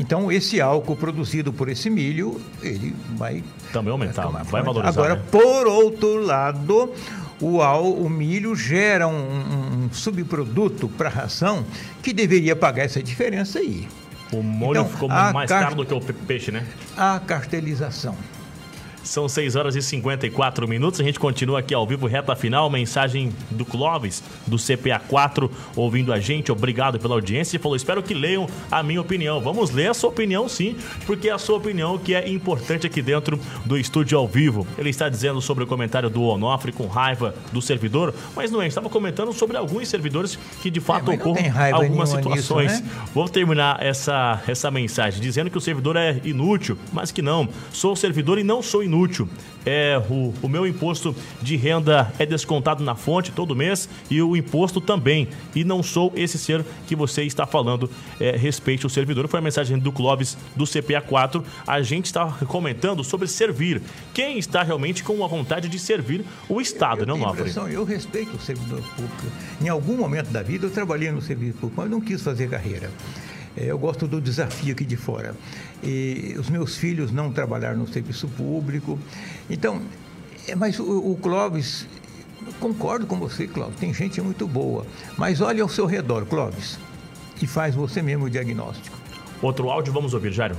Então, 0.00 0.32
esse 0.32 0.62
álcool 0.62 0.96
produzido 0.96 1.52
por 1.52 1.68
esse 1.68 1.90
milho, 1.90 2.40
ele 2.62 2.96
vai... 3.18 3.44
Também 3.70 3.92
aumentar, 3.92 4.28
vai, 4.28 4.42
vai 4.44 4.62
valorizar. 4.62 4.88
Agora, 4.88 5.14
né? 5.14 5.22
por 5.30 5.66
outro 5.66 6.24
lado, 6.24 6.90
o, 7.38 7.60
al, 7.60 7.92
o 7.92 8.08
milho 8.08 8.56
gera 8.56 9.06
um, 9.06 9.84
um 9.84 9.92
subproduto 9.92 10.88
para 10.88 11.10
a 11.10 11.12
ração 11.12 11.66
que 12.02 12.14
deveria 12.14 12.56
pagar 12.56 12.84
essa 12.84 13.02
diferença 13.02 13.58
aí. 13.58 13.86
O 14.32 14.42
molho 14.42 14.80
então, 14.80 14.88
ficou 14.88 15.08
mais 15.10 15.50
caro 15.50 15.74
do 15.74 15.84
que 15.84 15.92
o 15.92 16.00
peixe, 16.00 16.50
né? 16.50 16.64
A 16.96 17.20
cartelização. 17.20 18.16
São 19.10 19.28
6 19.28 19.56
horas 19.56 19.74
e 19.74 19.82
54 19.82 20.68
minutos. 20.68 21.00
A 21.00 21.02
gente 21.02 21.18
continua 21.18 21.58
aqui 21.58 21.74
ao 21.74 21.84
vivo, 21.84 22.06
reta 22.06 22.36
final. 22.36 22.70
Mensagem 22.70 23.32
do 23.50 23.64
Clóvis, 23.64 24.22
do 24.46 24.56
CPA4, 24.56 25.50
ouvindo 25.74 26.12
a 26.12 26.20
gente. 26.20 26.52
Obrigado 26.52 26.96
pela 26.96 27.16
audiência. 27.16 27.56
Ele 27.56 27.62
falou: 27.62 27.74
espero 27.74 28.04
que 28.04 28.14
leiam 28.14 28.46
a 28.70 28.84
minha 28.84 29.00
opinião. 29.00 29.40
Vamos 29.40 29.72
ler 29.72 29.90
a 29.90 29.94
sua 29.94 30.10
opinião, 30.10 30.48
sim, 30.48 30.76
porque 31.06 31.28
é 31.28 31.32
a 31.32 31.38
sua 31.38 31.56
opinião 31.56 31.98
que 31.98 32.14
é 32.14 32.28
importante 32.30 32.86
aqui 32.86 33.02
dentro 33.02 33.40
do 33.64 33.76
estúdio 33.76 34.16
ao 34.16 34.28
vivo. 34.28 34.64
Ele 34.78 34.90
está 34.90 35.08
dizendo 35.08 35.40
sobre 35.40 35.64
o 35.64 35.66
comentário 35.66 36.08
do 36.08 36.22
Onofre 36.22 36.70
com 36.70 36.86
raiva 36.86 37.34
do 37.50 37.60
servidor, 37.60 38.14
mas 38.36 38.52
não 38.52 38.62
é. 38.62 38.68
Estava 38.68 38.88
comentando 38.88 39.32
sobre 39.32 39.56
alguns 39.56 39.88
servidores 39.88 40.38
que 40.62 40.70
de 40.70 40.78
fato 40.78 41.10
é, 41.10 41.16
ocorrem 41.16 41.50
algumas 41.72 42.10
situações. 42.10 42.74
Nisso, 42.74 42.84
né? 42.84 43.06
Vou 43.12 43.28
terminar 43.28 43.84
essa, 43.84 44.40
essa 44.46 44.70
mensagem 44.70 45.20
dizendo 45.20 45.50
que 45.50 45.58
o 45.58 45.60
servidor 45.60 45.96
é 45.96 46.20
inútil, 46.22 46.78
mas 46.92 47.10
que 47.10 47.20
não. 47.20 47.48
Sou 47.72 47.96
servidor 47.96 48.38
e 48.38 48.44
não 48.44 48.62
sou 48.62 48.84
inútil 48.84 48.99
inútil. 49.00 49.28
É, 49.66 50.00
o, 50.08 50.32
o 50.42 50.48
meu 50.48 50.66
imposto 50.66 51.14
de 51.42 51.54
renda 51.54 52.10
é 52.18 52.24
descontado 52.24 52.82
na 52.82 52.94
fonte 52.94 53.30
todo 53.30 53.54
mês 53.54 53.88
e 54.10 54.22
o 54.22 54.34
imposto 54.34 54.80
também. 54.80 55.28
E 55.54 55.64
não 55.64 55.82
sou 55.82 56.12
esse 56.16 56.38
ser 56.38 56.64
que 56.86 56.96
você 56.96 57.24
está 57.24 57.46
falando. 57.46 57.90
É, 58.18 58.36
respeite 58.36 58.86
o 58.86 58.90
servidor. 58.90 59.28
Foi 59.28 59.38
a 59.38 59.42
mensagem 59.42 59.78
do 59.78 59.92
Clóvis 59.92 60.36
do 60.56 60.64
CPA4. 60.64 61.44
A 61.66 61.82
gente 61.82 62.06
está 62.06 62.26
comentando 62.46 63.04
sobre 63.04 63.28
servir. 63.28 63.82
Quem 64.14 64.38
está 64.38 64.62
realmente 64.62 65.04
com 65.04 65.22
a 65.22 65.28
vontade 65.28 65.68
de 65.68 65.78
servir 65.78 66.24
o 66.48 66.60
Estado, 66.60 67.00
eu, 67.00 67.02
eu 67.02 67.06
não, 67.06 67.18
Nofre? 67.18 67.52
Eu 67.70 67.84
respeito 67.84 68.36
o 68.36 68.40
servidor 68.40 68.80
público. 68.96 69.26
Em 69.60 69.68
algum 69.68 69.96
momento 69.96 70.30
da 70.30 70.42
vida 70.42 70.66
eu 70.66 70.70
trabalhei 70.70 71.10
no 71.12 71.20
serviço 71.20 71.58
público, 71.58 71.80
mas 71.82 71.90
não 71.90 72.00
quis 72.00 72.22
fazer 72.22 72.48
carreira. 72.48 72.90
É, 73.56 73.66
eu 73.66 73.78
gosto 73.78 74.06
do 74.06 74.20
desafio 74.20 74.72
aqui 74.72 74.84
de 74.84 74.96
fora. 74.96 75.34
E 75.82 76.36
os 76.38 76.48
meus 76.48 76.76
filhos 76.76 77.10
não 77.10 77.32
trabalharam 77.32 77.78
no 77.78 77.88
serviço 77.88 78.28
público. 78.28 78.98
Então, 79.48 79.80
é, 80.46 80.54
mas 80.54 80.78
o, 80.78 81.12
o 81.12 81.16
Clóvis, 81.16 81.86
concordo 82.58 83.06
com 83.06 83.18
você, 83.18 83.46
Clóvis, 83.46 83.76
tem 83.76 83.92
gente 83.92 84.20
muito 84.20 84.46
boa. 84.46 84.86
Mas 85.16 85.40
olhe 85.40 85.60
ao 85.60 85.68
seu 85.68 85.86
redor, 85.86 86.26
Clóvis, 86.26 86.78
e 87.42 87.46
faz 87.46 87.74
você 87.74 88.02
mesmo 88.02 88.26
o 88.26 88.30
diagnóstico. 88.30 88.96
Outro 89.42 89.70
áudio, 89.70 89.92
vamos 89.92 90.14
ouvir, 90.14 90.32
Jário. 90.32 90.56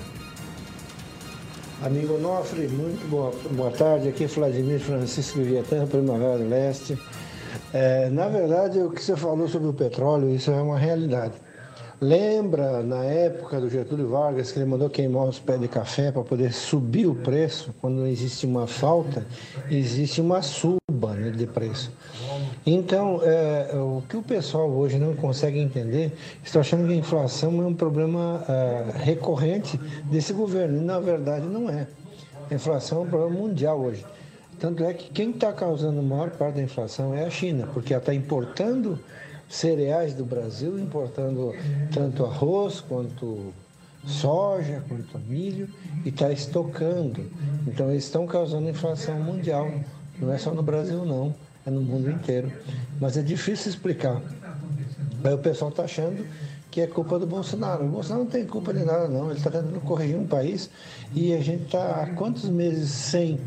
Amigo 1.83 2.17
Nofre, 2.19 2.67
muito 2.67 3.09
boa, 3.09 3.33
boa 3.51 3.71
tarde. 3.71 4.09
Aqui 4.09 4.25
é 4.25 4.27
Vladimir 4.27 4.79
Francisco 4.79 5.39
Vietnã, 5.41 5.87
Primavera 5.87 6.37
do 6.37 6.47
Leste. 6.47 6.97
É, 7.73 8.09
na 8.09 8.27
verdade, 8.27 8.79
o 8.79 8.91
que 8.91 9.01
você 9.01 9.15
falou 9.15 9.47
sobre 9.47 9.69
o 9.69 9.73
petróleo, 9.73 10.29
isso 10.33 10.51
é 10.51 10.61
uma 10.61 10.77
realidade. 10.77 11.33
Lembra 12.03 12.81
na 12.81 13.03
época 13.03 13.61
do 13.61 13.69
Getúlio 13.69 14.09
Vargas 14.09 14.51
que 14.51 14.57
ele 14.57 14.65
mandou 14.65 14.89
queimar 14.89 15.25
os 15.25 15.37
pés 15.37 15.61
de 15.61 15.67
café 15.67 16.11
para 16.11 16.23
poder 16.23 16.51
subir 16.51 17.05
o 17.05 17.13
preço? 17.13 17.75
Quando 17.79 18.07
existe 18.07 18.43
uma 18.43 18.65
falta, 18.65 19.23
existe 19.69 20.19
uma 20.19 20.41
suba 20.41 21.13
né, 21.13 21.29
de 21.29 21.45
preço. 21.45 21.91
Então, 22.65 23.21
é, 23.21 23.69
o 23.75 24.01
que 24.09 24.17
o 24.17 24.23
pessoal 24.23 24.67
hoje 24.67 24.97
não 24.97 25.15
consegue 25.15 25.59
entender, 25.59 26.11
está 26.43 26.61
achando 26.61 26.87
que 26.87 26.93
a 26.93 26.95
inflação 26.95 27.61
é 27.61 27.65
um 27.67 27.75
problema 27.75 28.43
é, 28.49 29.03
recorrente 29.03 29.77
desse 30.05 30.33
governo. 30.33 30.81
E, 30.81 30.83
na 30.83 30.99
verdade, 30.99 31.45
não 31.45 31.69
é. 31.69 31.85
A 32.49 32.55
inflação 32.55 32.97
é 32.97 33.01
um 33.01 33.09
problema 33.09 33.35
mundial 33.35 33.79
hoje. 33.79 34.03
Tanto 34.59 34.83
é 34.83 34.91
que 34.91 35.11
quem 35.11 35.29
está 35.29 35.53
causando 35.53 35.99
a 35.99 36.03
maior 36.03 36.31
parte 36.31 36.55
da 36.55 36.63
inflação 36.63 37.13
é 37.13 37.25
a 37.25 37.29
China, 37.29 37.69
porque 37.71 37.93
ela 37.93 38.01
está 38.01 38.11
importando 38.11 38.97
cereais 39.51 40.13
do 40.13 40.23
Brasil, 40.23 40.79
importando 40.79 41.53
tanto 41.93 42.25
arroz 42.25 42.79
quanto 42.79 43.53
soja, 44.05 44.81
quanto 44.87 45.19
milho, 45.19 45.67
e 46.05 46.09
está 46.09 46.31
estocando. 46.31 47.29
Então 47.67 47.91
eles 47.91 48.05
estão 48.05 48.25
causando 48.25 48.69
inflação 48.69 49.19
mundial. 49.19 49.69
Não 50.19 50.31
é 50.31 50.37
só 50.37 50.53
no 50.53 50.63
Brasil 50.63 51.05
não, 51.05 51.35
é 51.65 51.69
no 51.69 51.81
mundo 51.81 52.09
inteiro. 52.09 52.51
Mas 52.99 53.17
é 53.17 53.21
difícil 53.21 53.69
explicar. 53.69 54.21
Aí 55.23 55.33
o 55.33 55.37
pessoal 55.37 55.69
está 55.69 55.83
achando 55.83 56.25
que 56.71 56.79
é 56.79 56.87
culpa 56.87 57.19
do 57.19 57.27
Bolsonaro. 57.27 57.85
O 57.85 57.89
Bolsonaro 57.89 58.23
não 58.23 58.31
tem 58.31 58.45
culpa 58.45 58.73
de 58.73 58.83
nada, 58.85 59.07
não. 59.09 59.29
Ele 59.29 59.37
está 59.37 59.51
tentando 59.51 59.79
corrigir 59.81 60.15
um 60.15 60.25
país 60.25 60.69
e 61.13 61.33
a 61.33 61.41
gente 61.41 61.65
está 61.65 62.01
há 62.01 62.07
quantos 62.13 62.49
meses 62.49 62.89
sem 62.89 63.39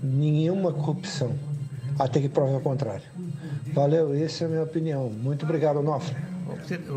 nenhuma 0.00 0.72
corrupção, 0.72 1.32
até 1.98 2.20
que 2.20 2.28
prove 2.28 2.54
o 2.54 2.60
contrário. 2.60 3.02
Valeu, 3.72 4.14
essa 4.14 4.44
é 4.44 4.46
a 4.46 4.50
minha 4.50 4.62
opinião. 4.62 5.08
Muito 5.10 5.44
obrigado, 5.44 5.78
Onofre. 5.78 6.14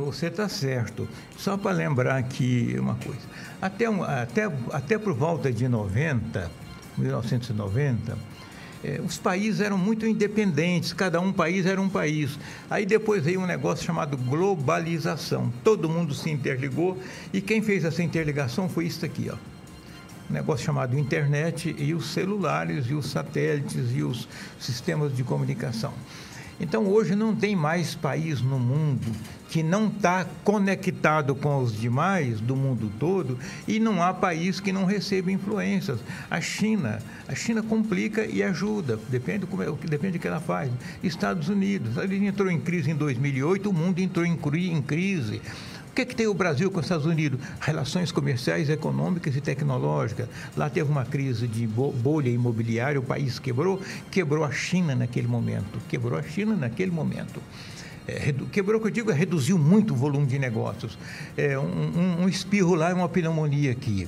Você 0.05 0.27
está 0.27 0.47
certo. 0.47 1.07
Só 1.37 1.57
para 1.57 1.71
lembrar 1.71 2.17
aqui 2.17 2.75
uma 2.79 2.95
coisa. 2.95 3.21
Até, 3.61 3.85
até, 3.85 4.51
até 4.71 4.97
por 4.97 5.13
volta 5.13 5.51
de 5.51 5.67
90, 5.67 6.49
1990, 6.97 8.17
eh, 8.83 9.01
os 9.03 9.17
países 9.17 9.61
eram 9.61 9.77
muito 9.77 10.05
independentes, 10.05 10.93
cada 10.93 11.19
um 11.19 11.33
país 11.33 11.65
era 11.65 11.81
um 11.81 11.89
país. 11.89 12.37
Aí 12.69 12.85
depois 12.85 13.23
veio 13.23 13.41
um 13.41 13.45
negócio 13.45 13.85
chamado 13.85 14.17
globalização. 14.17 15.51
Todo 15.63 15.89
mundo 15.89 16.13
se 16.13 16.29
interligou 16.29 16.97
e 17.33 17.41
quem 17.41 17.61
fez 17.61 17.83
essa 17.83 18.03
interligação 18.03 18.69
foi 18.69 18.85
isso 18.85 19.05
aqui, 19.05 19.29
ó. 19.31 19.57
Negócio 20.30 20.65
chamado 20.65 20.97
internet 20.97 21.75
e 21.78 21.93
os 21.93 22.11
celulares 22.11 22.88
e 22.88 22.93
os 22.93 23.09
satélites 23.09 23.91
e 23.95 24.03
os 24.03 24.28
sistemas 24.59 25.15
de 25.15 25.23
comunicação. 25.23 25.93
Então, 26.59 26.88
hoje 26.88 27.15
não 27.15 27.36
tem 27.36 27.55
mais 27.55 27.93
país 27.93 28.41
no 28.41 28.57
mundo 28.57 29.05
que 29.49 29.61
não 29.61 29.88
está 29.88 30.25
conectado 30.43 31.36
com 31.36 31.59
os 31.59 31.80
demais 31.80 32.39
do 32.41 32.55
mundo 32.55 32.91
todo 32.99 33.38
e 33.67 33.80
não 33.80 34.01
há 34.01 34.13
país 34.13 34.59
que 34.59 34.71
não 34.71 34.84
receba 34.84 35.32
influências. 35.32 35.99
A 36.30 36.41
China, 36.41 36.99
a 37.28 37.36
China 37.36 37.61
complica 37.61 38.25
e 38.25 38.41
ajuda, 38.41 38.99
depende 39.07 39.45
do, 39.45 39.63
é, 39.63 39.71
depende 39.88 40.17
do 40.17 40.21
que 40.21 40.28
ela 40.28 40.39
faz. 40.39 40.71
Estados 41.03 41.47
Unidos, 41.47 41.95
ele 41.97 42.25
entrou 42.25 42.49
em 42.49 42.59
crise 42.59 42.89
em 42.89 42.95
2008, 42.95 43.69
o 43.69 43.73
mundo 43.73 43.99
entrou 43.99 44.25
em 44.25 44.36
crise 44.82 45.41
que, 45.97 46.05
que 46.05 46.15
tem 46.15 46.27
o 46.27 46.33
Brasil 46.33 46.69
com 46.69 46.79
os 46.79 46.85
Estados 46.85 47.07
Unidos? 47.07 47.39
Relações 47.59 48.11
comerciais, 48.11 48.69
econômicas 48.69 49.35
e 49.35 49.41
tecnológicas. 49.41 50.27
Lá 50.55 50.69
teve 50.69 50.91
uma 50.91 51.03
crise 51.03 51.47
de 51.47 51.65
bolha 51.65 52.29
imobiliária, 52.29 52.99
o 52.99 53.03
país 53.03 53.39
quebrou, 53.39 53.81
quebrou 54.11 54.43
a 54.43 54.51
China 54.51 54.93
naquele 54.93 55.27
momento. 55.27 55.79
Quebrou 55.89 56.19
a 56.19 56.21
China 56.21 56.55
naquele 56.55 56.91
momento. 56.91 57.41
É, 58.07 58.31
quebrou, 58.51 58.79
que 58.79 58.87
eu 58.87 58.91
digo, 58.91 59.11
é 59.11 59.13
reduziu 59.13 59.57
muito 59.57 59.95
o 59.95 59.97
volume 59.97 60.27
de 60.27 60.37
negócios. 60.37 60.97
É, 61.35 61.57
um, 61.57 61.63
um, 61.63 62.23
um 62.23 62.29
espirro 62.29 62.75
lá 62.75 62.91
e 62.91 62.93
uma 62.93 63.09
pneumonia 63.09 63.71
aqui. 63.71 64.07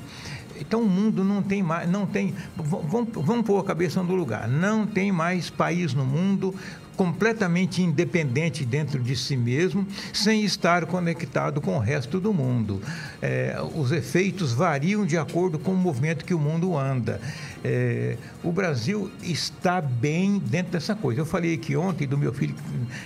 Então 0.60 0.82
o 0.82 0.90
mundo 0.90 1.24
não 1.24 1.42
tem 1.42 1.64
mais, 1.64 1.90
não 1.90 2.06
tem. 2.06 2.36
Vamos, 2.56 3.10
vamos 3.14 3.46
pôr 3.46 3.60
a 3.60 3.64
cabeça 3.64 4.04
no 4.04 4.14
lugar. 4.14 4.48
Não 4.48 4.86
tem 4.86 5.12
mais 5.12 5.50
país 5.50 5.94
no 5.94 6.06
mundo 6.06 6.54
completamente 7.00 7.82
independente 7.82 8.66
dentro 8.66 9.02
de 9.02 9.16
si 9.16 9.38
mesmo, 9.38 9.88
sem 10.12 10.44
estar 10.44 10.86
conectado 10.86 11.62
com 11.62 11.78
o 11.78 11.80
resto 11.80 12.20
do 12.20 12.34
mundo. 12.34 12.82
É, 13.22 13.56
os 13.74 13.94
efeitos 13.94 14.52
variam 14.52 15.06
de 15.06 15.18
acordo 15.18 15.58
com 15.58 15.72
o 15.72 15.78
movimento 15.78 16.26
que 16.26 16.34
o 16.34 16.40
mundo 16.40 16.78
anda. 16.78 17.22
É, 17.64 18.18
o 18.44 18.52
Brasil 18.52 19.10
está 19.24 19.80
bem 19.80 20.40
dentro 20.40 20.74
dessa 20.74 20.94
coisa. 20.94 21.22
Eu 21.22 21.26
falei 21.26 21.54
aqui 21.54 21.74
ontem 21.74 22.06
do 22.06 22.18
meu 22.18 22.34
filho 22.34 22.54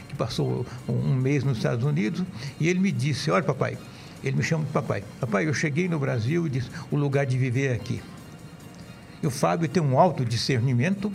que 0.10 0.16
passou 0.16 0.66
um 0.90 1.14
mês 1.14 1.44
nos 1.44 1.58
Estados 1.58 1.86
Unidos 1.86 2.24
e 2.60 2.68
ele 2.68 2.80
me 2.80 2.92
disse: 2.92 3.30
Olha, 3.30 3.44
papai, 3.44 3.78
ele 4.24 4.38
me 4.38 4.42
chama 4.42 4.66
de 4.66 4.72
papai. 4.72 5.04
Papai, 5.20 5.48
eu 5.48 5.54
cheguei 5.54 5.88
no 5.88 6.00
Brasil 6.00 6.48
e 6.48 6.50
disse: 6.50 6.70
o 6.90 6.96
lugar 6.96 7.28
de 7.28 7.38
viver 7.38 7.68
é 7.68 7.74
aqui. 7.76 8.02
E 9.22 9.28
o 9.28 9.30
Fábio 9.30 9.70
tem 9.70 9.84
um 9.84 10.00
alto 10.00 10.26
discernimento 10.26 11.14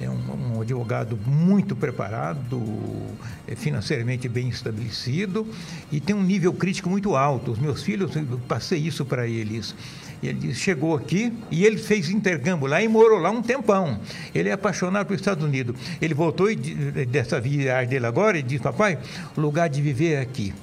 é 0.00 0.10
um, 0.10 0.56
um, 0.56 0.60
advogado 0.60 1.18
muito 1.26 1.74
preparado, 1.74 2.62
é 3.48 3.54
financeiramente 3.54 4.28
bem 4.28 4.48
estabelecido 4.48 5.46
e 5.90 6.00
tem 6.00 6.14
um 6.14 6.22
nível 6.22 6.52
crítico 6.52 6.90
muito 6.90 7.16
alto. 7.16 7.52
Os 7.52 7.58
meus 7.58 7.82
filhos, 7.82 8.14
eu 8.14 8.38
passei 8.46 8.78
isso 8.78 9.04
para 9.06 9.26
eles. 9.26 9.74
Ele 10.22 10.54
chegou 10.54 10.94
aqui 10.94 11.32
e 11.50 11.64
ele 11.64 11.78
fez 11.78 12.10
intercâmbio 12.10 12.66
lá 12.66 12.82
e 12.82 12.88
morou 12.88 13.18
lá 13.18 13.30
um 13.30 13.42
tempão. 13.42 13.98
Ele 14.34 14.48
é 14.48 14.52
apaixonado 14.52 15.06
pelos 15.06 15.20
Estados 15.20 15.44
Unidos. 15.44 15.76
Ele 16.00 16.14
voltou 16.14 16.50
e, 16.50 16.56
dessa 17.06 17.40
viagem 17.40 17.88
dele 17.88 18.06
agora 18.06 18.38
e 18.38 18.42
disse: 18.42 18.62
Papai, 18.62 18.98
lugar 19.36 19.68
de 19.68 19.80
viver 19.80 20.14
é 20.14 20.20
aqui. 20.20 20.54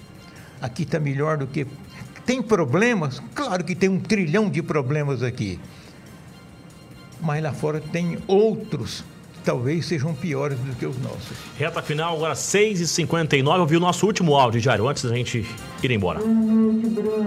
Aqui 0.62 0.84
está 0.84 1.00
melhor 1.00 1.38
do 1.38 1.48
que. 1.48 1.66
Tem 2.26 2.42
problemas? 2.42 3.22
Claro 3.34 3.64
que 3.64 3.76
tem 3.76 3.90
um 3.90 4.00
trilhão 4.00 4.50
de 4.50 4.62
problemas 4.62 5.22
aqui. 5.22 5.60
Mas 7.22 7.42
lá 7.42 7.54
fora 7.54 7.80
tem 7.80 8.18
outros 8.28 9.04
talvez 9.44 9.86
sejam 9.86 10.14
piores 10.14 10.58
do 10.60 10.76
que 10.76 10.86
os 10.86 10.98
nossos. 11.02 11.38
Reta 11.58 11.82
final, 11.82 12.16
agora 12.16 12.34
6h59. 12.34 13.58
Eu 13.58 13.66
vi 13.66 13.78
o 13.78 13.80
nosso 13.80 14.06
último 14.06 14.36
áudio, 14.36 14.62
Diário, 14.62 14.88
antes 14.88 15.04
da 15.04 15.16
gente 15.16 15.46
ir 15.84 15.92
embora. 15.92 16.20
Boa 16.20 16.34
noite, 16.34 16.88
Bruno. 16.88 17.26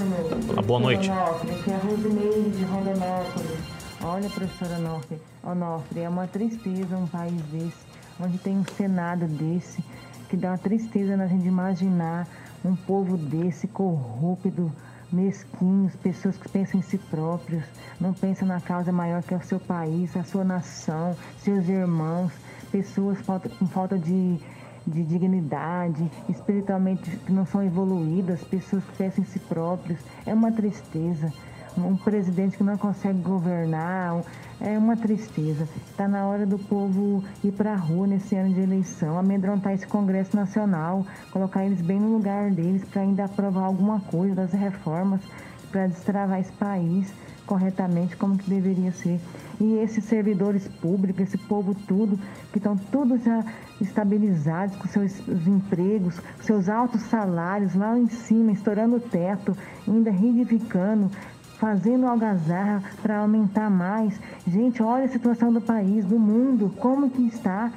Olá, 0.49 0.63
boa 0.63 0.81
noite. 0.81 1.11
Aqui 1.11 1.71
é 1.71 1.75
a 1.75 1.79
Rosimeire 1.79 2.51
de 2.51 2.65
Rondonópolis. 2.65 3.77
Olha, 4.03 4.29
professora 4.31 4.79
Onofre, 4.79 5.19
Onofre, 5.43 6.01
é 6.01 6.09
uma 6.09 6.27
tristeza 6.27 6.97
um 6.97 7.07
país 7.07 7.41
desse, 7.51 7.87
onde 8.21 8.39
tem 8.39 8.57
um 8.57 8.65
Senado 8.77 9.27
desse, 9.27 9.83
que 10.29 10.37
dá 10.37 10.51
uma 10.51 10.59
tristeza 10.59 11.17
na 11.17 11.27
gente 11.27 11.47
imaginar 11.47 12.29
um 12.65 12.77
povo 12.77 13.17
desse 13.17 13.67
corrupto, 13.67 14.71
mesquinhos, 15.13 15.95
pessoas 15.97 16.37
que 16.37 16.49
pensam 16.49 16.81
em 16.81 16.83
si 16.83 16.99
próprios, 16.99 17.65
não 18.01 18.13
pensam 18.13 18.47
na 18.47 18.61
causa 18.61 18.93
maior 18.93 19.23
que 19.23 19.35
é 19.35 19.37
o 19.37 19.43
seu 19.43 19.61
país, 19.61 20.17
a 20.17 20.25
sua 20.25 20.45
nação, 20.45 21.17
seus 21.39 21.69
irmãos, 21.69 22.33
pessoas 22.71 23.19
com 23.59 23.67
falta 23.67 23.99
de, 23.99 24.39
de 24.87 25.03
dignidade, 25.05 26.11
espiritualmente 26.29 27.11
que 27.11 27.33
não 27.33 27.47
são 27.47 27.63
evoluídas, 27.63 28.43
pessoas 28.45 28.85
que 28.85 28.97
pensam 28.97 29.25
em 29.25 29.27
si 29.27 29.39
próprios. 29.39 29.99
É 30.25 30.35
uma 30.35 30.53
tristeza. 30.53 31.33
Um 31.77 31.97
presidente 31.97 32.57
que 32.57 32.65
não 32.65 32.77
consegue 32.79 33.21
governar, 33.21 34.23
é 34.61 34.79
uma 34.79 34.97
tristeza. 34.97 35.69
Está 35.91 36.09
na 36.09 36.27
hora 36.27 36.47
do 36.47 36.59
povo 36.59 37.23
ir 37.45 37.53
para 37.53 37.73
a 37.73 37.77
rua 37.77 38.07
nesse 38.07 38.35
ano 38.35 38.55
de 38.55 38.61
eleição, 38.61 39.19
amedrontar 39.19 39.75
esse 39.75 39.87
Congresso 39.87 40.35
Nacional, 40.35 41.07
colocar 41.31 41.65
eles 41.65 41.83
bem 41.83 42.01
no 42.01 42.13
lugar 42.13 42.51
deles 42.51 42.85
para 42.85 43.03
ainda 43.03 43.25
aprovar 43.25 43.65
alguma 43.65 44.01
coisa 44.01 44.35
das 44.35 44.53
reformas, 44.53 45.21
para 45.71 45.87
destravar 45.87 46.41
esse 46.41 46.53
país 46.53 47.13
corretamente 47.47 48.17
como 48.17 48.37
que 48.37 48.51
deveria 48.51 48.93
ser. 48.93 49.21
E 49.61 49.79
esses 49.79 50.05
servidores 50.05 50.67
públicos, 50.69 51.23
esse 51.23 51.39
povo 51.39 51.75
tudo, 51.87 52.19
que 52.51 52.59
estão 52.59 52.77
todos 52.77 53.23
já 53.23 53.45
estabilizados 53.81 54.77
com 54.77 54.89
seus 54.89 55.27
empregos, 55.47 56.21
seus 56.43 56.69
altos 56.69 57.03
salários 57.03 57.75
lá 57.75 57.97
em 57.97 58.09
cima, 58.09 58.53
estourando 58.53 58.97
o 58.97 59.01
teto, 59.01 59.57
ainda 59.87 60.11
reivindicando, 60.11 61.11
fazendo 61.59 62.07
algazarra 62.07 62.83
para 63.03 63.19
aumentar 63.19 63.71
mais. 63.71 64.19
Gente, 64.47 64.83
olha 64.83 65.05
a 65.05 65.09
situação 65.09 65.53
do 65.53 65.61
país, 65.61 66.05
do 66.05 66.19
mundo, 66.19 66.73
como 66.79 67.11
que 67.11 67.27
está, 67.27 67.73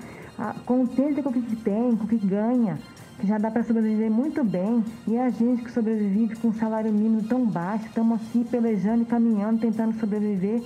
contente 0.65 1.21
com 1.21 1.29
o 1.29 1.33
que 1.33 1.55
tem, 1.57 1.95
com 1.95 2.05
o 2.05 2.07
que 2.07 2.17
ganha, 2.17 2.77
que 3.19 3.27
já 3.27 3.37
dá 3.37 3.51
para 3.51 3.63
sobreviver 3.63 4.09
muito 4.09 4.43
bem. 4.43 4.83
E 5.07 5.17
a 5.17 5.29
gente 5.29 5.63
que 5.63 5.71
sobrevive 5.71 6.35
com 6.37 6.49
um 6.49 6.53
salário 6.53 6.91
mínimo 6.91 7.23
tão 7.23 7.45
baixo, 7.45 7.85
estamos 7.87 8.21
aqui 8.21 8.45
pelejando 8.49 9.03
e 9.03 9.05
caminhando, 9.05 9.59
tentando 9.59 9.99
sobreviver. 9.99 10.63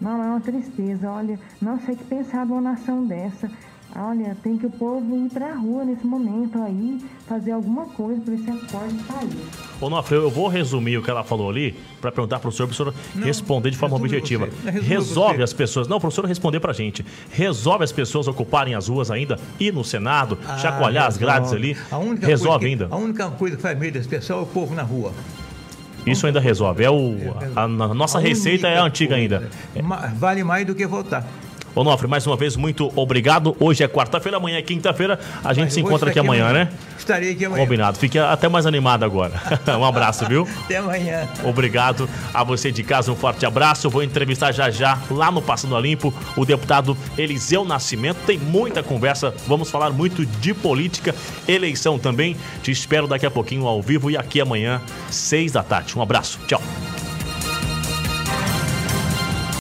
Não, 0.00 0.22
é 0.22 0.28
uma 0.28 0.40
tristeza. 0.40 1.10
Olha, 1.10 1.38
não 1.60 1.78
sei 1.80 1.94
o 1.94 1.98
que 1.98 2.04
pensar 2.04 2.46
de 2.46 2.52
uma 2.52 2.60
nação 2.60 3.04
dessa. 3.04 3.50
Olha, 3.96 4.36
tem 4.42 4.56
que 4.56 4.66
o 4.66 4.70
povo 4.70 5.26
ir 5.26 5.28
para 5.30 5.52
a 5.52 5.54
rua 5.54 5.84
nesse 5.84 6.06
momento 6.06 6.62
aí, 6.62 7.00
fazer 7.26 7.50
alguma 7.50 7.86
coisa 7.86 8.20
para 8.20 8.34
esse 8.34 8.48
acorde 8.48 8.94
sair. 9.04 9.46
Ô, 9.80 9.90
Nofre, 9.90 10.16
eu 10.16 10.30
vou 10.30 10.46
resumir 10.46 10.96
o 10.96 11.02
que 11.02 11.10
ela 11.10 11.24
falou 11.24 11.50
ali 11.50 11.76
para 12.00 12.12
perguntar 12.12 12.38
para 12.38 12.48
o 12.48 12.52
senhor, 12.52 12.68
para 12.68 12.74
o 12.74 12.76
senhor 12.76 12.94
não, 13.14 13.24
responder 13.24 13.70
de 13.70 13.76
forma 13.76 13.96
objetiva. 13.96 14.48
Resolve 14.64 15.38
você. 15.38 15.42
as 15.42 15.52
pessoas. 15.52 15.88
Não, 15.88 15.98
para 15.98 16.08
o 16.08 16.10
senhor 16.10 16.26
responder 16.26 16.60
para 16.60 16.70
a 16.70 16.74
gente. 16.74 17.04
Resolve 17.30 17.82
as 17.82 17.90
pessoas 17.90 18.28
ocuparem 18.28 18.74
as 18.74 18.86
ruas 18.88 19.10
ainda, 19.10 19.38
ir 19.58 19.72
no 19.72 19.84
Senado, 19.84 20.38
ah, 20.46 20.56
chacoalhar 20.58 21.06
as 21.06 21.16
grades 21.16 21.52
ali. 21.52 21.76
resolve 22.20 22.64
que, 22.64 22.70
ainda. 22.70 22.88
A 22.90 22.96
única 22.96 23.28
coisa 23.30 23.56
que 23.56 23.62
faz 23.62 23.76
medo 23.78 23.94
desse 23.94 24.08
pessoal 24.08 24.40
é 24.40 24.42
o 24.42 24.46
povo 24.46 24.74
na 24.74 24.82
rua. 24.82 25.12
Isso 26.06 26.26
ainda 26.26 26.40
resolve. 26.40 26.84
É 26.84 26.90
o, 26.90 27.16
a, 27.54 27.64
a 27.64 27.68
nossa 27.68 28.18
a 28.18 28.20
receita 28.20 28.68
é 28.68 28.78
a 28.78 28.84
antiga 28.84 29.16
ainda. 29.16 29.50
Vale 30.14 30.44
mais 30.44 30.66
do 30.66 30.74
que 30.74 30.86
votar. 30.86 31.26
Onofre, 31.74 32.08
mais 32.08 32.26
uma 32.26 32.36
vez, 32.36 32.56
muito 32.56 32.92
obrigado. 32.96 33.56
Hoje 33.60 33.84
é 33.84 33.88
quarta-feira, 33.88 34.38
amanhã 34.38 34.58
é 34.58 34.62
quinta-feira. 34.62 35.18
A 35.44 35.52
gente 35.52 35.66
Mas 35.66 35.74
se 35.74 35.80
encontra 35.80 36.10
aqui 36.10 36.18
amanhã, 36.18 36.48
amanhã, 36.48 36.64
né? 36.64 36.72
Estarei 36.98 37.32
aqui 37.32 37.44
amanhã. 37.44 37.62
Combinado. 37.62 37.98
Fique 37.98 38.18
até 38.18 38.48
mais 38.48 38.66
animado 38.66 39.04
agora. 39.04 39.32
um 39.78 39.84
abraço, 39.84 40.26
viu? 40.26 40.48
Até 40.64 40.78
amanhã. 40.78 41.28
Obrigado 41.44 42.08
a 42.34 42.42
você 42.42 42.70
de 42.72 42.82
casa, 42.82 43.12
um 43.12 43.16
forte 43.16 43.46
abraço. 43.46 43.88
Vou 43.88 44.02
entrevistar 44.02 44.52
já 44.52 44.70
já, 44.70 44.98
lá 45.10 45.30
no 45.30 45.40
Passando 45.40 45.76
a 45.76 45.80
Limpo, 45.80 46.12
o 46.36 46.44
deputado 46.44 46.96
Eliseu 47.16 47.64
Nascimento. 47.64 48.18
Tem 48.26 48.38
muita 48.38 48.82
conversa, 48.82 49.34
vamos 49.46 49.70
falar 49.70 49.90
muito 49.90 50.26
de 50.26 50.52
política, 50.52 51.14
eleição 51.48 51.98
também. 51.98 52.36
Te 52.62 52.70
espero 52.70 53.06
daqui 53.06 53.26
a 53.26 53.30
pouquinho 53.30 53.66
ao 53.66 53.80
vivo 53.80 54.10
e 54.10 54.16
aqui 54.16 54.40
amanhã, 54.40 54.80
seis 55.10 55.52
da 55.52 55.62
tarde. 55.62 55.96
Um 55.96 56.02
abraço, 56.02 56.38
tchau. 56.46 56.60